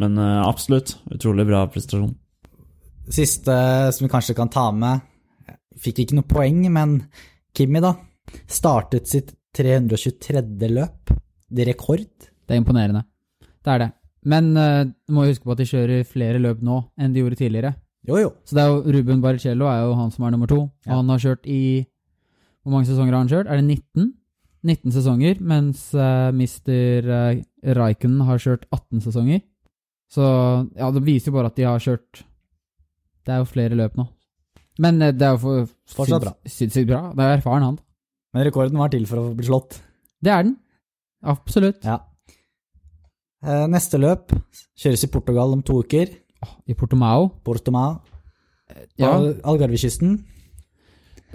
Men 0.00 0.16
uh, 0.18 0.48
absolutt, 0.48 0.96
utrolig 1.14 1.44
bra 1.46 1.60
prestasjon. 1.70 2.10
Siste 3.12 3.58
som 3.94 4.06
vi 4.06 4.10
kanskje 4.10 4.34
kan 4.34 4.50
ta 4.50 4.64
med, 4.74 5.04
fikk 5.78 6.02
ikke 6.02 6.18
noe 6.18 6.26
poeng, 6.26 6.64
men 6.74 6.96
Kimi 7.56 7.80
da, 7.80 7.94
startet 8.52 9.08
sitt 9.08 9.30
323. 9.56 10.42
løp. 10.68 11.12
Det 11.48 11.62
er 11.64 11.70
rekord. 11.72 12.04
Det 12.04 12.52
er 12.52 12.60
imponerende. 12.60 13.06
Det 13.64 13.72
er 13.72 13.80
det. 13.80 13.88
Men 14.26 14.50
eh, 14.60 14.82
du 14.84 15.14
må 15.16 15.24
huske 15.24 15.46
på 15.46 15.54
at 15.54 15.62
de 15.62 15.68
kjører 15.70 16.06
flere 16.08 16.40
løp 16.42 16.60
nå 16.66 16.82
enn 17.00 17.14
de 17.14 17.22
gjorde 17.22 17.38
tidligere. 17.40 17.72
Jo, 18.06 18.18
jo. 18.20 18.32
Så 18.44 18.58
det 18.58 18.62
er 18.62 18.70
jo 18.74 18.94
Ruben 18.96 19.22
Barrichello 19.22 19.70
er 19.70 19.86
jo 19.86 19.96
han 19.98 20.12
som 20.12 20.26
er 20.26 20.34
nummer 20.34 20.50
to. 20.50 20.66
Ja. 20.84 20.98
han 20.98 21.08
har 21.10 21.22
kjørt 21.22 21.48
i 21.48 21.86
Hvor 22.62 22.74
mange 22.74 22.88
sesonger 22.88 23.14
har 23.14 23.22
han 23.22 23.30
kjørt? 23.30 23.46
Er 23.46 23.60
det 23.60 23.64
19? 23.64 24.12
19 24.66 24.92
sesonger, 24.92 25.36
mens 25.38 25.92
uh, 25.94 26.34
Mr. 26.34 27.06
Uh, 27.06 27.72
Raikkonen 27.78 28.24
har 28.26 28.42
kjørt 28.42 28.66
18 28.74 29.04
sesonger. 29.04 29.44
Så 30.10 30.26
ja, 30.74 30.90
det 30.90 31.04
viser 31.06 31.30
jo 31.30 31.36
bare 31.38 31.52
at 31.52 31.56
de 31.58 31.66
har 31.66 31.82
kjørt 31.82 32.24
Det 33.26 33.34
er 33.34 33.40
jo 33.42 33.48
flere 33.50 33.78
løp 33.78 33.96
nå. 33.98 34.08
Men 34.82 35.00
eh, 35.02 35.12
det 35.16 35.24
er 35.28 35.36
jo 35.36 35.40
for, 35.44 35.68
Fortsatt 35.96 36.24
bra. 36.26 36.34
Sinnssykt 36.50 36.88
bra. 36.90 37.02
Det 37.16 37.24
er 37.24 37.38
erfaren 37.38 37.64
han. 37.70 37.78
Men 38.34 38.44
rekorden 38.48 38.76
var 38.80 38.90
til 38.92 39.06
for 39.08 39.22
å 39.22 39.34
bli 39.36 39.46
slått. 39.48 39.78
Det 40.22 40.32
er 40.34 40.44
den. 40.48 40.56
Absolutt. 41.26 41.84
Ja. 41.86 42.00
Eh, 43.46 43.66
Neste 43.72 44.00
løp 44.02 44.34
kjøres 44.78 45.04
i 45.06 45.10
Portugal 45.12 45.54
om 45.56 45.62
to 45.66 45.80
uker. 45.84 46.12
I 46.68 46.74
Portomao. 46.78 47.30
Portomao. 47.46 48.00
Ja, 49.00 49.12
Al 49.14 49.30
Algarvekysten. 49.46 50.18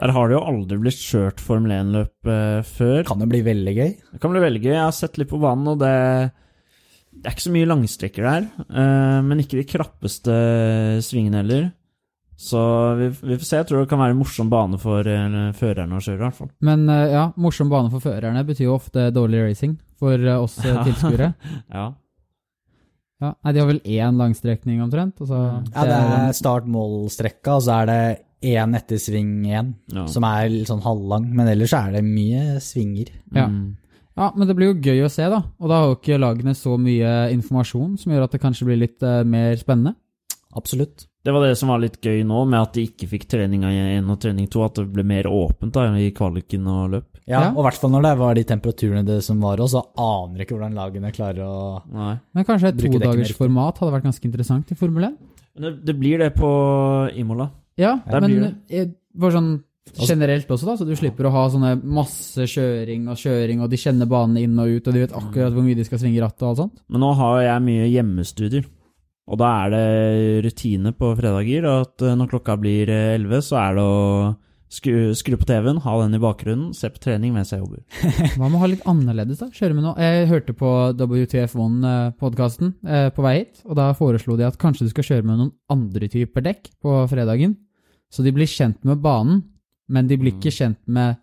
Der 0.01 0.11
har 0.15 0.29
det 0.29 0.35
jo 0.37 0.43
aldri 0.47 0.77
blitt 0.81 0.99
kjørt 1.01 1.41
Formel 1.43 1.73
1-løp 1.75 2.29
eh, 2.31 2.61
før. 2.67 3.01
Kan 3.09 3.21
det 3.21 3.27
bli 3.31 3.41
veldig 3.45 3.73
gøy. 3.75 3.89
Det 4.13 4.21
kan 4.23 4.33
bli 4.33 4.43
veldig 4.43 4.61
gøy. 4.63 4.71
Jeg 4.75 4.85
har 4.85 4.95
sett 4.95 5.17
litt 5.19 5.29
på 5.31 5.39
banen, 5.41 5.67
og 5.73 5.81
det, 5.81 5.91
det 7.11 7.25
er 7.27 7.35
ikke 7.35 7.45
så 7.47 7.53
mye 7.57 7.69
langstrekker 7.69 8.27
der. 8.29 8.47
eh, 8.69 9.19
men 9.27 9.43
ikke 9.43 9.59
de 9.59 9.67
krappeste 9.69 10.37
svingene 11.05 11.41
heller. 11.43 11.67
Så 12.41 12.59
vi, 12.95 13.07
vi 13.21 13.37
får 13.37 13.45
se. 13.45 13.57
Jeg 13.59 13.67
tror 13.69 13.83
det 13.83 13.89
kan 13.91 13.99
være 14.01 14.15
en 14.15 14.19
morsom 14.23 14.47
bane 14.49 14.77
for 14.81 15.05
uh, 15.05 15.51
førerne 15.53 15.97
å 15.97 16.01
kjøre, 16.01 16.17
i 16.17 16.23
hvert 16.23 16.37
fall. 16.39 16.49
Men 16.65 16.87
uh, 16.89 17.03
ja, 17.11 17.25
morsom 17.37 17.69
bane 17.69 17.91
for 17.93 18.01
førerne 18.01 18.41
betyr 18.47 18.65
jo 18.65 18.77
ofte 18.79 19.11
dårlig 19.13 19.43
racing 19.45 19.75
for 20.01 20.17
uh, 20.17 20.39
oss 20.41 20.57
tilskuere. 20.57 21.33
Ja. 21.77 21.91
Ja, 23.21 23.35
nei, 23.45 23.51
De 23.53 23.61
har 23.61 23.67
vel 23.69 23.83
én 23.85 24.17
langstrekning 24.17 24.79
omtrent? 24.81 25.19
Så. 25.21 25.37
Ja, 25.75 25.83
det 25.85 25.97
er 25.99 26.31
start-mål-strekka, 26.33 27.59
og 27.59 27.61
så 27.67 27.75
er 27.75 27.91
det 27.91 27.99
én 28.49 28.73
etter 28.73 28.97
sving 28.97 29.35
én, 29.45 29.69
ja. 29.93 30.07
som 30.09 30.25
er 30.25 30.47
litt 30.49 30.71
sånn 30.71 30.81
halvlang. 30.81 31.27
Men 31.29 31.51
ellers 31.51 31.75
er 31.77 31.93
det 31.93 32.01
mye 32.07 32.57
svinger. 32.65 33.13
Ja. 33.37 33.45
Mm. 33.45 33.75
ja, 34.17 34.31
men 34.33 34.49
det 34.49 34.57
blir 34.57 34.71
jo 34.71 34.79
gøy 34.89 35.05
å 35.05 35.13
se, 35.13 35.29
da. 35.29 35.43
Og 35.61 35.69
da 35.69 35.83
har 35.83 35.91
jo 35.91 35.99
ikke 35.99 36.17
lagene 36.17 36.57
så 36.57 36.73
mye 36.81 37.13
informasjon 37.35 37.93
som 38.01 38.15
gjør 38.15 38.25
at 38.25 38.33
det 38.33 38.41
kanskje 38.41 38.71
blir 38.71 38.81
litt 38.87 39.05
mer 39.29 39.53
spennende. 39.61 39.93
Absolutt. 40.57 41.05
Det 41.23 41.33
var 41.35 41.43
det 41.45 41.57
som 41.59 41.69
var 41.69 41.81
litt 41.83 41.99
gøy 42.01 42.23
nå, 42.25 42.39
med 42.49 42.57
at 42.59 42.73
de 42.73 42.87
ikke 42.87 43.07
fikk 43.11 43.27
trening 43.29 43.61
én 43.67 44.07
og 44.09 44.17
trening 44.23 44.47
to. 44.49 44.63
At 44.65 44.79
det 44.79 44.87
ble 44.89 45.03
mer 45.05 45.29
åpent 45.29 45.73
da, 45.75 45.85
i 46.01 46.09
kvaliken 46.17 46.65
og 46.67 46.95
løp. 46.95 47.07
Ja, 47.29 47.43
Ja. 47.43 47.49
og 47.53 47.59
i 47.61 47.65
hvert 47.67 47.77
fall 47.79 47.91
når 47.93 48.01
det 48.07 48.13
var 48.17 48.33
de 48.35 48.43
temperaturene 48.49 49.05
det 49.05 49.19
som 49.23 49.39
var 49.39 49.61
òg, 49.61 49.69
så 49.69 49.83
aner 49.95 50.41
ikke 50.41 50.57
hvordan 50.57 50.73
lagene 50.73 51.11
klarer 51.13 51.45
å 51.45 51.81
Nei. 51.93 52.15
Men 52.33 52.47
kanskje 52.47 52.71
et 52.73 52.81
todagersformat 52.81 53.77
hadde 53.77 53.93
vært 53.93 54.07
ganske 54.09 54.25
interessant 54.25 54.71
i 54.73 54.75
Formel 54.75 55.03
1? 55.11 55.17
Det, 55.61 55.85
det 55.85 55.95
blir 55.99 56.17
det 56.17 56.31
på 56.35 56.49
Imola. 57.15 57.51
Ja, 57.77 57.99
Der 58.09 58.21
men 58.21 58.55
bare 59.13 59.31
sånn 59.37 59.51
generelt 59.97 60.49
også, 60.51 60.65
da, 60.65 60.75
så 60.77 60.85
du 60.87 60.93
slipper 60.95 61.27
å 61.27 61.31
ha 61.33 61.45
sånne 61.51 61.75
masse 61.83 62.45
kjøring 62.49 63.07
og 63.11 63.17
kjøring, 63.19 63.61
og 63.63 63.69
de 63.71 63.79
kjenner 63.81 64.07
banene 64.09 64.43
inn 64.45 64.59
og 64.61 64.69
ut, 64.69 64.87
og 64.87 64.93
de 64.95 65.01
vet 65.05 65.15
akkurat 65.17 65.53
hvor 65.55 65.65
mye 65.65 65.77
de 65.77 65.85
skal 65.87 65.99
svinge 66.01 66.21
rattet 66.23 66.45
og 66.45 66.49
alt 66.51 66.61
sånt. 66.65 66.77
Men 66.89 67.03
nå 67.03 67.09
har 67.19 67.41
jeg 67.45 67.65
mye 67.67 67.89
hjemmestudier. 67.91 68.65
Og 69.31 69.39
da 69.39 69.49
er 69.63 69.71
det 69.71 70.45
rutine 70.49 70.91
på 70.95 71.13
fredager 71.15 71.67
at 71.69 72.03
eh, 72.03 72.15
når 72.19 72.31
klokka 72.33 72.57
blir 72.59 72.91
eh, 72.91 73.13
11, 73.15 73.45
så 73.47 73.59
er 73.61 73.77
det 73.77 73.85
å 73.87 73.99
skru, 74.71 75.11
skru 75.15 75.37
på 75.39 75.47
TV-en, 75.47 75.79
ha 75.85 75.93
den 76.01 76.17
i 76.17 76.21
bakgrunnen, 76.21 76.73
se 76.75 76.89
på 76.91 76.99
trening 77.03 77.33
mens 77.35 77.53
jeg 77.53 77.63
jobber. 77.63 77.83
Hva 78.37 78.47
med 78.49 78.57
å 78.59 78.63
ha 78.63 78.71
litt 78.71 78.85
annerledes, 78.89 79.39
da? 79.39 79.49
Kjøre 79.55 79.77
med 79.77 79.87
noe? 79.87 79.95
Jeg 80.03 80.29
hørte 80.31 80.55
på 80.57 80.71
WTF1-podkasten 80.99 82.73
eh, 82.83 83.09
på 83.15 83.25
vei 83.25 83.35
hit, 83.41 83.63
og 83.67 83.79
da 83.79 83.91
foreslo 83.97 84.37
de 84.39 84.47
at 84.47 84.59
kanskje 84.61 84.87
du 84.87 84.93
skal 84.93 85.07
kjøre 85.07 85.27
med 85.27 85.39
noen 85.39 85.53
andre 85.71 86.11
typer 86.11 86.47
dekk 86.47 86.71
på 86.83 86.97
fredagen. 87.11 87.55
Så 88.11 88.25
de 88.25 88.33
blir 88.35 88.49
kjent 88.51 88.81
med 88.87 88.99
banen, 89.03 89.45
men 89.91 90.07
de 90.07 90.17
blir 90.19 90.35
ikke 90.35 90.51
kjent 90.51 90.81
med 90.91 91.19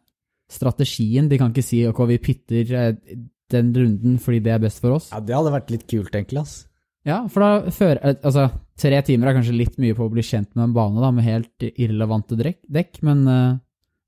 strategien. 0.48 1.28
De 1.28 1.36
kan 1.40 1.52
ikke 1.52 1.66
si 1.66 1.82
ok, 1.88 2.06
vi 2.08 2.22
pitter 2.24 2.72
eh, 2.72 3.18
den 3.52 3.72
runden 3.76 4.16
fordi 4.20 4.40
det 4.44 4.54
er 4.54 4.64
best 4.64 4.80
for 4.80 4.96
oss. 4.96 5.12
Ja, 5.12 5.20
det 5.24 5.36
hadde 5.36 5.52
vært 5.52 5.72
litt 5.72 5.84
kult, 5.88 6.12
egentlig. 6.16 6.44
ass. 6.44 6.67
Ja, 7.08 7.22
for 7.32 7.44
da 7.44 7.72
fører 7.72 8.00
eh, 8.04 8.16
Altså, 8.26 8.48
tre 8.78 9.00
timer 9.06 9.30
er 9.30 9.38
kanskje 9.38 9.56
litt 9.56 9.78
mye 9.80 9.96
på 9.96 10.06
å 10.06 10.12
bli 10.12 10.24
kjent 10.26 10.50
med 10.54 10.68
en 10.68 10.76
bane, 10.76 11.00
da, 11.02 11.10
med 11.14 11.26
helt 11.26 11.68
irrelevante 11.70 12.38
dekk, 12.38 13.02
men 13.06 13.24
eh, 13.24 13.58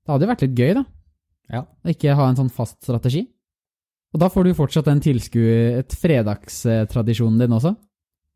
det 0.01 0.13
hadde 0.13 0.27
jo 0.27 0.31
vært 0.31 0.43
litt 0.45 0.57
gøy, 0.59 0.73
da. 0.77 0.83
Ja. 1.51 1.61
Å 1.65 1.91
ikke 1.91 2.15
ha 2.17 2.27
en 2.29 2.39
sånn 2.39 2.51
fast 2.53 2.79
strategi. 2.85 3.25
Og 4.11 4.19
da 4.19 4.27
får 4.31 4.47
du 4.47 4.55
fortsatt 4.55 4.87
den 4.89 5.01
tilskue... 5.03 5.57
Et 5.81 5.93
fredagstradisjonen 5.95 7.39
din 7.39 7.55
også. 7.55 7.73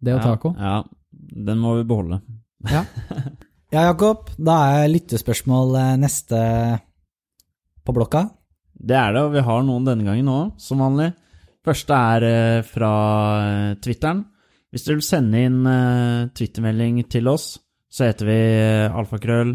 Det 0.03 0.13
og 0.15 0.23
taco. 0.23 0.51
Ja, 0.59 0.77
den 1.11 1.59
må 1.59 1.77
vi 1.79 1.87
beholde. 1.87 2.21
Ja, 2.69 2.83
ja, 3.75 3.87
Jakob. 3.89 4.29
Da 4.37 4.59
er 4.77 4.91
lyttespørsmål 4.91 5.75
eh, 5.79 5.91
neste 5.99 6.39
på 7.85 7.95
blokka. 7.95 8.27
Det 8.75 8.95
er 8.99 9.15
det, 9.15 9.25
og 9.25 9.35
vi 9.35 9.43
har 9.47 9.65
noen 9.65 9.87
denne 9.87 10.07
gangen 10.07 10.31
òg, 10.31 10.55
som 10.61 10.83
vanlig. 10.83 11.11
Første 11.65 11.97
er 12.13 12.63
fra 12.67 12.93
Twitteren. 13.81 14.25
Hvis 14.75 14.83
du 14.83 14.89
vil 14.91 15.05
sende 15.07 15.39
inn 15.39 15.61
uh, 15.63 16.27
twittermelding 16.35 16.97
til 17.07 17.29
oss, 17.31 17.53
så 17.87 18.09
heter 18.09 18.27
vi 18.27 18.35
eh, 18.35 18.91
alfakrøll 18.91 19.53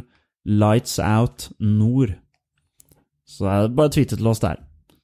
nord. 1.60 2.14
Så 3.28 3.44
det 3.44 3.50
er 3.52 3.74
bare 3.76 3.90
å 3.90 3.92
tweete 3.92 4.16
til 4.16 4.30
oss 4.30 4.40
der. 4.40 4.62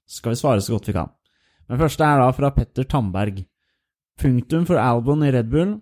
Så 0.08 0.22
skal 0.22 0.32
vi 0.32 0.38
svare 0.40 0.62
så 0.64 0.72
godt 0.72 0.88
vi 0.88 0.94
kan. 0.96 1.12
Men 1.68 1.82
første 1.82 2.08
er 2.08 2.22
da 2.22 2.30
fra 2.32 2.48
Petter 2.56 2.88
Tamberg. 2.88 3.42
Punktum 4.16 4.64
for 4.64 4.80
Albon 4.80 5.26
i 5.26 5.34
Red 5.34 5.52
Bull. 5.52 5.76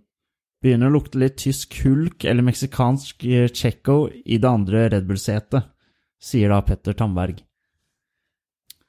Begynner 0.64 0.90
å 0.90 0.96
lukte 0.96 1.22
litt 1.22 1.38
tysk 1.44 1.78
hulk 1.84 2.26
eller 2.26 2.42
meksikansk 2.42 3.22
eh, 3.30 3.46
i 3.46 4.40
det 4.42 4.50
andre 4.50 4.88
Red 4.96 5.06
Bull-setet, 5.06 5.70
sier 6.18 6.50
da 6.50 6.58
Petter 6.66 6.98
Tamberg. 6.98 7.38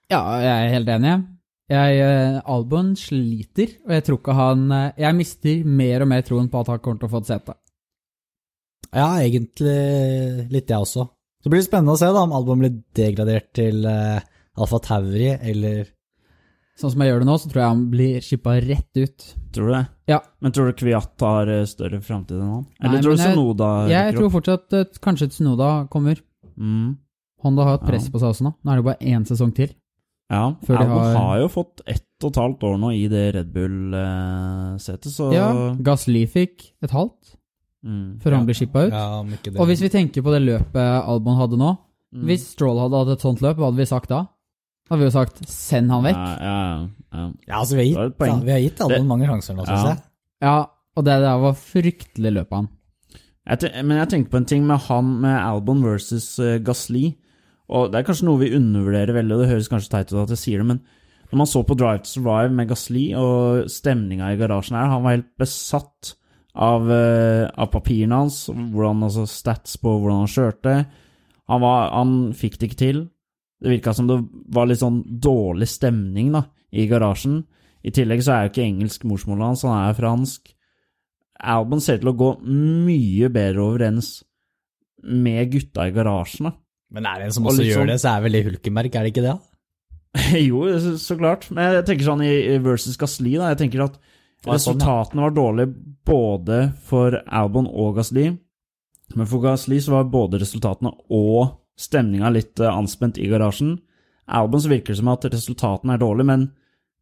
Ja, 0.09 0.25
jeg 0.41 0.53
er 0.55 0.73
helt 0.73 0.89
enig. 0.97 1.19
Jeg. 1.69 1.99
Eh, 2.05 2.41
Albon 2.45 2.93
sliter, 2.99 3.71
og 3.85 3.91
jeg 3.95 4.03
tror 4.05 4.19
ikke 4.19 4.35
han 4.37 4.65
eh, 4.71 4.91
Jeg 5.01 5.15
mister 5.17 5.63
mer 5.65 6.01
og 6.05 6.07
mer 6.11 6.21
troen 6.27 6.49
på 6.51 6.59
at 6.61 6.67
han 6.73 6.79
kommer 6.83 6.99
til 7.01 7.09
å 7.09 7.13
få 7.15 7.21
et 7.23 7.31
sete. 7.31 7.55
Ja, 8.95 9.07
egentlig 9.19 10.47
litt 10.53 10.69
jeg 10.71 10.77
også. 10.79 11.07
Så 11.43 11.51
blir 11.51 11.59
det 11.61 11.67
spennende 11.67 11.95
å 11.95 11.99
se 11.99 12.07
da 12.13 12.21
om 12.25 12.33
Albon 12.33 12.61
blir 12.63 12.75
degradert 12.97 13.51
til 13.57 13.83
uh, 13.85 14.21
Alfa 14.57 14.79
Tauri 14.81 15.27
eller 15.35 15.89
sånn 16.79 16.91
som 16.93 17.03
jeg 17.03 17.11
gjør 17.11 17.21
det 17.23 17.27
nå, 17.29 17.35
så 17.39 17.49
tror 17.51 17.61
jeg 17.61 17.71
han 17.73 17.83
blir 17.91 18.23
shippa 18.25 18.55
rett 18.63 18.99
ut. 18.99 19.25
Tror 19.55 19.69
du 19.69 19.73
det? 19.75 19.83
Ja. 20.11 20.17
Men 20.43 20.55
tror 20.55 20.67
du 20.71 20.77
Kviat 20.79 21.23
har 21.23 21.51
eh, 21.53 21.65
større 21.69 22.01
framtid 22.03 22.35
enn 22.39 22.49
han? 22.51 22.65
Eller 22.81 22.97
Nei, 22.97 23.03
tror 23.05 23.15
du 23.15 23.21
Sunoda 23.23 23.69
jeg- 23.87 23.93
Jeg 24.09 24.15
tror 24.17 24.33
fortsatt 24.33 24.75
uh, 24.75 24.83
kanskje 25.05 25.29
Sunoda 25.37 25.69
kommer. 25.91 26.19
Mm. 26.57 26.97
Honda 27.45 27.63
har 27.67 27.77
hatt 27.77 27.87
press 27.87 28.07
Ja. 28.09 28.11
på 28.15 28.19
seg 28.23 28.31
også 28.33 28.47
nå. 28.47 28.53
Nå 28.63 28.71
er 28.73 28.81
det 28.81 28.87
bare 28.89 29.11
én 29.13 29.27
sesong 29.27 29.53
til. 29.55 29.71
Ja, 30.31 30.55
Før 30.65 30.79
Albon 30.81 30.97
har- 31.03 31.15
har... 31.15 31.39
jo 31.43 31.47
fått 31.53 31.81
ett 31.85 32.01
og 32.23 32.31
et 32.31 32.37
halvt 32.41 32.63
år 32.63 32.77
nå 32.81 32.89
i 32.95 33.07
det 33.11 33.35
Red 33.35 33.49
Bull-setet, 33.53 35.11
så 35.13 35.27
Ja, 35.35 35.49
Gasly 35.85 36.25
fikk 36.31 36.71
et 36.81 36.91
halvt 36.95 37.35
mm. 37.85 38.19
før 38.23 38.37
han 38.39 38.45
ble 38.47 38.55
shippa 38.57 38.87
ut. 38.87 38.93
Ja, 38.95 39.19
om 39.19 39.29
ikke 39.35 39.51
det. 39.51 39.59
Og 39.61 39.67
hvis 39.69 39.83
vi 39.83 39.89
tenker 39.93 40.23
på 40.25 40.33
det 40.33 40.41
løpet 40.45 40.81
Albon 41.05 41.37
hadde 41.41 41.57
nå 41.61 41.75
Mm. 42.15 42.29
Hvis 42.29 42.45
Stroll 42.53 42.77
hadde 42.79 42.95
hatt 42.95 43.09
et 43.17 43.23
sånt 43.25 43.41
løp, 43.43 43.57
hva 43.59 43.65
hadde 43.67 43.81
vi 43.81 43.85
sagt 43.89 44.07
da? 44.07 44.21
Da 44.87 44.93
hadde 44.93 45.01
vi 45.01 45.07
jo 45.09 45.11
sagt 45.11 45.39
'send 45.49 45.89
han 45.91 46.03
vekk'. 46.05 46.15
Ja, 46.15 46.37
ja, 46.39 46.87
ja. 47.11 47.31
Ja, 47.47 47.59
altså, 47.59 47.75
vi 47.75 47.91
har 47.93 48.07
gitt, 48.07 48.19
ja, 48.27 48.35
vi 48.39 48.51
har 48.51 48.59
gitt 48.61 48.79
Albon 48.79 48.95
Det- 49.01 49.07
mange 49.07 49.25
sjanser 49.27 49.55
nå, 49.57 49.65
syns 49.65 49.83
Ja. 49.83 49.89
jeg. 49.89 49.97
Ja, 50.41 50.65
og 50.95 51.03
det 51.03 51.19
der 51.19 51.37
var 51.41 51.53
fryktelig 51.53 52.31
løp 52.33 52.51
av 52.53 52.57
han. 52.57 52.69
Jeg 53.49 53.85
men 53.85 53.97
jeg 53.97 54.09
tenker 54.09 54.29
på 54.31 54.37
en 54.37 54.45
ting 54.45 54.65
med 54.65 54.79
han 54.79 55.21
med 55.21 55.39
Albon 55.41 55.83
versus 55.83 56.39
uh, 56.39 56.57
Gasly. 56.59 57.15
Og 57.73 57.89
det 57.91 57.99
er 57.99 58.07
kanskje 58.07 58.27
noe 58.27 58.41
vi 58.43 58.53
undervurderer 58.55 59.15
veldig, 59.17 59.35
og 59.35 59.41
det 59.41 59.49
høres 59.53 59.71
kanskje 59.71 59.93
teit 59.93 60.13
ut 60.13 60.21
at 60.21 60.35
jeg 60.35 60.41
sier 60.41 60.61
det, 60.61 60.67
men 60.69 60.83
når 61.31 61.39
man 61.41 61.49
så 61.49 61.63
på 61.65 61.77
Drive 61.77 62.03
to 62.03 62.11
Survive 62.11 62.53
med 62.53 62.69
Gasly 62.69 63.07
og 63.17 63.65
stemninga 63.71 64.29
i 64.31 64.37
garasjen 64.39 64.77
her, 64.77 64.91
han 64.91 65.03
var 65.03 65.17
helt 65.17 65.31
besatt 65.41 66.13
av, 66.53 66.85
eh, 66.91 67.47
av 67.49 67.71
papirene 67.73 68.21
hans, 68.21 68.45
hvordan, 68.53 69.03
altså 69.07 69.25
stats 69.27 69.79
på 69.81 69.95
hvordan 69.97 70.23
han 70.23 70.31
kjørte. 70.31 70.75
Han, 71.49 71.61
var, 71.61 71.89
han 71.91 72.13
fikk 72.37 72.59
det 72.59 72.69
ikke 72.69 72.81
til. 72.81 73.01
Det 73.61 73.73
virka 73.73 73.95
som 73.97 74.07
det 74.09 74.19
var 74.53 74.69
litt 74.69 74.83
sånn 74.83 75.01
dårlig 75.21 75.67
stemning 75.71 76.31
da, 76.35 76.45
i 76.71 76.85
garasjen. 76.89 77.41
I 77.85 77.93
tillegg 77.93 78.21
så 78.25 78.35
er 78.35 78.45
jo 78.45 78.53
ikke 78.53 78.65
engelsk 78.65 79.05
morsmålet 79.09 79.49
hans, 79.49 79.65
han 79.65 79.89
er 79.89 79.97
fransk. 79.97 80.53
Albon 81.45 81.83
ser 81.83 81.99
til 81.99 82.13
å 82.13 82.17
gå 82.17 82.29
mye 82.45 83.29
bedre 83.33 83.65
overens 83.65 84.19
med 85.03 85.51
gutta 85.51 85.89
i 85.89 85.93
garasjen. 85.95 86.49
da. 86.49 86.55
Men 86.95 87.09
er 87.09 87.19
det 87.19 87.27
en 87.27 87.35
som 87.35 87.49
også 87.49 87.65
gjør 87.65 87.81
sånn- 87.81 87.91
det, 87.91 87.99
så 88.01 88.13
er 88.13 88.23
vel 88.23 88.37
det 88.37 88.45
Hulkenberg, 88.47 88.95
er 88.95 89.05
det 89.07 89.11
ikke 89.11 89.25
det? 89.25 89.35
jo, 90.47 90.63
så, 90.95 91.17
klart. 91.19 91.49
Men 91.51 91.73
jeg 91.75 91.87
tenker 91.89 92.07
sånn 92.07 92.23
i 92.23 92.57
versus 92.63 92.95
Gasly, 92.99 93.35
da. 93.35 93.51
Jeg 93.51 93.65
tenker 93.65 93.83
at 93.89 93.97
sånn, 93.99 94.53
resultatene 94.53 95.25
var 95.25 95.35
dårlige 95.35 95.73
både 96.07 96.59
for 96.87 97.19
Albon 97.27 97.67
og 97.67 97.99
Gasly. 97.99 98.29
Men 99.15 99.29
for 99.29 99.43
Gasly 99.43 99.81
så 99.83 99.97
var 99.97 100.09
både 100.13 100.39
resultatene 100.41 100.93
og 101.13 101.59
stemninga 101.79 102.31
litt 102.31 102.61
eh, 102.63 102.71
anspent 102.71 103.19
i 103.19 103.27
garasjen. 103.29 103.75
Albon 104.25 104.63
så 104.63 104.71
virker 104.71 104.93
det 104.95 105.01
som 105.01 105.11
at 105.11 105.27
resultatene 105.27 105.97
er 105.97 106.01
dårlige, 106.01 106.29
men 106.31 106.47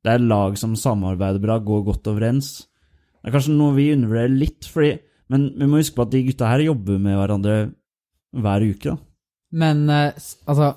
det 0.03 0.15
er 0.15 0.25
lag 0.25 0.57
som 0.59 0.73
samarbeider 0.75 1.39
bra, 1.43 1.59
går 1.63 1.85
godt 1.87 2.09
overens. 2.11 2.65
Det 3.21 3.29
er 3.29 3.37
kanskje 3.37 3.55
noe 3.55 3.77
vi 3.77 3.91
undervurderer 3.93 4.33
litt, 4.35 4.67
fordi, 4.67 4.97
men 5.31 5.47
vi 5.55 5.69
må 5.69 5.79
huske 5.79 5.95
på 5.95 6.03
at 6.03 6.11
de 6.11 6.25
gutta 6.27 6.49
her 6.49 6.65
jobber 6.65 6.99
med 6.99 7.15
hverandre 7.15 7.57
hver 8.33 8.65
uke. 8.67 8.97
da. 8.97 9.12
Men 9.53 9.85
eh, 9.93 10.11
altså 10.49 10.71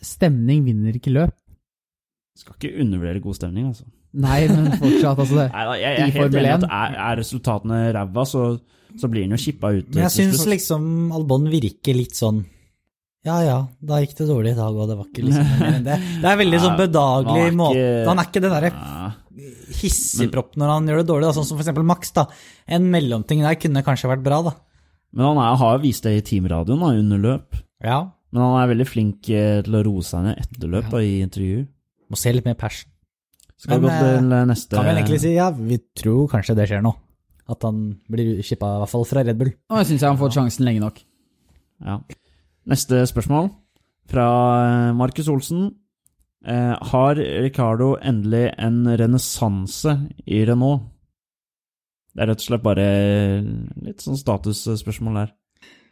Stemning 0.00 0.62
vinner 0.64 0.94
ikke 0.96 1.12
løp. 1.12 1.34
Skal 2.40 2.54
ikke 2.56 2.70
undervurdere 2.80 3.20
god 3.20 3.36
stemning, 3.36 3.66
altså. 3.68 3.84
Nei, 4.20 4.38
men 4.48 4.70
fortsatt, 4.80 5.18
altså 5.20 5.36
det. 5.36 5.44
Nei, 5.54 5.64
da, 5.68 5.74
jeg, 5.78 5.98
jeg 5.98 6.08
I 6.08 6.14
Formel 6.16 6.38
enig 6.40 6.48
i 6.48 6.54
at 6.54 6.64
1. 6.64 6.70
er, 6.78 6.94
er 7.04 7.18
resultatene 7.20 7.80
ræva, 7.94 8.24
så, 8.26 8.44
så 8.98 9.10
blir 9.12 9.26
den 9.26 9.36
jo 9.36 9.40
kippa 9.44 9.70
ut. 9.76 9.90
Men 9.92 10.06
jeg 10.06 10.14
til 10.16 10.30
syns 10.32 10.46
liksom 10.54 10.88
Albon 11.18 11.46
virker 11.52 11.98
litt 11.98 12.16
sånn 12.18 12.40
Ja 13.28 13.36
ja, 13.44 13.58
da 13.84 14.00
gikk 14.00 14.16
det 14.22 14.26
dårlig 14.30 14.54
i 14.54 14.58
dag, 14.58 14.72
og 14.80 14.88
det 14.88 14.96
var 15.02 15.10
ikke 15.10 15.26
liksom 15.28 15.52
mer 15.60 15.76
enn 15.76 15.86
det. 15.90 15.98
Det 16.24 16.32
er 16.32 16.40
veldig 16.40 16.62
sånn 16.64 16.72
Ja, 16.72 16.80
bedagelig 16.80 17.44
han 17.44 17.52
er 17.52 17.58
måte 17.60 17.86
Han 18.08 18.22
er 18.24 18.30
ikke 18.32 18.42
den 18.46 18.56
derre 18.56 18.72
Ja. 18.72 19.12
hissigpropp 19.84 20.56
når 20.58 20.72
han 20.78 20.88
gjør 20.90 21.02
det 21.02 21.08
dårlig, 21.12 21.28
da. 21.28 21.34
sånn 21.36 21.46
som 21.50 21.60
for 21.60 21.66
eksempel 21.66 21.86
Max. 21.92 22.10
da. 22.16 22.24
En 22.66 22.88
mellomting 22.92 23.44
der 23.44 23.60
kunne 23.60 23.84
kanskje 23.86 24.10
vært 24.10 24.24
bra, 24.24 24.40
da. 24.48 24.56
Men 25.12 25.28
han 25.32 25.42
er, 25.44 25.58
har 25.60 25.76
jo 25.76 25.84
vist 25.84 26.06
det 26.08 26.16
i 26.18 26.24
teamradioen 26.32 26.82
da, 26.82 26.94
under 27.04 27.20
løp. 27.28 27.60
Ja. 27.84 28.00
Men 28.30 28.44
han 28.44 28.56
er 28.60 28.70
veldig 28.70 28.86
flink 28.86 29.28
eh, 29.34 29.60
til 29.66 29.76
å 29.76 29.82
roe 29.86 30.06
seg 30.06 30.24
ned 30.26 30.40
etter 30.42 30.70
løp 30.70 30.90
da, 30.92 31.02
i 31.02 31.20
intervjuer. 31.24 31.66
Må 32.10 32.18
se 32.18 32.32
litt 32.34 32.46
mer 32.46 32.58
passion. 32.58 32.90
Skal 33.60 33.80
vi 33.80 33.86
gå 33.86 33.92
til 33.92 34.32
eh, 34.32 34.46
neste 34.48 34.76
Kan 34.76 34.86
vi 34.86 34.94
egentlig 34.94 35.20
si 35.22 35.34
ja, 35.34 35.50
vi 35.52 35.80
tror 35.98 36.28
kanskje 36.32 36.56
det 36.58 36.68
skjer 36.70 36.84
nå. 36.84 36.94
At 37.50 37.66
han 37.66 37.82
blir 38.10 38.38
shippa, 38.46 38.76
i 38.76 38.82
hvert 38.84 38.92
fall 38.92 39.08
fra 39.08 39.24
Red 39.26 39.40
Bull. 39.40 39.50
Og 39.72 39.80
jeg 39.80 39.90
syns 39.90 40.04
jeg 40.04 40.08
han 40.08 40.16
har 40.16 40.22
fått 40.22 40.36
sjansen 40.38 40.68
lenge 40.68 40.84
nok. 40.84 41.02
Ja. 41.82 41.98
Neste 42.70 43.02
spørsmål 43.10 43.50
fra 44.10 44.26
eh, 44.62 44.92
Markus 44.96 45.28
Olsen. 45.32 45.68
Eh, 46.46 46.72
har 46.92 47.18
Ricardo 47.18 47.96
endelig 47.98 48.46
en 48.56 48.84
renessanse 48.96 49.96
i 50.24 50.44
Renault? 50.48 50.86
Det 52.14 52.24
er 52.24 52.32
rett 52.32 52.42
og 52.42 52.46
slett 52.48 52.64
bare 52.64 52.86
litt 53.84 54.02
sånn 54.02 54.18
statusspørsmål 54.18 55.20
der. 55.20 55.34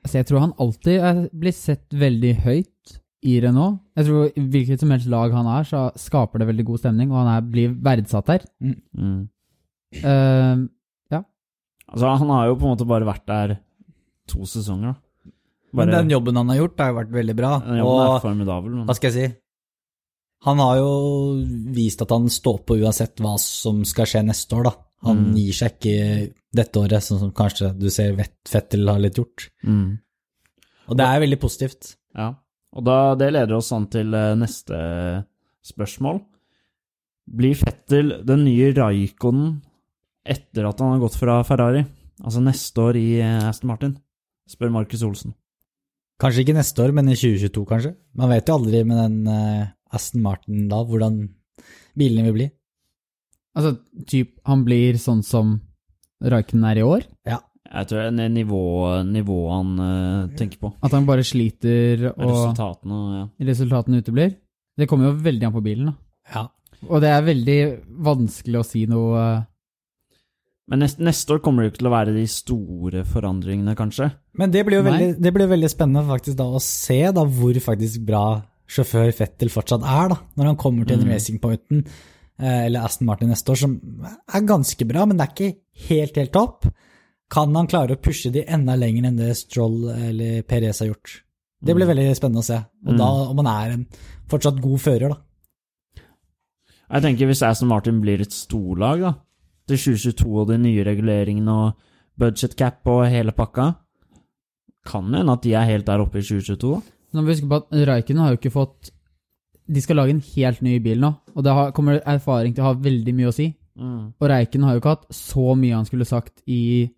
Altså, 0.04 0.18
jeg 0.20 0.26
tror 0.30 0.40
han 0.46 0.54
alltid 0.62 1.00
er, 1.10 1.22
blir 1.34 1.52
sett 1.56 1.86
veldig 1.92 2.32
høyt 2.44 2.98
i 3.28 3.40
Renault. 3.42 3.80
Jeg 3.98 4.06
tror 4.06 4.28
hvilket 4.54 4.80
som 4.80 4.92
helst 4.94 5.10
lag 5.10 5.32
han 5.34 5.48
er, 5.50 5.66
så 5.68 5.88
skaper 5.98 6.38
det 6.42 6.46
veldig 6.52 6.64
god 6.68 6.78
stemning, 6.84 7.10
og 7.12 7.18
han 7.24 7.30
er, 7.34 7.46
blir 7.50 7.74
verdsatt 7.84 8.30
der. 8.30 8.44
Mm. 8.94 9.28
Eh, 10.02 10.66
Altså, 11.88 12.04
han 12.20 12.28
har 12.28 12.48
jo 12.50 12.56
på 12.60 12.66
en 12.66 12.72
måte 12.74 12.84
bare 12.84 13.06
vært 13.08 13.22
der 13.30 13.52
to 14.28 14.44
sesonger, 14.44 14.90
da. 14.92 15.30
Men 15.78 15.88
den 15.92 16.10
jobben 16.12 16.36
han 16.36 16.50
har 16.52 16.58
gjort, 16.62 16.80
har 16.80 16.90
jo 16.92 16.96
vært 16.98 17.14
veldig 17.14 17.36
bra. 17.36 17.52
den 17.64 17.78
jobben 17.80 18.02
er 18.04 18.20
formidabel. 18.24 18.74
Men... 18.74 18.82
hva 18.88 18.96
skal 18.96 19.08
jeg 19.08 19.16
si? 19.16 19.38
Han 20.44 20.60
har 20.62 20.76
jo 20.78 20.90
vist 21.76 22.04
at 22.04 22.12
han 22.14 22.28
står 22.30 22.58
på 22.68 22.76
uansett 22.78 23.20
hva 23.24 23.32
som 23.40 23.80
skal 23.88 24.08
skje 24.08 24.22
neste 24.28 24.58
år, 24.58 24.68
da. 24.68 24.74
Han 25.08 25.22
Mm. 25.30 25.34
gir 25.38 25.56
seg 25.56 25.78
ikke 25.78 26.32
dette 26.54 26.80
året, 26.80 27.04
sånn 27.04 27.20
som 27.20 27.32
kanskje 27.36 27.72
du 27.76 27.88
ser 27.92 28.16
Fettel 28.48 28.88
har 28.88 29.00
litt 29.02 29.18
gjort. 29.20 29.50
Mm. 29.66 29.98
Og 30.88 30.96
det 30.96 31.04
er 31.04 31.22
veldig 31.24 31.40
positivt. 31.42 31.94
Ja, 32.16 32.32
og 32.76 32.84
da, 32.84 33.14
det 33.18 33.30
leder 33.32 33.58
oss 33.58 33.70
an 33.76 33.88
til 33.92 34.12
eh, 34.16 34.34
neste 34.38 34.78
spørsmål. 35.66 36.20
Blir 37.38 37.56
Fettel 37.58 38.18
den 38.28 38.44
nye 38.46 38.72
Raikonen 38.76 39.58
etter 40.28 40.68
at 40.68 40.80
han 40.80 40.94
har 40.94 41.02
gått 41.02 41.16
fra 41.20 41.40
Ferrari? 41.48 41.84
Altså 42.24 42.42
neste 42.44 42.84
år 42.84 42.98
i 43.00 43.08
eh, 43.22 43.48
Aston 43.48 43.72
Martin? 43.72 43.96
Spør 44.48 44.72
Markus 44.74 45.04
Olsen. 45.06 45.34
Kanskje 46.18 46.42
ikke 46.42 46.56
neste 46.56 46.82
år, 46.82 46.92
men 46.96 47.10
i 47.12 47.16
2022 47.16 47.64
kanskje. 47.68 47.92
Man 48.18 48.32
vet 48.32 48.48
jo 48.48 48.56
aldri 48.58 48.82
med 48.88 49.00
den 49.00 49.32
eh, 49.32 49.68
Aston 49.94 50.24
Martin 50.24 50.66
da, 50.70 50.82
hvordan 50.84 51.20
bilene 51.98 52.28
vil 52.28 52.36
bli. 52.36 52.48
altså, 53.58 53.76
typ, 54.06 54.36
han 54.46 54.64
blir 54.66 54.98
sånn 55.00 55.24
som 55.26 55.56
Raiken 56.24 56.64
er 56.66 56.80
i 56.80 56.86
år. 56.86 57.06
Jeg 57.68 57.88
tror 57.88 58.06
det 58.16 58.24
er 58.24 58.32
nivået 58.32 59.08
nivå 59.12 59.38
han 59.52 59.72
uh, 59.76 60.36
tenker 60.38 60.60
på. 60.62 60.70
At 60.82 60.94
han 60.96 61.06
bare 61.08 61.24
sliter, 61.26 62.08
og 62.14 62.30
Resultatene 62.30 63.00
ja. 63.18 63.26
resultatene 63.50 64.00
uteblir. 64.00 64.32
Det 64.78 64.88
kommer 64.88 65.10
jo 65.10 65.18
veldig 65.26 65.48
an 65.48 65.54
på 65.54 65.64
bilen, 65.66 65.90
da. 65.90 65.94
Ja. 66.34 66.46
Og 66.88 67.02
det 67.02 67.10
er 67.10 67.24
veldig 67.26 67.60
vanskelig 68.06 68.60
å 68.60 68.66
si 68.66 68.84
noe 68.90 69.20
uh... 69.20 69.46
Men 70.68 70.82
neste, 70.84 71.00
neste 71.00 71.32
år 71.32 71.40
kommer 71.40 71.64
det 71.64 71.68
jo 71.68 71.72
ikke 71.72 71.80
til 71.80 71.88
å 71.88 71.94
være 71.94 72.12
de 72.12 72.26
store 72.28 73.02
forandringene, 73.08 73.72
kanskje. 73.76 74.10
Men 74.36 74.52
det 74.52 74.66
blir 74.68 74.82
jo 74.82 74.84
veldig, 74.84 75.14
det 75.16 75.32
blir 75.32 75.48
veldig 75.48 75.70
spennende 75.72 76.04
faktisk 76.10 76.36
da 76.36 76.44
å 76.44 76.60
se 76.60 77.00
da 77.16 77.24
hvor 77.24 77.60
faktisk 77.64 78.04
bra 78.08 78.24
sjåfør 78.68 79.08
Fettel 79.16 79.48
fortsatt 79.52 79.86
er, 79.88 80.12
da, 80.12 80.18
når 80.36 80.50
han 80.50 80.58
kommer 80.60 80.84
til 80.84 81.00
Mm. 81.00 81.06
en 81.06 81.12
Racing 81.14 81.40
Pointen 81.40 81.80
eh, 81.86 81.92
eller 82.38 82.84
Aston 82.86 83.06
Martin 83.08 83.28
neste 83.32 83.50
år, 83.50 83.58
som 83.58 83.72
er 84.06 84.44
ganske 84.46 84.86
bra, 84.86 85.06
men 85.06 85.16
det 85.18 85.26
er 85.26 85.32
ikke 85.34 85.56
helt, 85.88 86.16
helt 86.16 86.32
topp. 86.32 86.68
Kan 87.30 87.54
han 87.56 87.66
klare 87.68 87.96
å 87.96 88.00
pushe 88.00 88.30
de 88.32 88.44
enda 88.46 88.76
lenger 88.78 89.08
enn 89.08 89.16
det 89.18 89.34
Stroll 89.36 89.88
eller 89.90 90.42
Perez 90.48 90.78
har 90.80 90.88
gjort? 90.92 91.22
Det 91.60 91.74
blir 91.74 91.86
Mm. 91.86 91.96
veldig 91.96 92.16
spennende 92.16 92.38
å 92.40 92.44
se. 92.46 92.58
Og 92.86 92.92
Mm. 92.94 92.98
da 92.98 93.08
om 93.30 93.36
han 93.38 93.46
er 93.46 93.72
en 93.74 93.86
fortsatt 94.28 94.60
god 94.62 94.78
fører, 94.78 95.08
da. 95.08 95.16
Jeg 96.90 97.02
tenker 97.02 97.26
hvis 97.26 97.42
Aston 97.42 97.68
Martin 97.68 98.00
blir 98.00 98.20
et 98.20 98.32
storlag 98.32 99.00
da, 99.00 99.14
til 99.68 99.76
2022 99.76 100.40
og 100.40 100.48
de 100.48 100.56
nye 100.58 100.84
reguleringene 100.84 101.48
og 101.48 101.74
budget 102.18 102.56
cap 102.56 102.86
og 102.86 103.06
hele 103.10 103.32
pakka, 103.32 103.74
kan 104.86 105.10
det 105.10 105.20
hende 105.20 105.32
at 105.32 105.42
de 105.42 105.52
er 105.52 105.66
helt 105.68 105.84
der 105.84 106.00
oppe 106.00 106.18
i 106.18 106.22
2022 106.22 106.70
da. 106.76 106.80
Nå 107.12 107.20
må 107.22 107.26
vi 107.26 107.34
huske 107.34 107.48
på 107.48 107.56
at 107.56 107.88
Reiken 107.88 108.16
har 108.18 108.30
jo 108.32 108.38
ikke 108.38 108.52
fått 108.52 108.90
De 109.68 109.82
skal 109.84 109.98
lage 110.00 110.14
en 110.14 110.24
helt 110.24 110.62
ny 110.64 110.78
bil 110.80 111.00
nå, 111.02 111.10
og 111.34 111.44
det 111.44 111.52
har, 111.52 111.72
kommer 111.76 112.00
erfaring 112.00 112.54
til 112.56 112.64
å 112.64 112.70
ha 112.70 112.78
veldig 112.80 113.14
mye 113.16 113.28
å 113.28 113.34
si. 113.36 113.50
Og 113.78 114.24
Reiken 114.30 114.64
har 114.66 114.74
jo 114.74 114.82
ikke 114.82 114.94
hatt 114.96 115.10
så 115.14 115.52
mye 115.58 115.76
han 115.76 115.86
skulle 115.86 116.08
sagt 116.08 116.40
i, 116.50 116.88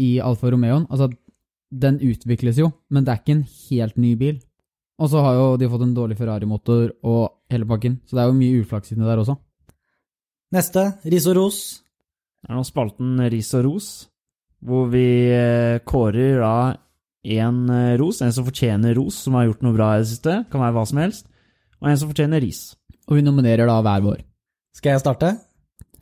i 0.00 0.10
Alfa 0.24 0.52
Romeoen. 0.52 0.86
Altså, 0.88 1.10
den 1.70 2.00
utvikles 2.02 2.58
jo, 2.58 2.70
men 2.90 3.04
det 3.04 3.12
er 3.12 3.20
ikke 3.20 3.36
en 3.36 3.44
helt 3.68 4.00
ny 4.00 4.14
bil. 4.18 4.40
Og 5.00 5.08
så 5.12 5.22
har 5.24 5.36
jo 5.36 5.44
de 5.60 5.68
fått 5.72 5.84
en 5.86 5.94
dårlig 5.96 6.18
Ferrari-motor 6.18 6.90
og 7.08 7.52
hele 7.52 7.68
pakken, 7.68 8.00
så 8.04 8.16
det 8.16 8.22
er 8.22 8.30
jo 8.30 8.40
mye 8.40 8.64
uflaks 8.64 8.92
inni 8.92 9.08
der 9.08 9.22
også. 9.22 9.36
Neste, 10.56 10.86
ris 11.08 11.28
og 11.30 11.36
ros. 11.38 11.60
Det 12.40 12.50
er 12.50 12.56
nå 12.56 12.64
spalten 12.66 13.20
Ris 13.30 13.52
og 13.56 13.66
ros, 13.68 13.88
hvor 14.64 14.88
vi 14.92 15.06
eh, 15.32 15.80
kårer 15.86 16.40
da 16.40 16.54
en 17.36 17.58
eh, 17.70 17.96
ros, 18.00 18.20
en 18.24 18.32
som 18.34 18.46
fortjener 18.48 18.96
ros, 18.96 19.20
som 19.24 19.36
har 19.36 19.46
gjort 19.46 19.64
noe 19.64 19.76
bra 19.76 19.90
i 19.94 20.02
det 20.02 20.08
siste, 20.10 20.40
kan 20.50 20.64
være 20.64 20.76
hva 20.76 20.84
som 20.88 21.00
helst, 21.02 21.29
og 21.80 21.90
en 21.90 22.00
som 22.00 22.10
fortjener 22.10 22.42
ris. 22.44 22.74
Og 23.08 23.18
vi 23.18 23.24
nominerer 23.24 23.68
da 23.68 23.78
hver 23.84 24.04
vår. 24.04 24.20
Skal 24.76 24.94
jeg 24.94 25.02
starte? 25.02 25.32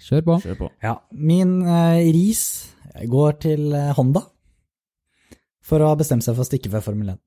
Kjør 0.02 0.24
på. 0.26 0.36
Kjør 0.44 0.58
på. 0.60 0.70
Ja. 0.84 0.96
Min 1.12 1.60
eh, 1.66 2.10
ris 2.14 2.42
går 3.08 3.38
til 3.42 3.72
eh, 3.74 3.92
Honda 3.96 4.22
for 5.68 5.84
å 5.84 5.90
ha 5.92 5.98
bestemt 6.00 6.24
seg 6.24 6.36
for 6.36 6.44
å 6.44 6.48
stikke 6.48 6.70
fra 6.72 6.82
Formel 6.84 7.14
1. 7.14 7.20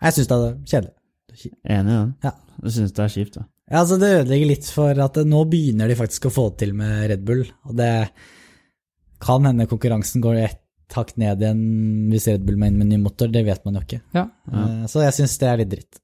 Jeg 0.00 0.16
syns 0.16 0.30
det 0.30 0.38
er 0.38 0.54
kjedelig. 0.72 0.94
Enig 1.70 1.92
i 1.92 1.96
den. 1.96 2.14
Ja. 2.24 2.32
Du 2.60 2.70
syns 2.74 2.94
det 2.96 3.04
er 3.04 3.12
kjipt, 3.14 3.36
da. 3.38 3.44
Ja, 3.70 3.82
altså 3.84 4.00
Det 4.02 4.08
ødelegger 4.16 4.50
litt 4.50 4.68
for 4.74 5.04
at 5.04 5.20
eh, 5.20 5.28
nå 5.28 5.44
begynner 5.50 5.90
de 5.90 5.98
faktisk 5.98 6.28
å 6.28 6.34
få 6.34 6.48
det 6.50 6.64
til 6.64 6.74
med 6.78 7.06
Red 7.12 7.24
Bull. 7.28 7.44
Og 7.68 7.76
det 7.78 7.92
kan 9.20 9.46
hende 9.46 9.68
konkurransen 9.70 10.24
går 10.24 10.44
ett 10.46 10.96
hakk 10.96 11.12
ned 11.20 11.42
igjen 11.44 11.60
hvis 12.10 12.26
Red 12.32 12.46
Bull 12.46 12.56
må 12.58 12.66
inn 12.66 12.78
med 12.80 12.88
ny 12.90 12.98
motor, 12.98 13.30
det 13.30 13.44
vet 13.46 13.62
man 13.66 13.76
jo 13.78 13.84
ikke. 13.84 14.00
Ja. 14.16 14.24
Ja. 14.50 14.64
Så 14.90 15.04
jeg 15.04 15.14
syns 15.14 15.36
det 15.38 15.50
er 15.50 15.60
litt 15.60 15.70
dritt. 15.70 16.00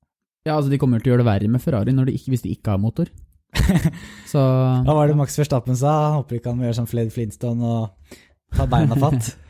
Ja, 0.46 0.54
altså 0.56 0.70
De 0.72 0.78
kommer 0.80 1.02
til 1.02 1.10
å 1.10 1.14
gjøre 1.14 1.24
det 1.24 1.30
verre 1.32 1.50
med 1.52 1.62
Ferrari 1.64 1.94
når 1.94 2.10
de 2.10 2.18
ikke, 2.18 2.32
hvis 2.34 2.44
de 2.46 2.52
ikke 2.54 2.74
har 2.74 2.82
motor. 2.82 3.10
Så 4.32 4.40
Hva 4.86 4.94
var 4.94 5.10
det 5.10 5.16
Max 5.18 5.36
Verstappen 5.38 5.76
sa? 5.78 5.92
Han 6.10 6.20
håper 6.22 6.38
ikke 6.38 6.52
han 6.52 6.60
må 6.60 6.68
gjøre 6.68 6.78
som 6.80 6.88
Fled 6.90 7.10
Flintstone 7.14 7.66
og 7.66 8.16
ta 8.56 8.66
beina 8.70 8.98
fatt. 9.00 9.34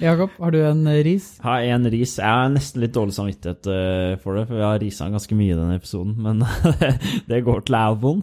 Jakob, 0.00 0.30
har 0.40 0.50
du 0.54 0.58
en 0.64 0.86
ris? 0.88 1.04
ris? 1.04 1.26
Har 1.44 1.62
en 1.68 1.84
ris. 1.92 2.14
Jeg 2.18 2.26
har 2.26 2.48
nesten 2.50 2.82
litt 2.82 2.94
dårlig 2.96 3.14
samvittighet 3.14 3.68
eh, 3.70 4.14
for 4.22 4.38
det, 4.38 4.46
for 4.48 4.58
vi 4.58 4.64
har 4.64 4.80
risa 4.82 5.08
ganske 5.12 5.36
mye 5.38 5.52
i 5.52 5.58
denne 5.58 5.76
episoden. 5.78 6.14
Men 6.24 6.40
det 7.30 7.42
går 7.46 7.66
til 7.68 7.76
Albon. 7.78 8.22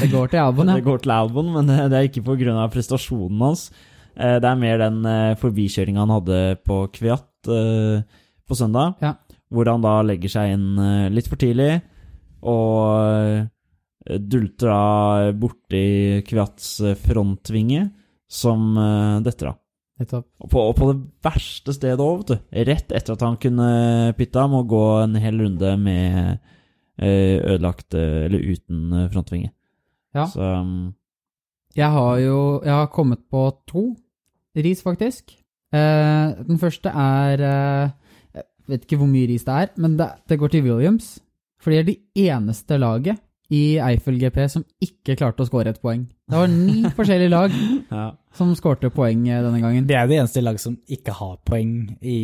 Det 0.00 0.08
går 0.12 0.32
til 0.32 0.40
Albon, 0.42 0.72
ja. 0.72 0.78
Det 0.80 0.86
går 0.88 1.04
til 1.04 1.14
Albon, 1.14 1.52
men 1.54 1.68
det 1.70 1.98
er 2.00 2.08
ikke 2.08 2.24
pga. 2.26 2.66
prestasjonen 2.72 3.44
hans. 3.44 3.68
Eh, 4.16 4.38
Det 4.40 4.48
er 4.50 4.62
mer 4.64 4.80
den 4.80 5.04
eh, 5.10 5.34
forbikjøringa 5.42 6.06
han 6.06 6.16
hadde 6.18 6.40
på 6.64 6.84
Kviat 6.96 7.28
på 7.44 8.56
søndag, 8.56 8.96
Ja. 9.04 9.14
Hvor 9.54 9.70
han 9.70 9.84
da 9.84 9.98
legger 10.06 10.32
seg 10.32 10.54
inn 10.56 10.70
eh, 10.80 11.10
litt 11.14 11.28
for 11.30 11.40
tidlig 11.40 11.72
og 12.44 13.44
eh, 14.04 14.18
dulter 14.20 14.68
da 14.68 15.34
borti 15.38 15.84
Kviats 16.26 16.78
eh, 16.84 16.96
frontvinge, 17.00 17.86
som 18.28 18.74
detter 19.22 19.52
av. 19.52 19.60
Og 20.02 20.48
på, 20.50 20.58
og 20.58 20.72
på 20.74 20.88
det 20.88 20.96
verste 21.22 21.72
stedet 21.76 22.02
òg, 22.02 22.24
vet 22.24 22.32
du. 22.32 22.62
Rett 22.66 22.94
etter 22.98 23.14
at 23.14 23.22
han 23.22 23.36
kunne 23.38 23.68
pitta, 24.18 24.48
må 24.50 24.64
gå 24.66 24.82
en 25.04 25.14
hel 25.22 25.38
runde 25.38 25.76
med 25.78 26.50
ødelagt 26.98 27.94
Eller 27.94 28.42
uten 28.42 29.06
frontvinge. 29.12 29.52
Ja. 30.14 30.26
Så 30.30 30.42
um, 30.42 30.94
Jeg 31.74 31.90
har 31.90 32.18
jo 32.22 32.36
Jeg 32.64 32.74
har 32.74 32.90
kommet 32.94 33.22
på 33.30 33.46
to 33.70 33.84
ris, 34.54 34.82
faktisk. 34.82 35.36
Den 35.74 36.58
første 36.58 36.90
er 36.90 37.46
vet 38.70 38.86
ikke 38.86 39.00
hvor 39.00 39.10
mye 39.10 39.28
ris 39.30 39.46
det 39.46 39.60
er, 39.64 39.70
men 39.80 39.98
det, 39.98 40.08
det 40.30 40.40
går 40.40 40.54
til 40.54 40.66
Williams. 40.66 41.14
For 41.62 41.72
de 41.72 41.80
er 41.80 41.86
det 41.88 41.98
eneste 42.26 42.78
laget 42.80 43.20
i 43.52 43.76
Eiffel 43.82 44.16
GP 44.20 44.38
som 44.50 44.64
ikke 44.82 45.16
klarte 45.18 45.44
å 45.44 45.48
skåre 45.48 45.74
et 45.74 45.80
poeng. 45.82 46.04
Det 46.30 46.38
var 46.38 46.50
ni 46.50 46.84
forskjellige 46.98 47.32
lag 47.32 47.52
ja. 47.90 48.06
som 48.36 48.54
skårte 48.56 48.90
poeng 48.94 49.26
eh, 49.28 49.42
denne 49.44 49.60
gangen. 49.62 49.88
Det 49.88 49.98
er 49.98 50.08
det 50.10 50.20
eneste 50.22 50.44
laget 50.44 50.64
som 50.64 50.78
ikke 50.96 51.14
har 51.18 51.36
poeng 51.46 51.74
i 52.00 52.18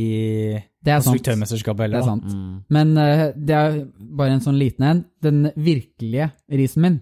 Det 0.56 0.94
er 0.94 1.04
sant. 1.04 1.20
Det 1.20 2.00
er 2.00 2.08
sant. 2.08 2.32
Mm. 2.32 2.56
Men 2.72 2.96
uh, 2.96 3.26
det 3.36 3.56
er 3.56 3.78
bare 4.00 4.38
en 4.38 4.44
sånn 4.44 4.58
liten 4.60 4.88
en. 4.88 5.04
Den 5.22 5.50
virkelige 5.56 6.30
risen 6.56 6.86
min, 6.86 6.98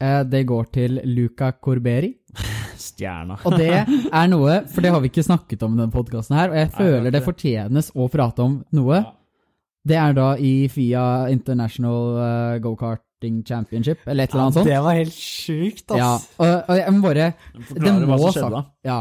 uh, 0.00 0.22
det 0.24 0.46
går 0.48 0.72
til 0.74 1.02
Luca 1.12 1.52
Corberi. 1.52 2.14
Stjerna. 2.78 3.36
Og 3.44 3.56
det 3.58 3.70
er 3.74 4.30
noe, 4.30 4.60
for 4.70 4.84
det 4.84 4.92
har 4.94 5.02
vi 5.04 5.10
ikke 5.10 5.24
snakket 5.26 5.62
om 5.66 5.74
i 5.74 5.80
denne 5.82 5.94
podkasten 5.94 6.36
her, 6.38 6.52
og 6.52 6.58
jeg 6.60 6.70
føler 6.76 7.14
det 7.14 7.22
fortjenes 7.26 7.92
å 7.94 8.08
prate 8.12 8.44
om 8.44 8.58
noe. 8.78 9.02
Det 9.88 9.96
er 9.98 10.16
da 10.16 10.32
i 10.36 10.52
FIA 10.70 11.04
International 11.32 12.16
uh, 12.18 12.56
Go-Karting 12.64 13.40
Championship, 13.46 14.02
eller 14.06 14.26
et 14.26 14.34
eller 14.34 14.46
annet 14.46 14.58
sånt. 14.58 14.68
det 14.68 14.80
var 14.84 14.98
helt 14.98 15.14
sjukt, 15.14 15.84
ass. 15.94 16.00
Ja, 16.00 16.10
og, 16.44 16.50
og 16.68 16.80
jeg 16.80 16.96
må 16.96 17.04
bare 17.06 17.30
Det 17.70 17.94
må 18.10 18.18
skjedde 18.32 18.64
Ja. 18.86 18.98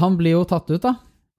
Han 0.00 0.16
blir 0.18 0.38
jo 0.38 0.44
tatt 0.48 0.70
ut, 0.72 0.80
da. 0.82 0.94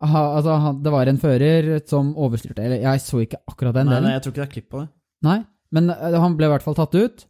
Ha, 0.05 0.19
altså, 0.37 0.57
han, 0.61 0.83
det 0.85 0.91
var 0.93 1.09
en 1.09 1.17
fører 1.17 1.71
som 1.89 2.11
overstyrte 2.21 2.61
Eller 2.61 2.83
jeg 2.83 3.01
så 3.01 3.17
ikke 3.23 3.39
akkurat 3.49 3.73
den 3.79 3.87
Nei, 3.89 3.95
delen. 3.95 4.05
nei, 4.05 4.11
jeg 4.13 4.21
tror 4.23 4.33
ikke 4.35 4.41
det 4.43 4.45
er 4.45 4.51
klipp 4.53 4.67
på 4.69 4.81
det. 4.83 4.87
Nei, 5.25 5.39
men 5.73 5.89
uh, 5.89 6.19
han 6.21 6.35
ble 6.37 6.45
i 6.45 6.51
hvert 6.53 6.65
fall 6.67 6.77
tatt 6.77 6.93
ut. 6.93 7.25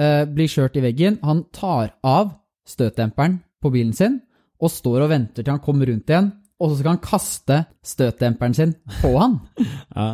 Uh, 0.00 0.24
blir 0.26 0.50
kjørt 0.50 0.74
i 0.80 0.82
veggen. 0.82 1.20
Han 1.22 1.44
tar 1.54 1.92
av 2.02 2.32
støtdemperen 2.66 3.38
på 3.62 3.72
bilen 3.74 3.92
sin 3.96 4.20
og 4.60 4.70
står 4.72 5.06
og 5.06 5.10
venter 5.12 5.42
til 5.44 5.52
han 5.54 5.62
kommer 5.64 5.88
rundt 5.88 6.10
igjen, 6.10 6.26
og 6.60 6.68
så 6.72 6.78
skal 6.80 6.90
han 6.92 7.00
kaste 7.04 7.56
støtdemperen 7.86 8.54
sin 8.56 8.74
på 9.00 9.14
han. 9.16 9.38
Ja. 9.96 10.10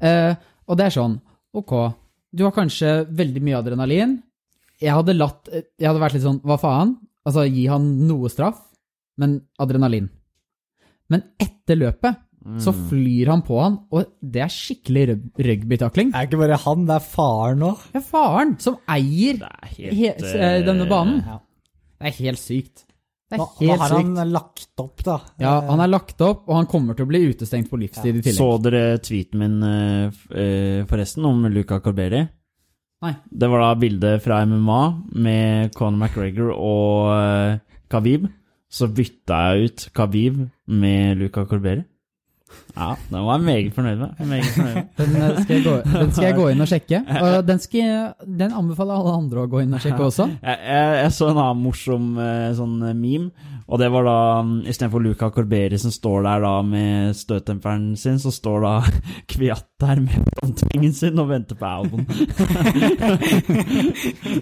Eh, 0.00 0.34
og 0.70 0.78
det 0.80 0.86
er 0.86 0.94
sånn, 0.94 1.18
ok, 1.56 1.72
du 2.32 2.44
har 2.46 2.54
kanskje 2.56 2.94
veldig 3.18 3.42
mye 3.44 3.58
adrenalin. 3.58 4.14
Jeg 4.80 4.94
hadde 4.96 5.12
latt 5.18 5.50
Jeg 5.52 5.84
hadde 5.90 6.00
vært 6.00 6.14
litt 6.16 6.24
sånn, 6.24 6.38
hva 6.46 6.56
faen? 6.62 6.94
Altså, 7.28 7.44
gi 7.52 7.66
han 7.68 7.84
noe 8.08 8.30
straff, 8.32 8.62
men 9.20 9.40
adrenalin. 9.60 10.06
Men 11.12 11.24
etter 11.42 11.76
løpet 11.80 12.16
så 12.64 12.72
flyr 12.72 13.28
han 13.28 13.42
på 13.44 13.58
han, 13.60 13.74
og 13.92 14.14
det 14.24 14.40
er 14.46 14.48
skikkelig 14.54 15.02
rug- 15.10 15.42
rugbytakling. 15.44 16.08
Det 16.14 16.16
er 16.22 16.28
ikke 16.30 16.38
bare 16.40 16.56
han, 16.62 16.86
det 16.88 16.94
er 16.96 17.04
faren 17.04 17.64
òg. 17.66 17.82
Det 17.92 18.00
er 18.00 18.06
faren 18.08 18.54
som 18.64 18.78
eier 18.88 19.42
er 19.44 19.66
he 19.76 20.08
eh, 20.14 20.62
denne 20.64 20.86
banen. 20.88 21.18
Ja. 21.26 21.36
Det 22.00 22.08
er 22.08 22.16
helt 22.24 22.40
sykt. 22.40 22.86
Det 23.30 23.38
Nå, 23.38 23.44
er 23.46 23.62
nå 23.62 23.70
helt 23.70 23.82
har 23.84 23.92
han 23.94 24.32
lagt 24.32 24.82
opp, 24.82 25.04
da. 25.06 25.20
Ja, 25.38 25.52
han 25.68 25.80
er 25.84 25.90
lagt 25.92 26.18
opp, 26.26 26.48
og 26.48 26.56
han 26.56 26.66
kommer 26.70 26.96
til 26.98 27.06
å 27.06 27.10
bli 27.12 27.20
utestengt 27.30 27.68
på 27.70 27.78
livstid 27.78 28.16
i 28.18 28.22
tillegg. 28.24 28.38
Så 28.40 28.48
dere 28.64 28.98
tweeten 29.04 29.38
min 29.38 29.60
eh, 29.68 30.16
eh, 30.34 30.80
forresten 30.90 31.28
om 31.28 31.44
Luca 31.52 31.78
Corberi? 31.84 32.24
Nei. 33.04 33.12
Det 33.30 33.48
var 33.52 33.62
da 33.62 33.70
bildet 33.80 34.24
fra 34.24 34.40
MMA 34.48 34.80
med 35.22 35.70
Conor 35.76 36.08
McGregor 36.08 36.50
og 36.56 37.12
eh, 37.14 37.78
Khabib. 37.92 38.26
Så 38.70 38.90
bytta 38.94 39.38
jeg 39.50 39.70
ut 39.70 39.86
Khabib 39.94 40.42
med 40.82 41.22
Luca 41.22 41.46
Corberi. 41.46 41.84
Ja, 42.76 42.94
den 43.10 43.24
var 43.26 43.36
jeg 43.36 43.44
meget 43.44 43.74
fornøyd 43.74 43.96
med. 44.00 44.26
Meget 44.26 44.44
fornøyd 44.54 44.74
med. 44.74 44.88
Den, 44.98 45.16
eh, 45.22 45.42
skal 45.42 45.64
gå, 45.64 45.76
den 45.86 46.12
skal 46.12 46.24
jeg 46.24 46.36
gå 46.38 46.48
inn 46.52 46.64
og 46.64 46.68
sjekke. 46.70 47.02
Og 47.20 47.36
den, 47.50 47.58
skal, 47.58 48.12
den 48.40 48.54
anbefaler 48.62 49.00
alle 49.00 49.14
andre 49.22 49.44
å 49.44 49.50
gå 49.50 49.62
inn 49.64 49.74
og 49.74 49.82
sjekke 49.84 50.06
også. 50.06 50.28
Jeg, 50.40 50.58
jeg, 50.66 50.98
jeg 51.02 51.14
så 51.18 51.30
en 51.32 51.40
annen 51.42 51.64
morsom 51.64 52.12
eh, 52.22 52.50
sånn 52.58 52.78
meme, 53.00 53.50
og 53.70 53.78
det 53.78 53.88
var 53.94 54.02
da 54.06 54.18
mm, 54.42 54.54
istedenfor 54.70 55.02
Luca 55.04 55.30
Corberi 55.30 55.78
som 55.78 55.92
står 55.94 56.24
der 56.26 56.42
da 56.42 56.54
med 56.66 57.14
støttemperen 57.16 57.92
sin, 57.96 58.18
så 58.18 58.32
står 58.34 58.64
da 58.66 58.72
Kviat 59.30 59.66
der 59.80 60.00
med 60.02 60.26
frontvingen 60.36 60.92
sin 60.92 61.18
og 61.22 61.30
venter 61.30 61.56
på 61.56 61.64
Albon. 61.64 62.02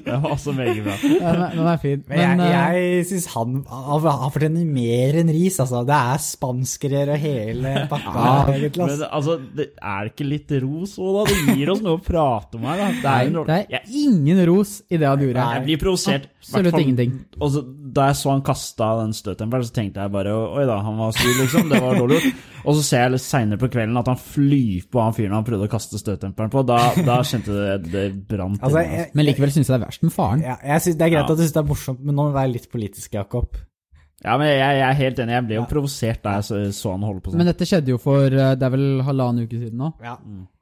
det 0.04 0.08
var 0.08 0.30
også 0.32 0.52
meget 0.56 0.80
bra. 0.82 0.96
Den 1.02 1.22
er, 1.22 1.50
den 1.54 1.66
er 1.66 1.76
fin. 1.82 2.02
Men, 2.08 2.18
Men, 2.18 2.40
eh, 2.40 2.50
jeg, 2.50 2.88
jeg 2.96 3.06
syns 3.12 3.28
han, 3.36 3.60
han 3.68 4.08
han 4.08 4.32
fortjener 4.34 4.64
mer 4.66 5.20
enn 5.20 5.30
ris, 5.34 5.60
altså. 5.62 5.84
Det 5.86 5.98
er 5.98 6.24
spanskere 6.24 7.04
og 7.12 7.20
hele 7.22 7.74
pakka, 7.92 8.24
egentlig. 8.56 8.88
Men 8.88 9.04
altså, 9.10 9.38
det 9.60 9.68
er 9.76 10.10
ikke 10.10 10.26
litt 10.26 10.56
ros 10.64 10.96
òg, 10.98 11.20
da? 11.20 11.22
Det 11.30 11.58
gir 11.60 11.74
oss 11.74 11.84
noe 11.84 12.00
å 12.00 12.02
prate 12.02 12.58
om 12.58 12.66
her, 12.68 12.82
da. 12.82 12.88
Det 12.98 13.12
er, 13.12 13.30
Nei, 13.36 13.44
det 13.52 13.60
jeg, 13.76 13.82
er 13.84 13.84
ingen 14.06 14.42
ros 14.50 14.74
i 14.88 14.96
det 14.96 15.08
han 15.08 15.22
gjorde. 15.22 15.48
jeg 15.54 15.66
blir 15.68 15.82
provosert. 15.84 16.28
Absolutt 16.42 16.80
ingenting. 16.80 17.14
Og 17.44 17.62
da 17.94 18.08
jeg 18.10 18.18
så 18.20 18.32
han 18.32 18.44
kasta 18.46 18.90
den 19.02 19.14
støtdemperen, 19.18 19.66
så 19.68 19.74
tenkte 19.76 20.04
jeg 20.04 20.12
bare 20.14 20.32
Oi 20.34 20.64
da, 20.68 20.78
han 20.86 20.96
var 21.00 21.12
sur, 21.16 21.30
liksom. 21.40 21.68
Det 21.72 21.80
var 21.84 21.98
dårlig 22.00 22.20
gjort. 22.22 22.42
Og 22.64 22.74
så 22.78 22.82
ser 22.88 23.04
jeg 23.04 23.14
litt 23.14 23.24
seinere 23.26 23.60
på 23.62 23.68
kvelden 23.74 24.00
at 24.00 24.08
han 24.12 24.18
flyr 24.18 24.88
på 24.92 25.00
han 25.04 25.14
fyren 25.16 25.36
han 25.38 25.46
prøvde 25.46 25.68
å 25.68 25.72
kaste 25.72 26.00
støttemperen 26.00 26.50
på. 26.52 26.64
Da, 26.68 26.80
da 27.06 27.20
kjente 27.26 27.54
jeg 27.54 27.84
det, 27.86 27.92
det 27.94 28.06
brant 28.32 28.58
Altså, 28.62 28.82
inni 28.82 28.90
meg, 28.90 28.98
jeg, 29.04 29.12
Men 29.18 29.28
likevel 29.30 29.54
syns 29.54 29.68
jeg 29.70 29.74
det 29.76 29.80
er 29.82 29.86
verst 29.86 30.04
med 30.08 30.14
faren. 30.16 30.42
ja, 30.46 30.58
jeg 30.74 30.86
synes, 30.88 30.98
det 31.00 31.06
er 31.08 31.14
greit 31.16 31.22
Ja. 31.22 31.30
at 31.30 31.38
du 31.38 31.42
syns 31.46 31.56
det 31.56 31.62
er 31.64 31.70
morsomt, 31.72 32.02
men 32.04 32.14
nå 32.18 32.26
må 32.26 32.30
du 32.32 32.38
være 32.40 32.54
litt 32.56 32.70
politisk, 32.72 33.14
Jakob. 33.18 33.64
Ja, 34.18 34.32
men 34.34 34.48
jeg, 34.50 34.58
jeg 34.58 34.82
er 34.82 34.96
helt 34.98 35.18
enig. 35.22 35.34
Jeg 35.36 35.44
ble 35.46 35.54
jo 35.60 35.64
provosert 35.70 36.24
da 36.24 36.32
jeg 36.40 36.46
så, 36.48 36.56
så 36.74 36.90
han 36.96 37.04
holde 37.06 37.20
på 37.22 37.30
sånn. 37.30 37.38
Men 37.38 37.46
dette 37.52 37.68
skjedde 37.70 37.92
jo 37.92 37.98
for 38.02 38.24
eh, 38.26 38.48
det 38.58 38.66
er 38.66 38.72
vel 38.74 38.86
halvannen 39.06 39.44
uke 39.46 39.60
siden 39.60 39.78
nå. 39.78 39.92
Ja. 40.02 40.16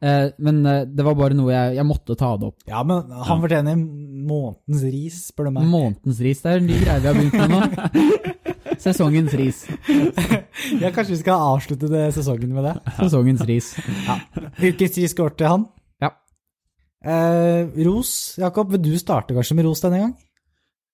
Eh, 0.04 0.26
men 0.44 0.58
eh, 0.68 0.82
det 0.92 1.06
var 1.06 1.16
bare 1.16 1.38
noe 1.38 1.54
jeg, 1.54 1.78
jeg 1.78 1.86
måtte 1.88 2.18
ta 2.20 2.34
det 2.36 2.50
opp. 2.50 2.58
ja, 2.68 2.82
men 2.84 3.14
han 3.30 3.40
fortjener 3.46 3.80
månedens 4.26 4.84
ris, 4.92 5.20
spør 5.30 5.48
du 5.48 5.54
meg. 5.56 5.68
Månedens 5.70 6.20
ris. 6.24 6.42
Det 6.42 6.52
er 6.52 6.60
en 6.60 6.68
ny 6.68 6.80
greie 6.82 7.00
vi 7.02 7.10
har 7.10 7.16
begynt 7.16 7.38
med 7.40 7.54
nå. 7.54 8.76
Sesongens 8.82 9.34
ris. 9.38 9.64
Ja, 10.80 10.88
kanskje 10.90 11.12
vi 11.12 11.20
skal 11.20 11.42
avslutte 11.54 11.88
det 11.92 12.08
sesongen 12.16 12.54
med 12.56 12.64
det. 12.66 12.72
Sesongens 12.96 13.42
ris. 13.46 13.68
Ukens 14.58 14.96
ris 14.98 15.14
går 15.14 15.34
til 15.38 15.46
han. 15.52 15.66
Ja. 16.02 16.08
Eh, 17.06 17.68
ros, 17.86 18.10
Jakob, 18.40 18.72
vil 18.72 18.82
du 18.82 18.96
starte 18.98 19.36
kanskje 19.36 19.54
med 19.58 19.68
ros 19.68 19.84
denne 19.84 20.00
gang? 20.00 20.14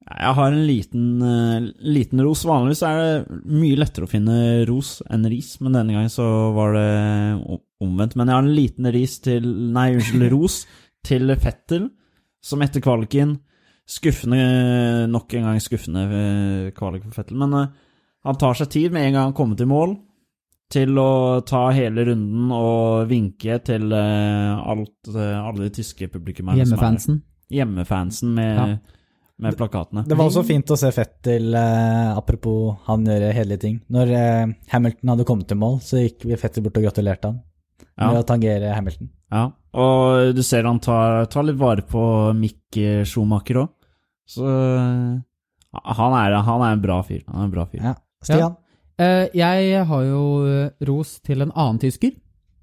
Jeg 0.03 0.35
har 0.35 0.51
en 0.51 0.67
liten, 0.67 1.07
eh, 1.23 1.71
liten 1.95 2.21
ros. 2.27 2.43
Vanligvis 2.45 2.83
er 2.85 2.99
det 2.99 3.41
mye 3.55 3.79
lettere 3.79 4.09
å 4.09 4.11
finne 4.11 4.67
ros 4.69 4.97
enn 5.09 5.25
ris, 5.31 5.55
men 5.63 5.79
denne 5.79 5.95
gangen 5.95 6.13
så 6.13 6.27
var 6.57 6.75
det 6.75 6.91
omvendt. 7.83 8.17
Men 8.19 8.29
jeg 8.29 8.35
har 8.37 8.43
en 8.43 8.57
liten 8.57 8.93
ris 8.93 9.19
til 9.23 9.47
Nei, 9.73 9.93
unnskyld, 9.95 10.29
ros 10.35 10.67
til 11.07 11.33
Fettel, 11.39 11.89
som 12.43 12.63
etter 12.65 12.83
kvaliken 12.85 13.39
Skuffende, 13.93 15.09
nok 15.11 15.33
en 15.35 15.43
gang 15.49 15.59
skuffende 15.61 16.05
eh, 16.07 16.69
kvalik 16.77 17.03
for 17.03 17.17
Fettel, 17.17 17.37
men 17.41 17.53
eh, 17.59 17.73
han 18.25 18.37
tar 18.39 18.55
seg 18.55 18.71
tid 18.71 18.93
med 18.95 19.09
en 19.09 19.17
gang 19.17 19.25
han 19.27 19.35
kommer 19.37 19.59
til 19.59 19.67
mål, 19.69 19.97
til 20.73 20.95
å 21.03 21.43
ta 21.45 21.65
hele 21.75 22.05
runden 22.07 22.53
og 22.55 23.09
vinke 23.11 23.59
til 23.67 23.91
eh, 23.93 24.63
alt, 24.71 25.11
alle 25.19 25.67
de 25.67 25.73
tyske 25.75 26.07
publikummerne. 26.15 26.63
er. 26.63 26.65
Hjemmefansen. 26.71 27.19
hjemmefansen 27.53 28.33
med, 28.39 28.57
Ja. 28.63 28.79
med 29.43 29.59
plakatene. 29.59 30.07
Det 30.07 30.17
var 30.17 30.31
også 30.31 30.45
fint 30.47 30.71
å 30.71 30.79
se 30.79 30.93
Fettel, 30.95 31.51
apropos 31.59 32.79
han 32.87 33.05
gjøre 33.05 33.33
hederlige 33.35 33.61
ting. 33.67 33.81
Når 33.91 34.15
Hamilton 34.71 35.11
hadde 35.17 35.27
kommet 35.27 35.49
til 35.51 35.59
mål, 35.59 35.81
så 35.83 35.99
gikk 36.07 36.23
Fettel 36.39 36.63
bort 36.63 36.79
og 36.79 36.87
gratulerte 36.87 37.33
han 37.33 37.43
med 37.99 38.15
Ja. 38.15 38.23
å 38.23 38.25
tangere 38.31 38.73
Hamilton. 38.79 39.11
Ja, 39.33 39.51
og 39.73 40.33
du 40.37 40.43
ser 40.45 40.69
han 40.69 40.81
tar, 40.83 41.27
tar 41.33 41.47
litt 41.49 41.61
vare 41.61 41.85
på 41.89 42.03
Mick 42.37 42.81
Schumacher 43.09 43.63
òg. 43.65 43.71
Så 44.29 44.47
eh, 44.47 45.21
han 45.73 46.17
er, 46.19 46.39
han 46.45 46.65
er 46.65 46.75
en 46.77 46.83
bra 46.83 46.99
fyr. 47.07 47.23
Han 47.29 47.45
er 47.45 47.49
en 47.49 47.55
bra 47.55 47.67
fyr. 47.69 47.85
Ja. 47.85 47.95
Stian? 48.23 48.57
Eh, 49.01 49.29
jeg 49.37 49.85
har 49.89 50.03
jo 50.07 50.25
eh, 50.47 50.73
ros 50.89 51.17
til 51.25 51.45
en 51.45 51.53
annen 51.55 51.81
tysker. 51.83 52.13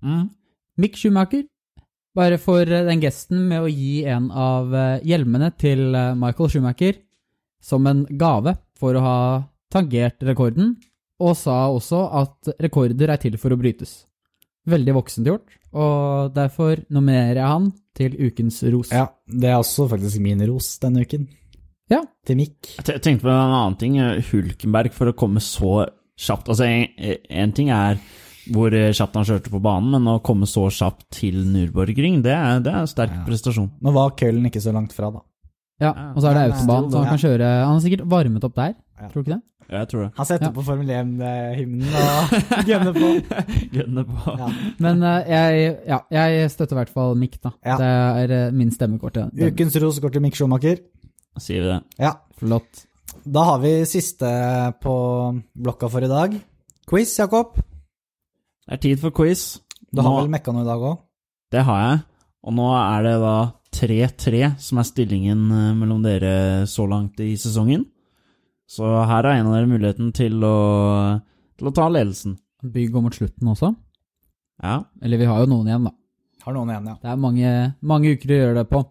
Mm. 0.05 0.30
Mick 0.80 0.97
Schumacher. 0.97 1.47
Bare 2.18 2.39
for 2.41 2.62
eh, 2.66 2.86
den 2.88 3.01
gesten 3.03 3.45
med 3.49 3.66
å 3.66 3.72
gi 3.72 4.03
en 4.10 4.30
av 4.32 4.74
eh, 4.74 5.05
hjelmene 5.07 5.51
til 5.60 5.89
eh, 5.95 6.16
Michael 6.18 6.51
Schumacher 6.53 7.01
som 7.64 7.86
en 7.89 8.05
gave 8.18 8.55
for 8.80 8.95
å 8.95 9.03
ha 9.03 9.18
tangert 9.70 10.24
rekorden, 10.24 10.78
og 11.20 11.36
sa 11.36 11.68
også 11.68 11.99
at 12.22 12.53
rekorder 12.64 13.12
er 13.12 13.20
til 13.22 13.36
for 13.38 13.51
å 13.51 13.57
brytes. 13.60 14.05
Veldig 14.70 14.93
voksent 14.95 15.28
gjort, 15.30 15.57
og 15.74 16.34
derfor 16.36 16.80
nominerer 16.93 17.39
jeg 17.41 17.47
han 17.49 17.67
til 17.97 18.15
ukens 18.30 18.61
ros. 18.72 18.91
Ja, 18.95 19.07
det 19.28 19.49
er 19.49 19.57
også 19.59 19.88
faktisk 19.91 20.22
min 20.24 20.41
ros 20.49 20.78
denne 20.84 21.03
uken. 21.05 21.28
Ja. 21.89 22.03
Til 22.26 22.38
Mick. 22.38 22.76
Jeg 22.78 23.01
tenkte 23.01 23.26
på 23.26 23.32
en 23.34 23.53
annen 23.57 23.78
ting. 23.82 23.97
eh, 23.97 24.22
Hulkenberg 24.30 24.93
for 24.93 25.09
å 25.09 25.15
komme 25.17 25.41
så 25.41 25.88
kjapt. 26.20 26.49
Altså, 26.53 26.67
en, 26.70 27.17
en 27.30 27.51
ting 27.57 27.72
er 27.74 27.97
hvor 28.53 28.74
eh, 28.74 28.91
kjapt 28.93 29.17
han 29.17 29.26
kjørte 29.26 29.49
på 29.53 29.61
banen, 29.61 29.89
men 29.95 30.07
å 30.13 30.20
komme 30.26 30.45
så 30.49 30.67
kjapt 30.74 31.07
til 31.17 31.41
Nürburgring, 31.49 32.22
det 32.26 32.34
er, 32.34 32.61
det 32.65 32.72
er 32.74 32.84
en 32.84 32.89
sterk 32.89 33.13
Ja. 33.17 33.24
prestasjon. 33.26 33.72
Nå 33.82 33.93
var 33.93 34.13
køllen 34.17 34.45
ikke 34.49 34.61
så 34.61 34.74
langt 34.74 34.93
fra, 34.93 35.09
da. 35.13 35.22
Ja, 35.82 35.91
og 36.13 36.22
så 36.22 36.30
er 36.30 36.34
det 36.36 36.45
autobanen, 36.51 36.89
autobahn, 36.89 36.91
så 36.91 36.97
han 37.03 37.07
kan 37.13 37.22
kjøre 37.24 37.49
Han 37.63 37.74
har 37.78 37.84
sikkert 37.86 38.07
varmet 38.11 38.43
opp 38.43 38.55
der, 38.57 38.74
Ja. 38.99 39.07
tror 39.09 39.24
du 39.24 39.30
ikke 39.30 39.36
det? 39.38 39.43
Jeg 39.70 39.88
tror 39.91 40.01
det. 40.01 40.09
Han 40.17 40.26
setter 40.26 40.47
Ja. 40.47 40.51
på 40.55 40.63
Formel 40.65 40.88
1-hymnen 40.89 41.93
og 41.93 42.32
gunner 42.70 42.93
på. 42.95 43.09
gunner 43.76 44.05
på. 44.09 44.34
Ja. 44.39 44.47
Men 44.82 45.03
uh, 45.05 45.20
jeg, 45.30 45.76
ja, 45.88 45.99
jeg 46.15 46.49
støtter 46.51 46.74
i 46.76 46.80
hvert 46.80 46.93
fall 46.93 47.15
Mick, 47.22 47.38
da. 47.43 47.51
Ja. 47.65 47.76
Det 47.78 47.89
er 48.24 48.34
uh, 48.49 48.55
min 48.57 48.72
stemmekort. 48.74 49.17
ja. 49.22 49.28
Ukens 49.51 49.78
ros 49.84 49.99
går 50.01 50.15
til 50.15 50.22
Mick 50.26 50.36
Schumacher. 50.39 50.82
Sier 51.39 51.61
vi 51.61 51.70
det. 51.70 51.80
Ja, 52.01 52.15
Flott. 52.41 52.86
Da 53.30 53.43
har 53.51 53.59
vi 53.61 53.76
siste 53.89 54.30
på 54.82 54.95
blokka 55.57 55.89
for 55.91 56.01
i 56.05 56.09
dag. 56.09 56.34
Quiz, 56.89 57.13
Jakob. 57.20 57.55
Det 57.59 58.74
er 58.78 58.82
tid 58.84 58.99
for 59.01 59.13
quiz. 59.13 59.59
Du 59.93 60.01
har 60.01 60.09
Nå- 60.09 60.24
vel 60.24 60.34
mekka 60.34 60.53
noe 60.53 60.65
i 60.65 60.70
dag 60.70 60.82
òg? 60.82 60.97
Det 61.53 61.61
har 61.65 61.80
jeg. 61.86 62.01
Og 62.45 62.53
nå 62.57 62.67
er 62.78 63.05
det 63.05 63.13
da 63.22 63.36
3-3 63.76 64.43
som 64.61 64.78
er 64.82 64.86
stillingen 64.88 65.41
eh, 65.51 65.72
mellom 65.78 66.01
dere 66.05 66.65
så 66.70 66.86
langt 66.89 67.20
i 67.26 67.32
sesongen. 67.38 67.86
Så 68.70 68.86
her 68.86 69.26
har 69.26 69.32
en 69.34 69.49
av 69.49 69.55
dere 69.57 69.70
muligheten 69.70 70.11
til 70.13 70.43
å, 70.45 70.57
til 71.57 71.70
å 71.70 71.74
ta 71.74 71.88
ledelsen. 71.89 72.38
Bygg 72.61 72.91
går 72.93 73.05
mot 73.05 73.15
slutten 73.15 73.49
også. 73.49 73.72
Ja. 74.61 74.84
Eller 75.01 75.22
vi 75.22 75.30
har 75.30 75.41
jo 75.41 75.49
noen 75.49 75.72
igjen, 75.72 75.88
da. 75.88 75.95
Har 76.45 76.55
noen 76.55 76.70
igjen, 76.74 76.89
ja. 76.91 76.97
Det 77.01 77.09
er 77.09 77.22
mange, 77.24 77.53
mange 77.82 78.13
uker 78.13 78.34
å 78.36 78.39
gjøre 78.43 78.57
det 78.59 78.65
på. 78.70 78.84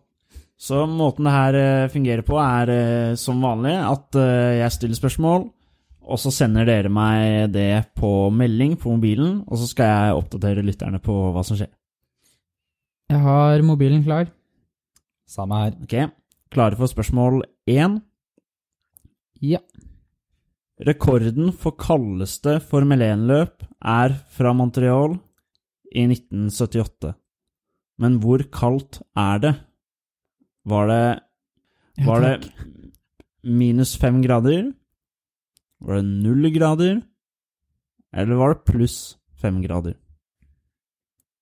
Så 0.58 0.82
måten 0.90 1.28
det 1.28 1.36
her 1.36 1.58
eh, 1.60 1.90
fungerer 1.92 2.24
på, 2.26 2.34
er 2.42 2.72
eh, 2.74 3.12
som 3.20 3.38
vanlig 3.44 3.76
at 3.78 4.18
eh, 4.18 4.58
jeg 4.58 4.74
stiller 4.74 4.98
spørsmål, 4.98 5.46
og 6.08 6.18
så 6.18 6.32
sender 6.34 6.66
dere 6.66 6.90
meg 6.90 7.52
det 7.54 7.92
på 7.98 8.10
melding 8.34 8.74
på 8.80 8.96
mobilen, 8.96 9.42
og 9.46 9.60
så 9.60 9.68
skal 9.70 9.92
jeg 9.92 10.18
oppdatere 10.18 10.64
lytterne 10.66 10.98
på 11.04 11.14
hva 11.36 11.44
som 11.46 11.60
skjer. 11.60 11.70
Jeg 13.12 13.22
har 13.22 13.62
mobilen 13.64 14.02
klar. 14.02 14.26
Samme 15.28 15.62
her. 15.62 15.78
Ok, 15.84 15.94
klare 16.50 16.80
for 16.80 16.90
spørsmål 16.90 17.44
1. 17.70 18.00
Ja. 19.40 19.60
Rekorden 20.86 21.52
for 21.54 21.74
kaldeste 21.78 22.58
Formel 22.62 23.02
1-løp 23.02 23.64
er 23.82 24.14
fra 24.34 24.52
Montreal 24.54 25.16
i 25.90 26.04
1978. 26.06 27.14
Men 27.98 28.18
hvor 28.22 28.44
kaldt 28.54 29.00
er 29.18 29.42
det? 29.42 29.54
Var 30.68 30.90
det, 30.90 31.04
var 32.06 32.22
det 32.22 32.34
minus 33.42 33.96
fem 33.98 34.20
grader? 34.22 34.68
Var 35.80 35.98
det 35.98 36.04
null 36.26 36.50
grader? 36.54 37.00
Eller 38.14 38.38
var 38.38 38.54
det 38.54 38.66
pluss 38.68 39.16
fem 39.40 39.62
grader? 39.62 39.96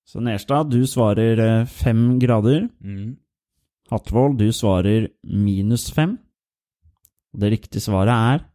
Så 0.07 0.23
Nerstad, 0.23 0.71
du 0.71 0.87
svarer 0.87 1.41
eh, 1.43 1.67
fem 1.67 2.19
grader. 2.23 2.69
Mm. 2.81 3.17
Hatvold, 3.91 4.39
du 4.39 4.53
svarer 4.55 5.09
minus 5.23 5.91
fem. 5.91 6.17
Og 7.37 7.43
det 7.45 7.53
riktige 7.53 7.85
svaret 7.85 8.15
er 8.17 8.47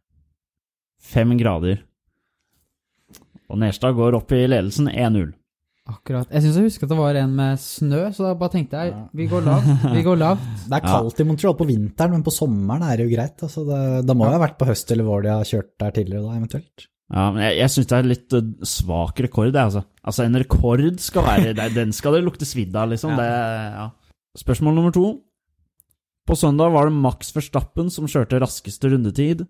fem 1.02 1.36
grader. 1.38 1.78
Og 3.52 3.60
Nerstad 3.60 3.94
går 3.94 4.16
opp 4.18 4.32
i 4.34 4.42
ledelsen 4.48 4.88
1-0. 4.90 5.30
Akkurat. 5.92 6.28
Jeg 6.30 6.44
syns 6.44 6.56
jeg 6.58 6.68
husker 6.68 6.86
at 6.86 6.92
det 6.92 6.98
var 6.98 7.16
en 7.18 7.32
med 7.34 7.58
snø, 7.58 8.04
så 8.14 8.28
da 8.28 8.36
bare 8.38 8.54
tenkte 8.54 8.82
jeg 8.84 8.94
vi 9.18 9.26
går 9.30 9.42
lavt. 9.46 9.86
Vi 9.96 10.04
går 10.06 10.18
lavt. 10.20 10.44
Det 10.70 10.78
er 10.78 10.84
kaldt 10.86 11.22
i 11.22 11.26
Montreal 11.26 11.56
på 11.58 11.66
vinteren, 11.68 12.14
men 12.14 12.22
på 12.26 12.34
sommeren 12.34 12.84
er 12.86 12.98
det 12.98 13.08
jo 13.08 13.14
greit. 13.16 13.42
Altså 13.42 13.64
det, 13.66 13.80
da 14.06 14.16
må 14.16 14.28
det 14.28 14.36
ha 14.36 14.42
vært 14.44 14.58
på 14.60 14.68
høst 14.70 14.94
eller 14.94 15.06
vår 15.06 15.26
de 15.26 15.32
har 15.34 15.48
kjørt 15.48 15.72
der 15.82 15.96
tidligere, 15.98 16.22
da, 16.26 16.38
eventuelt. 16.38 16.86
Ja, 17.12 17.24
men 17.34 17.42
jeg, 17.44 17.58
jeg 17.60 17.74
syns 17.74 17.90
det 17.90 17.98
er 17.98 18.08
litt 18.08 18.36
eh, 18.38 18.52
svak 18.72 19.24
rekord, 19.26 19.50
det, 19.52 19.66
altså. 19.66 19.82
Altså, 20.02 20.24
en 20.24 20.38
rekord 20.40 20.86
skal 21.02 21.26
være 21.26 21.68
Den 21.74 21.92
skal 21.94 22.16
det 22.16 22.22
lukte 22.24 22.48
svidd 22.48 22.78
av, 22.78 22.94
liksom. 22.94 23.14
Ja. 23.14 23.20
Det, 23.20 23.74
ja. 23.76 23.88
Spørsmål 24.42 24.78
nummer 24.78 24.94
to. 24.94 25.06
På 26.26 26.36
søndag 26.38 26.70
var 26.70 26.86
det 26.86 26.94
Max 27.02 27.32
Verstappen 27.34 27.90
som 27.90 28.06
kjørte 28.06 28.38
raskeste 28.42 28.92
rundetid 28.92 29.42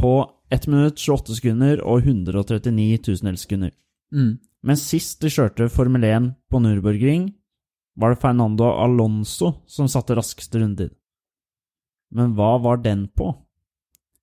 på 0.00 0.12
1 0.52 0.66
minutt 0.68 1.00
28 1.00 1.38
sekunder 1.38 1.80
og 1.80 2.04
139 2.04 3.00
tusendels 3.06 3.46
sekunder. 3.46 3.72
Mm. 4.12 4.38
Men 4.62 4.76
sist 4.76 5.22
de 5.24 5.30
kjørte 5.32 5.70
Formel 5.72 6.04
1 6.04 6.32
på 6.52 6.60
Nürburgring, 6.60 7.30
var 7.96 8.12
det 8.12 8.20
Fernando 8.20 8.68
Alonso 8.82 9.54
som 9.68 9.88
satte 9.88 10.16
raskeste 10.16 10.60
rundetid. 10.60 10.92
Men 12.12 12.34
hva 12.36 12.56
var 12.60 12.82
den 12.82 13.06
på? 13.08 13.30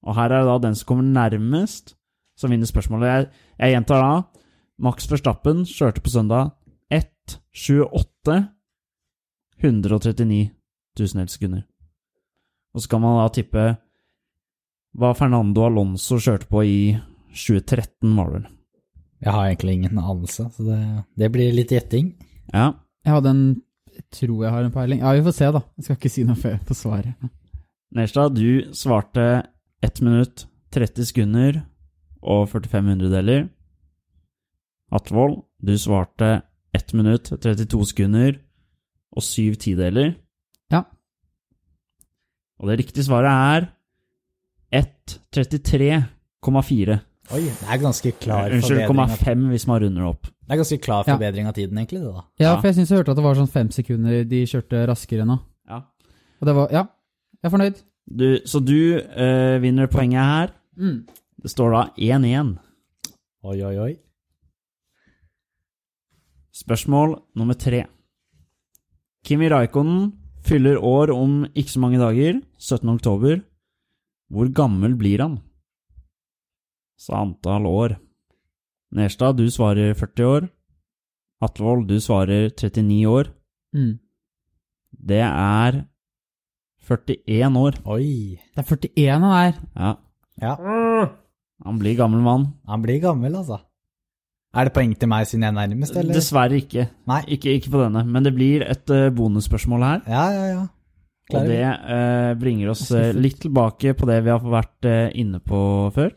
Og 0.05 0.15
her 0.15 0.31
er 0.31 0.43
det 0.43 0.51
da 0.51 0.57
den 0.67 0.75
som 0.77 0.89
kommer 0.89 1.07
nærmest, 1.07 1.95
som 2.37 2.51
vinner 2.53 2.69
spørsmålet. 2.69 3.07
Jeg, 3.07 3.29
jeg 3.57 3.73
gjentar 3.73 4.03
da. 4.03 4.43
Max 4.77 5.07
Verstappen 5.09 5.63
kjørte 5.65 6.03
på 6.05 6.13
søndag 6.13 6.51
1.28 6.93 8.37
139 9.57 10.51
tusendels 10.97 11.33
sekunder. 11.33 11.65
Og 12.77 12.83
så 12.83 12.91
kan 12.91 13.01
man 13.01 13.17
da 13.17 13.27
tippe 13.33 13.63
hva 14.97 15.13
Fernando 15.17 15.63
Alonso 15.65 16.19
kjørte 16.21 16.45
på 16.49 16.61
i 16.65 16.79
2013, 17.33 18.13
var 18.17 18.29
det 18.29 18.35
vel. 18.37 18.45
Jeg 19.25 19.33
har 19.33 19.47
egentlig 19.47 19.73
ingen 19.79 19.97
anelse, 19.97 20.45
så 20.53 20.65
det, 20.65 20.81
det 21.17 21.29
blir 21.33 21.55
litt 21.57 21.73
gjetting. 21.73 22.11
Ja. 22.53 22.69
Jeg 23.05 23.15
hadde 23.15 23.33
en 23.33 23.47
jeg 23.97 24.05
tror 24.13 24.43
jeg 24.45 24.53
har 24.53 24.61
en 24.61 24.73
peiling. 24.73 24.99
Ja, 25.01 25.11
vi 25.17 25.23
får 25.25 25.33
se, 25.33 25.47
da. 25.55 25.63
Jeg 25.73 25.85
skal 25.87 25.97
ikke 25.97 26.11
si 26.13 26.23
noe 26.27 26.37
før 26.37 26.57
på 26.67 26.75
svaret. 26.77 27.29
Nerstad, 27.97 28.35
du 28.37 28.69
svarte 28.77 29.25
1 29.81 30.01
minutt 30.05 30.43
30 30.75 31.07
sekunder 31.09 31.63
og 32.21 32.45
45 32.51 32.91
hundredeler. 32.93 33.47
Atvold, 34.93 35.39
du 35.65 35.73
svarte 35.81 36.43
1 36.77 36.93
minutt 36.99 37.31
32 37.41 37.89
sekunder 37.89 38.37
og 39.17 39.25
7 39.25 39.57
tideler. 39.65 40.13
Og 42.59 42.67
det 42.71 42.77
riktige 42.79 43.03
svaret 43.05 43.31
er 43.31 43.67
1.33,4. 44.73 46.99
Oi, 47.35 47.41
det 47.43 47.67
er 47.67 47.77
ganske 47.81 48.11
klar 48.21 48.51
Unnskyld, 48.55 48.85
forbedring. 48.87 48.99
av- 49.03 49.09
0,5 49.19 49.49
hvis 49.51 49.65
man 49.67 49.81
runder 49.83 50.05
opp. 50.07 50.23
Det 50.27 50.51
er 50.55 50.61
ganske 50.61 50.79
klar 50.81 51.03
Ja. 51.05 51.13
forbedring 51.17 51.47
av 51.47 51.53
tiden, 51.53 51.77
egentlig, 51.77 51.99
det 51.99 52.13
da. 52.13 52.21
Ja, 52.39 52.55
for 52.55 52.67
jeg 52.67 52.75
syns 52.75 52.89
jeg 52.89 52.97
hørte 52.99 53.11
at 53.11 53.17
det 53.17 53.23
var 53.25 53.35
sånn 53.35 53.49
fem 53.51 53.69
sekunder 53.69 54.23
de 54.27 54.45
kjørte 54.45 54.87
raskere 54.87 55.25
nå. 55.27 55.39
Ja. 55.69 55.81
Og 56.41 56.45
det 56.47 56.55
var 56.55 56.67
Ja, 56.71 56.83
jeg 57.43 57.43
er 57.43 57.49
fornøyd. 57.49 57.81
Du, 58.09 58.39
så 58.45 58.59
du 58.63 59.01
øh, 59.01 59.61
vinner 59.61 59.87
poenget 59.87 60.23
her. 60.23 60.49
Mm. 60.77 61.05
Det 61.41 61.51
står 61.51 61.71
da 61.71 61.89
1-1. 61.97 62.57
Oi, 63.43 63.61
oi, 63.61 63.77
oi. 63.77 63.95
Spørsmål 66.53 67.21
nummer 67.35 67.53
tre. 67.53 67.85
Kimi 69.25 69.49
Raikkonen 69.49 70.13
fyller 70.47 70.77
år 70.83 71.11
om 71.13 71.43
ikke 71.55 71.73
så 71.73 71.81
mange 71.83 71.99
dager, 72.01 72.41
17. 72.59 72.89
oktober. 72.95 73.41
Hvor 74.31 74.49
gammel 74.53 74.95
blir 74.99 75.21
han? 75.23 75.37
Så 76.99 77.13
antall 77.15 77.65
år. 77.69 77.97
Nerstad, 78.95 79.37
du 79.37 79.47
svarer 79.51 79.93
40 79.95 80.25
år. 80.25 80.47
Atlevold, 81.43 81.85
du 81.87 81.99
svarer 82.01 82.49
39 82.49 83.05
år. 83.11 83.29
Mm. 83.75 83.99
Det 84.97 85.21
er 85.21 85.83
41 86.87 87.59
år. 87.59 87.77
Oi. 87.85 88.39
Det 88.55 88.63
er 88.63 88.69
41 88.71 89.09
han 89.11 89.27
er. 89.31 89.53
Ja, 89.75 89.95
Ja, 90.41 90.53
han 91.65 91.79
blir 91.81 91.95
gammel 91.97 92.21
mann. 92.21 92.53
han 92.67 92.81
blir 92.83 92.99
gammel, 93.01 93.35
altså. 93.35 93.59
Er 94.55 94.69
det 94.69 94.73
poeng 94.73 94.93
til 94.95 95.09
meg 95.11 95.27
siden 95.27 95.43
jeg 95.43 95.51
er 95.51 95.59
nærmest, 95.59 95.97
eller? 95.99 96.15
Dessverre 96.15 96.57
ikke. 96.57 96.87
Nei. 97.09 97.21
ikke. 97.35 97.51
Ikke 97.57 97.73
på 97.73 97.83
denne, 97.83 98.05
men 98.07 98.25
det 98.25 98.33
blir 98.35 98.63
et 98.65 98.89
eh, 98.93 99.09
bonusspørsmål 99.13 99.83
her. 99.85 100.01
Ja, 100.07 100.25
ja, 100.33 100.45
ja. 100.53 100.65
Klarer. 101.27 101.43
Og 101.43 101.51
det 101.51 101.63
eh, 101.95 102.33
bringer 102.39 102.71
oss 102.71 102.85
eh, 102.95 103.11
litt 103.15 103.41
tilbake 103.43 103.91
på 103.99 104.07
det 104.07 104.21
vi 104.23 104.31
har 104.31 104.43
vært 104.47 104.87
eh, 104.87 105.09
inne 105.19 105.41
på 105.43 105.59
før. 105.95 106.13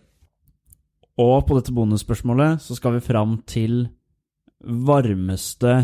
Og 1.20 1.40
på 1.48 1.56
dette 1.58 1.74
bonusspørsmålet 1.74 2.62
så 2.62 2.76
skal 2.78 2.96
vi 2.96 3.04
fram 3.04 3.40
til 3.48 3.82
varmeste 4.60 5.74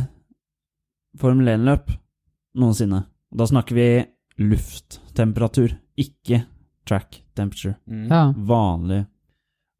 Formel 1.18 1.48
1-løp 1.56 1.90
noensinne. 2.60 3.02
Og 3.32 3.40
da 3.40 3.48
snakker 3.50 3.76
vi 3.76 3.88
lufttemperatur, 4.46 5.74
ikke 5.98 6.44
track 6.86 7.22
temperature. 7.36 7.78
Ja. 7.88 8.28
Vanlig. 8.36 9.02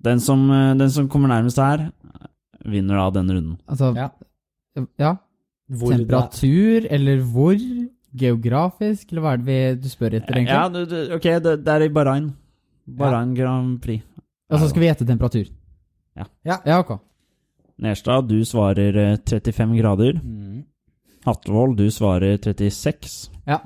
Den 0.02 0.20
som, 0.20 0.48
den 0.48 0.90
som 0.92 1.10
kommer 1.12 1.30
nærmest 1.30 1.60
her, 1.60 1.90
vinner 2.66 2.98
da 3.00 3.10
denne 3.20 3.36
runden. 3.36 3.58
Altså, 3.68 3.92
Ja. 3.96 4.10
ja. 4.98 5.12
Det- 5.68 5.96
Temperatur, 5.98 6.86
eller 6.90 7.22
hvor? 7.26 7.56
Geografisk, 8.16 9.10
eller 9.12 9.22
hva 9.22 9.32
er 9.34 9.40
det 9.42 9.46
vi, 9.46 9.56
du 9.82 9.88
spør 9.92 10.14
etter, 10.16 10.36
egentlig? 10.38 10.54
Ja, 10.54 10.68
du, 10.72 10.86
du, 10.88 11.14
ok, 11.16 11.26
det, 11.44 11.56
det 11.66 11.72
er 11.74 11.82
i 11.84 11.88
Bahrain. 11.92 12.30
Bahrain 12.86 13.34
Grand 13.36 13.80
Prix. 13.82 14.02
Og 14.50 14.60
så 14.62 14.68
skal 14.70 14.80
vi 14.80 14.86
gjette 14.88 15.06
temperatur? 15.08 15.50
Ja. 16.16 16.24
Ja. 16.46 16.56
Ja, 16.64 16.78
ok. 16.80 16.94
Nerstad, 17.82 18.28
du 18.30 18.38
svarer 18.48 18.96
eh, 18.96 19.16
35 19.28 19.76
grader. 19.82 20.20
Mm. 20.22 20.62
Hattevold, 21.26 21.76
du 21.76 21.90
svarer 21.90 22.38
36. 22.38 23.28
Ja. 23.46 23.58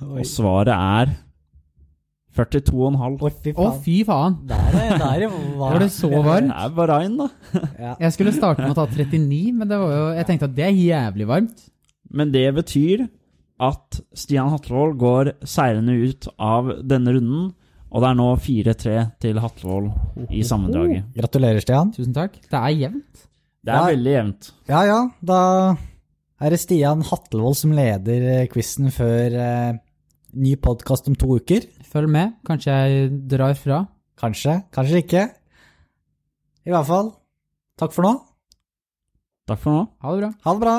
Oi. 0.00 0.20
Og 0.22 0.26
svaret 0.30 0.72
er 0.72 1.12
42,5. 2.36 3.18
Å, 3.22 3.30
fy 3.42 3.52
Å, 3.52 3.56
faen. 3.58 3.80
fy 3.84 3.96
faen! 4.08 4.36
Der, 4.48 4.76
er- 4.80 4.98
der 5.02 5.24
er 5.26 5.34
Var 5.60 5.78
det 5.82 5.88
så 5.92 6.08
varmt? 6.24 6.48
Det 6.48 6.60
er 6.64 6.76
Bahrain, 6.78 7.16
da. 7.20 7.26
Ja. 7.78 7.94
Jeg 8.06 8.12
skulle 8.16 8.32
starte 8.36 8.62
med 8.64 8.72
å 8.72 8.78
ta 8.78 8.86
39, 8.88 9.52
men 9.58 9.68
det 9.68 9.78
var 9.82 9.92
jo, 9.96 10.06
jeg 10.16 10.28
tenkte 10.30 10.48
at 10.48 10.54
det 10.56 10.64
er 10.68 10.78
jævlig 10.78 11.26
varmt. 11.28 11.66
Men 12.12 12.32
det 12.32 12.46
betyr 12.56 13.04
at 13.62 14.00
Stian 14.18 14.48
Hatlevold 14.52 14.96
går 15.00 15.32
seirende 15.46 15.94
ut 16.08 16.26
av 16.42 16.72
denne 16.88 17.12
runden. 17.18 17.50
Og 17.92 18.00
det 18.00 18.08
er 18.08 18.16
nå 18.16 18.26
4-3 18.40 18.96
til 19.20 19.38
Hatlevold 19.44 20.30
i 20.32 20.40
sammendraget. 20.48 21.10
Gratulerer, 21.18 21.60
Stian. 21.60 21.92
Tusen 21.92 22.14
takk. 22.16 22.38
Det 22.48 22.56
er 22.58 22.72
jevnt. 22.86 23.26
Det 23.62 23.70
er 23.70 23.76
Ja. 23.76 23.86
veldig 23.92 24.12
jevnt. 24.16 24.48
Ja 24.72 24.80
ja, 24.88 24.98
da 25.22 25.40
er 26.42 26.50
det 26.50 26.58
Stian 26.64 27.04
Hatlevold 27.06 27.54
som 27.60 27.70
leder 27.76 28.24
eh, 28.40 28.46
quizen 28.50 28.88
før 28.90 29.36
eh, 29.38 29.76
ny 30.34 30.56
podkast 30.56 31.06
om 31.12 31.14
to 31.14 31.36
uker. 31.36 31.68
Følg 31.92 32.08
med. 32.08 32.36
Kanskje 32.48 32.72
jeg 32.72 33.10
drar 33.28 33.54
fra. 33.58 33.82
Kanskje, 34.18 34.62
kanskje 34.72 35.02
ikke. 35.02 35.22
I 36.64 36.72
hvert 36.72 36.86
fall, 36.88 37.10
takk 37.80 37.92
for 37.92 38.06
nå. 38.06 38.12
Takk 39.50 39.60
for 39.60 39.74
nå. 39.74 39.86
Ha 40.00 40.14
det 40.14 40.22
bra. 40.22 40.30
Ha 40.44 40.54
det 40.54 40.62
bra. 40.62 40.76